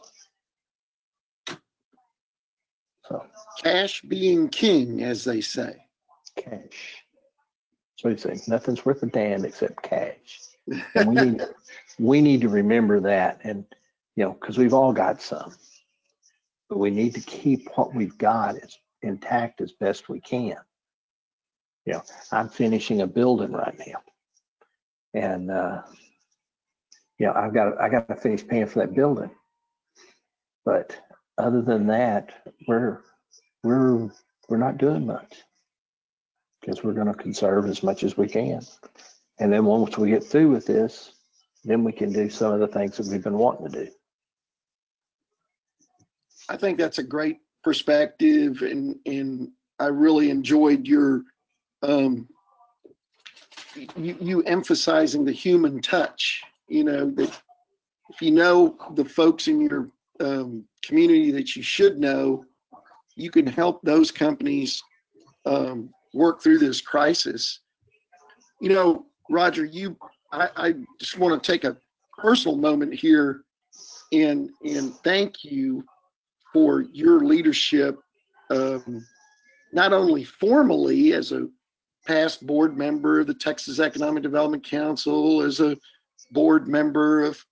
So 3.07 3.25
Cash 3.63 4.01
being 4.01 4.49
king, 4.49 5.03
as 5.03 5.23
they 5.23 5.41
say. 5.41 5.75
cash. 6.37 7.03
So 7.97 8.09
you 8.09 8.17
say, 8.17 8.39
nothing's 8.47 8.85
worth 8.85 9.03
a 9.03 9.05
damn 9.05 9.45
except 9.45 9.83
cash. 9.83 10.39
And 10.95 11.09
we 11.09 11.15
need, 11.15 11.41
we 11.99 12.21
need 12.21 12.41
to 12.41 12.49
remember 12.49 12.99
that 13.01 13.41
and, 13.43 13.65
you 14.15 14.23
know, 14.23 14.33
because 14.33 14.57
we've 14.57 14.73
all 14.73 14.93
got 14.93 15.21
some. 15.21 15.53
But 16.69 16.79
we 16.79 16.89
need 16.89 17.15
to 17.15 17.21
keep 17.21 17.69
what 17.75 17.93
we've 17.93 18.17
got 18.17 18.55
as 18.57 18.77
intact 19.01 19.61
as 19.61 19.71
best 19.73 20.09
we 20.09 20.21
can. 20.21 20.55
You 21.85 21.93
know, 21.93 22.03
I'm 22.31 22.47
finishing 22.47 23.01
a 23.01 23.07
building 23.07 23.51
right 23.51 23.77
now. 23.87 24.01
And, 25.13 25.51
uh, 25.51 25.81
you 27.17 27.25
know, 27.25 27.33
I've 27.33 27.53
got, 27.53 27.79
I 27.81 27.89
got 27.89 28.07
to 28.07 28.15
finish 28.15 28.47
paying 28.47 28.67
for 28.67 28.79
that 28.79 28.95
building. 28.95 29.31
But 30.63 30.95
other 31.37 31.61
than 31.61 31.87
that, 31.87 32.31
we're, 32.67 33.01
we're, 33.63 34.09
we're 34.47 34.57
not 34.57 34.77
doing 34.77 35.05
much. 35.05 35.43
Because 36.61 36.83
we're 36.83 36.93
going 36.93 37.07
to 37.07 37.13
conserve 37.13 37.65
as 37.65 37.81
much 37.81 38.03
as 38.03 38.15
we 38.15 38.27
can. 38.27 38.61
And 39.41 39.51
then 39.51 39.65
once 39.65 39.97
we 39.97 40.11
get 40.11 40.23
through 40.23 40.51
with 40.51 40.67
this, 40.67 41.13
then 41.63 41.83
we 41.83 41.91
can 41.91 42.13
do 42.13 42.29
some 42.29 42.53
of 42.53 42.59
the 42.59 42.67
things 42.67 42.95
that 42.97 43.07
we've 43.07 43.23
been 43.23 43.39
wanting 43.39 43.71
to 43.71 43.85
do. 43.85 43.91
I 46.47 46.55
think 46.57 46.77
that's 46.77 46.99
a 46.99 47.03
great 47.03 47.39
perspective 47.63 48.61
and, 48.61 48.95
and 49.07 49.49
I 49.79 49.87
really 49.87 50.29
enjoyed 50.29 50.85
your, 50.85 51.23
um, 51.81 52.29
you, 53.95 54.15
you 54.21 54.43
emphasizing 54.43 55.25
the 55.25 55.31
human 55.31 55.81
touch, 55.81 56.43
you 56.67 56.83
know, 56.83 57.09
that 57.09 57.41
if 58.11 58.21
you 58.21 58.29
know 58.29 58.77
the 58.93 59.05
folks 59.05 59.47
in 59.47 59.61
your, 59.61 59.89
um, 60.19 60.65
community 60.83 61.31
that 61.31 61.55
you 61.55 61.63
should 61.63 61.97
know, 61.97 62.45
you 63.15 63.31
can 63.31 63.47
help 63.47 63.81
those 63.81 64.11
companies, 64.11 64.83
um, 65.47 65.89
work 66.13 66.43
through 66.43 66.59
this 66.59 66.79
crisis. 66.79 67.61
You 68.59 68.69
know, 68.69 69.05
Roger, 69.31 69.65
you, 69.65 69.97
I, 70.31 70.49
I 70.55 70.75
just 70.99 71.17
want 71.17 71.41
to 71.41 71.51
take 71.51 71.63
a 71.63 71.77
personal 72.17 72.57
moment 72.57 72.93
here 72.93 73.43
and, 74.11 74.49
and 74.63 74.93
thank 75.03 75.43
you 75.43 75.83
for 76.51 76.81
your 76.81 77.21
leadership, 77.21 77.97
um, 78.49 79.05
not 79.71 79.93
only 79.93 80.25
formally 80.25 81.13
as 81.13 81.31
a 81.31 81.47
past 82.05 82.45
board 82.45 82.77
member 82.77 83.21
of 83.21 83.27
the 83.27 83.33
Texas 83.33 83.79
Economic 83.79 84.21
Development 84.21 84.63
Council, 84.63 85.41
as 85.41 85.61
a 85.61 85.77
board 86.31 86.67
member 86.67 87.23
of 87.23 87.43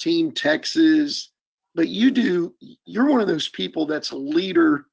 Team 0.00 0.32
Texas, 0.32 1.30
but 1.76 1.88
you 1.88 2.10
do, 2.10 2.52
you're 2.84 3.08
one 3.08 3.20
of 3.20 3.28
those 3.28 3.48
people 3.48 3.86
that's 3.86 4.10
a 4.10 4.16
leader 4.16 4.86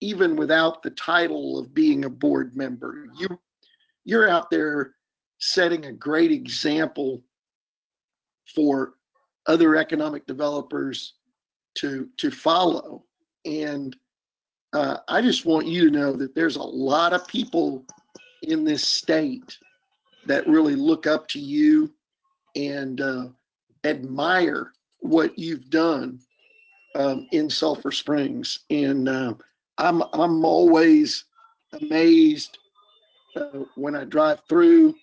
even 0.00 0.36
without 0.36 0.82
the 0.82 0.90
title 0.90 1.58
of 1.58 1.74
being 1.74 2.06
a 2.06 2.10
board 2.10 2.56
member. 2.56 3.06
You, 3.18 3.38
you're 4.04 4.30
out 4.30 4.48
there 4.50 4.94
setting 5.38 5.86
a 5.86 5.92
great 5.92 6.32
example 6.32 7.22
for 8.54 8.94
other 9.46 9.76
economic 9.76 10.26
developers 10.26 11.14
to 11.74 12.08
to 12.16 12.30
follow. 12.30 13.04
And 13.44 13.96
uh, 14.72 14.98
I 15.08 15.22
just 15.22 15.46
want 15.46 15.66
you 15.66 15.88
to 15.90 15.96
know 15.96 16.12
that 16.12 16.34
there's 16.34 16.56
a 16.56 16.62
lot 16.62 17.12
of 17.12 17.26
people 17.26 17.84
in 18.42 18.64
this 18.64 18.86
state 18.86 19.56
that 20.26 20.46
really 20.46 20.74
look 20.74 21.06
up 21.06 21.26
to 21.28 21.38
you 21.38 21.92
and 22.54 23.00
uh, 23.00 23.28
admire 23.84 24.72
what 25.00 25.38
you've 25.38 25.70
done 25.70 26.20
um, 26.96 27.26
in 27.32 27.48
Sulphur 27.48 27.92
Springs. 27.92 28.60
And 28.70 29.08
uh, 29.08 29.34
I'm 29.78 30.02
I'm 30.12 30.44
always 30.44 31.24
amazed 31.80 32.58
uh, 33.36 33.60
when 33.76 33.94
I 33.94 34.04
drive 34.04 34.40
through 34.48 34.94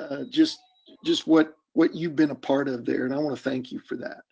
uh, 0.00 0.24
just 0.30 0.58
just 1.04 1.26
what 1.26 1.54
what 1.72 1.94
you've 1.94 2.16
been 2.16 2.30
a 2.30 2.34
part 2.34 2.68
of 2.68 2.84
there, 2.84 3.04
and 3.04 3.14
I 3.14 3.18
want 3.18 3.36
to 3.36 3.42
thank 3.42 3.70
you 3.70 3.80
for 3.80 3.96
that. 3.96 4.22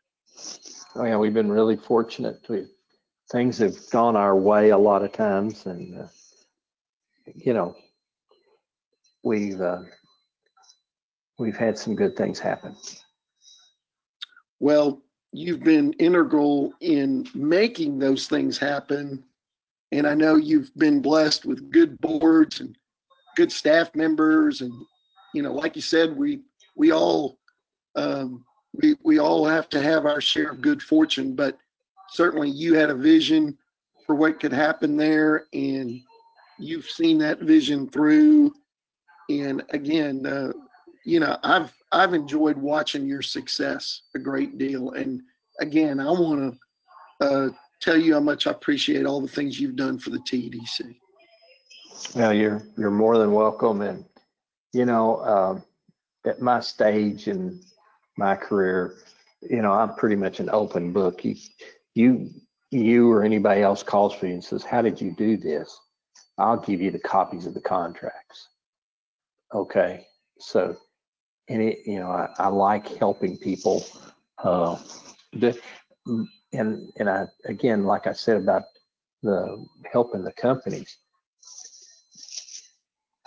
Oh 0.95 1.05
yeah, 1.05 1.17
we've 1.17 1.35
been 1.35 1.51
really 1.51 1.77
fortunate. 1.77 2.45
We, 2.49 2.67
things 3.31 3.59
have 3.59 3.77
gone 3.91 4.17
our 4.17 4.37
way 4.37 4.71
a 4.71 4.79
lot 4.79 5.03
of 5.03 5.13
times 5.13 5.67
and, 5.67 6.01
uh, 6.01 6.07
you 7.35 7.53
know, 7.53 7.77
we've, 9.23 9.61
uh, 9.61 9.83
we've 11.39 11.57
had 11.57 11.77
some 11.77 11.95
good 11.95 12.17
things 12.17 12.39
happen. 12.39 12.75
Well, 14.61 15.03
you've 15.33 15.63
been 15.63 15.93
integral 15.95 16.73
in 16.81 17.27
making 17.35 17.99
those 17.99 18.27
things 18.27 18.57
happen. 18.57 19.23
And 19.93 20.07
I 20.07 20.15
know 20.15 20.37
you've 20.37 20.75
been 20.77 21.01
blessed 21.01 21.45
with 21.45 21.71
good 21.71 22.01
boards 22.01 22.61
and 22.61 22.77
good 23.37 23.53
staff 23.53 23.95
members. 23.95 24.63
And, 24.63 24.73
you 25.35 25.43
know, 25.43 25.53
like 25.53 25.77
you 25.77 25.83
said, 25.83 26.17
we, 26.17 26.41
we 26.77 26.93
all, 26.93 27.39
um, 27.97 28.45
we, 28.75 28.97
we 29.03 29.19
all 29.19 29.45
have 29.45 29.69
to 29.71 29.83
have 29.83 30.07
our 30.07 30.21
share 30.21 30.51
of 30.51 30.61
good 30.61 30.83
fortune, 30.83 31.35
but 31.35 31.59
certainly 32.11 32.51
you 32.51 32.75
had 32.75 32.91
a 32.91 32.95
vision 32.95 33.57
for 34.07 34.15
what 34.15 34.41
could 34.41 34.53
happen 34.53 34.97
there 34.97 35.47
and 35.53 36.01
you've 36.59 36.87
seen 36.87 37.19
that 37.19 37.41
vision 37.41 37.89
through. 37.89 38.53
And 39.29 39.63
again, 39.71 40.27
uh, 40.27 40.53
you 41.05 41.21
know, 41.21 41.39
I've 41.43 41.73
I've 41.93 42.15
enjoyed 42.15 42.57
watching 42.57 43.07
your 43.07 43.23
success 43.23 44.03
a 44.15 44.19
great 44.19 44.59
deal. 44.59 44.91
And 44.91 45.23
again, 45.61 46.01
I 46.01 46.11
want 46.11 46.59
to 47.21 47.27
uh, 47.27 47.49
tell 47.81 47.97
you 47.97 48.15
how 48.15 48.21
much 48.21 48.47
I 48.47 48.51
appreciate 48.51 49.07
all 49.07 49.21
the 49.21 49.29
things 49.29 49.59
you've 49.59 49.77
done 49.77 49.99
for 49.99 50.11
the 50.11 50.19
TEDC. 50.19 50.97
Well, 52.15 52.35
you're, 52.35 52.63
you're 52.77 52.91
more 52.91 53.19
than 53.19 53.33
welcome. 53.33 53.81
And, 53.81 54.05
you 54.73 54.85
know, 54.85 55.23
um, 55.25 55.63
at 56.27 56.41
my 56.41 56.61
stage 56.61 57.29
in 57.29 57.61
my 58.17 58.37
career, 58.37 58.99
you 59.43 59.63
know, 59.63 59.73
I'm 59.73 59.95
pretty 59.95 60.17
much 60.17 60.41
an 60.41 60.51
open 60.51 60.93
book. 60.93 61.25
You, 61.25 61.37
you, 61.95 62.31
you 62.71 63.11
or 63.11 63.23
anybody 63.23 63.63
else 63.63 63.83
calls 63.83 64.15
for 64.15 64.27
you 64.27 64.35
and 64.35 64.45
says, 64.45 64.65
how 64.65 64.83
did 64.83 65.01
you 65.01 65.13
do 65.13 65.37
this? 65.37 65.79
I'll 66.37 66.61
give 66.61 66.81
you 66.81 66.91
the 66.91 66.99
copies 66.99 67.47
of 67.47 67.55
the 67.55 67.61
contracts. 67.61 68.49
Okay. 69.55 70.07
So, 70.39 70.77
and 71.49 71.63
it, 71.63 71.79
you 71.87 71.99
know, 71.99 72.11
I, 72.11 72.29
I 72.39 72.49
like 72.49 72.97
helping 72.99 73.39
people. 73.39 73.85
Uh, 74.43 74.79
the, 75.33 75.59
and, 76.53 76.93
and 76.99 77.09
I, 77.09 77.27
again, 77.47 77.85
like 77.85 78.07
I 78.07 78.13
said 78.13 78.37
about 78.37 78.63
the 79.23 79.65
helping 79.91 80.23
the 80.23 80.33
companies, 80.33 80.99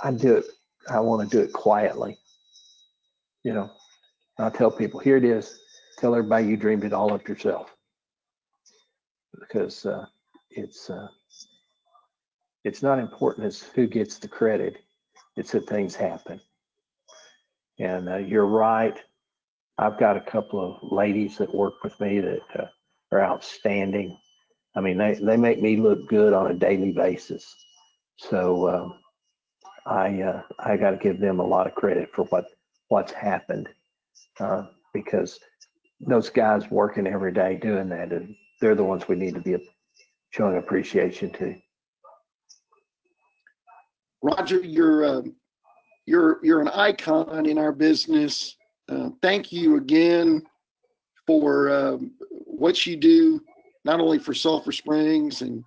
I 0.03 0.11
do 0.11 0.37
it, 0.37 0.45
I 0.89 0.99
want 0.99 1.29
to 1.29 1.37
do 1.37 1.43
it 1.43 1.53
quietly. 1.53 2.17
You 3.43 3.53
know, 3.53 3.69
I'll 4.39 4.51
tell 4.51 4.71
people, 4.71 4.99
here 4.99 5.17
it 5.17 5.23
is. 5.23 5.59
Tell 5.97 6.15
everybody 6.15 6.47
you 6.47 6.57
dreamed 6.57 6.83
it 6.83 6.93
all 6.93 7.13
up 7.13 7.27
yourself. 7.27 7.75
Because 9.39 9.85
uh, 9.85 10.05
it's 10.49 10.89
uh, 10.89 11.07
it's 12.63 12.83
not 12.83 12.99
important 12.99 13.47
as 13.47 13.61
who 13.61 13.87
gets 13.87 14.17
the 14.17 14.27
credit. 14.27 14.77
It's 15.37 15.51
that 15.51 15.67
things 15.67 15.95
happen. 15.95 16.39
And 17.79 18.09
uh, 18.09 18.17
you're 18.17 18.45
right. 18.45 18.97
I've 19.77 19.97
got 19.97 20.17
a 20.17 20.21
couple 20.21 20.59
of 20.59 20.91
ladies 20.91 21.37
that 21.37 21.53
work 21.53 21.83
with 21.83 21.99
me 21.99 22.19
that 22.19 22.41
uh, 22.59 22.65
are 23.11 23.23
outstanding. 23.23 24.17
I 24.75 24.81
mean, 24.81 24.97
they, 24.97 25.15
they 25.15 25.37
make 25.37 25.61
me 25.61 25.77
look 25.77 26.07
good 26.07 26.33
on 26.33 26.51
a 26.51 26.53
daily 26.53 26.91
basis. 26.91 27.55
So 28.17 28.69
um, 28.69 28.99
I 29.85 30.21
uh, 30.21 30.41
I 30.59 30.77
got 30.77 30.91
to 30.91 30.97
give 30.97 31.19
them 31.19 31.39
a 31.39 31.45
lot 31.45 31.67
of 31.67 31.75
credit 31.75 32.09
for 32.13 32.23
what 32.25 32.45
what's 32.89 33.11
happened 33.11 33.67
uh, 34.39 34.65
because 34.93 35.39
those 35.99 36.29
guys 36.29 36.69
working 36.69 37.07
every 37.07 37.31
day 37.31 37.55
doing 37.55 37.89
that, 37.89 38.11
and 38.11 38.35
they're 38.59 38.75
the 38.75 38.83
ones 38.83 39.07
we 39.07 39.15
need 39.15 39.35
to 39.35 39.41
be 39.41 39.57
showing 40.31 40.57
appreciation 40.57 41.31
to. 41.31 41.55
Roger, 44.21 44.59
you're 44.59 45.05
um, 45.05 45.35
you're 46.05 46.39
you're 46.43 46.61
an 46.61 46.69
icon 46.69 47.45
in 47.45 47.57
our 47.57 47.71
business. 47.71 48.55
Uh, 48.89 49.09
thank 49.21 49.51
you 49.51 49.77
again 49.77 50.43
for 51.25 51.71
um, 51.71 52.11
what 52.29 52.85
you 52.85 52.97
do, 52.97 53.41
not 53.85 53.99
only 53.99 54.19
for 54.19 54.33
Sulphur 54.33 54.71
Springs 54.71 55.41
and 55.41 55.63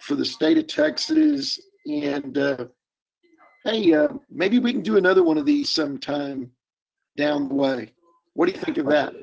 for 0.00 0.14
the 0.14 0.24
state 0.24 0.58
of 0.58 0.66
Texas. 0.66 1.58
And 1.86 2.38
uh, 2.38 2.66
hey, 3.64 3.92
uh, 3.94 4.08
maybe 4.30 4.58
we 4.58 4.72
can 4.72 4.82
do 4.82 4.96
another 4.96 5.22
one 5.22 5.38
of 5.38 5.46
these 5.46 5.70
sometime 5.70 6.50
down 7.16 7.48
the 7.48 7.54
way. 7.54 7.92
What 8.34 8.46
do 8.46 8.52
you 8.52 8.58
think 8.58 8.78
of 8.78 8.86
that? 8.86 9.14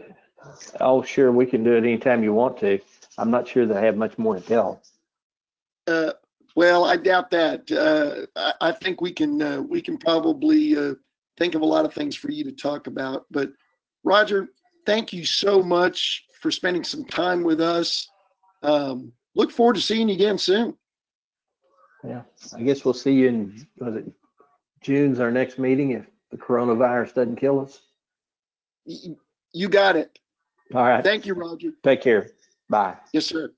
Oh, 0.80 1.04
sure, 1.04 1.32
we 1.32 1.46
can 1.46 1.64
do 1.64 1.74
it 1.74 1.84
anytime 1.84 2.24
you 2.24 2.34
want 2.34 2.58
to. 2.60 2.80
I'm 3.18 3.30
not 3.30 3.48
sure 3.48 3.66
that 3.66 3.78
I 3.78 3.82
have 3.82 3.98
much 3.98 4.18
more 4.18 4.36
to 4.36 4.42
tell. 4.42 4.82
Uh, 5.88 6.14
well, 6.56 6.86
I 6.86 6.98
doubt 6.98 7.30
that. 7.32 7.72
Uh, 7.72 8.26
I, 8.36 8.70
I 8.70 8.72
think 8.72 9.02
we 9.02 9.12
can 9.12 9.42
uh, 9.42 9.62
we 9.62 9.82
can 9.82 9.98
probably 9.98 10.76
uh, 10.76 10.96
think 11.38 11.56
of 11.56 11.62
a 11.62 11.66
lot 11.66 11.86
of 11.86 11.94
things 11.94 12.16
for 12.16 12.32
you 12.32 12.44
to 12.44 12.52
talk 12.52 12.88
about. 12.88 13.26
But 13.30 13.52
Roger, 14.04 14.50
thank 14.86 15.14
you 15.14 15.26
so 15.26 15.62
much 15.62 16.26
for 16.42 16.50
spending 16.50 16.84
some 16.84 17.06
time 17.06 17.44
with 17.44 17.62
us. 17.62 18.10
Um, 18.64 19.14
look 19.36 19.52
forward 19.52 19.76
to 19.76 19.82
seeing 19.82 20.10
you 20.10 20.16
again 20.16 20.38
soon. 20.38 20.76
Yeah, 22.04 22.22
I 22.56 22.62
guess 22.64 22.84
we'll 22.84 22.96
see 22.96 23.14
you 23.14 23.28
in, 23.28 23.68
was 23.78 23.96
it 23.96 24.12
June's 24.82 25.20
our 25.20 25.32
next 25.32 25.60
meeting 25.60 25.92
if 25.92 26.06
the 26.32 26.38
coronavirus 26.38 27.14
doesn't 27.14 27.36
kill 27.38 27.60
us? 27.60 27.82
You 29.54 29.70
got 29.70 29.96
it. 29.96 30.18
All 30.74 30.84
right, 30.84 31.04
Thank 31.04 31.26
you, 31.26 31.34
Roger. 31.34 31.72
take 31.84 32.02
care. 32.02 32.32
Bye. 32.70 32.96
Yes, 33.14 33.26
sir. 33.26 33.52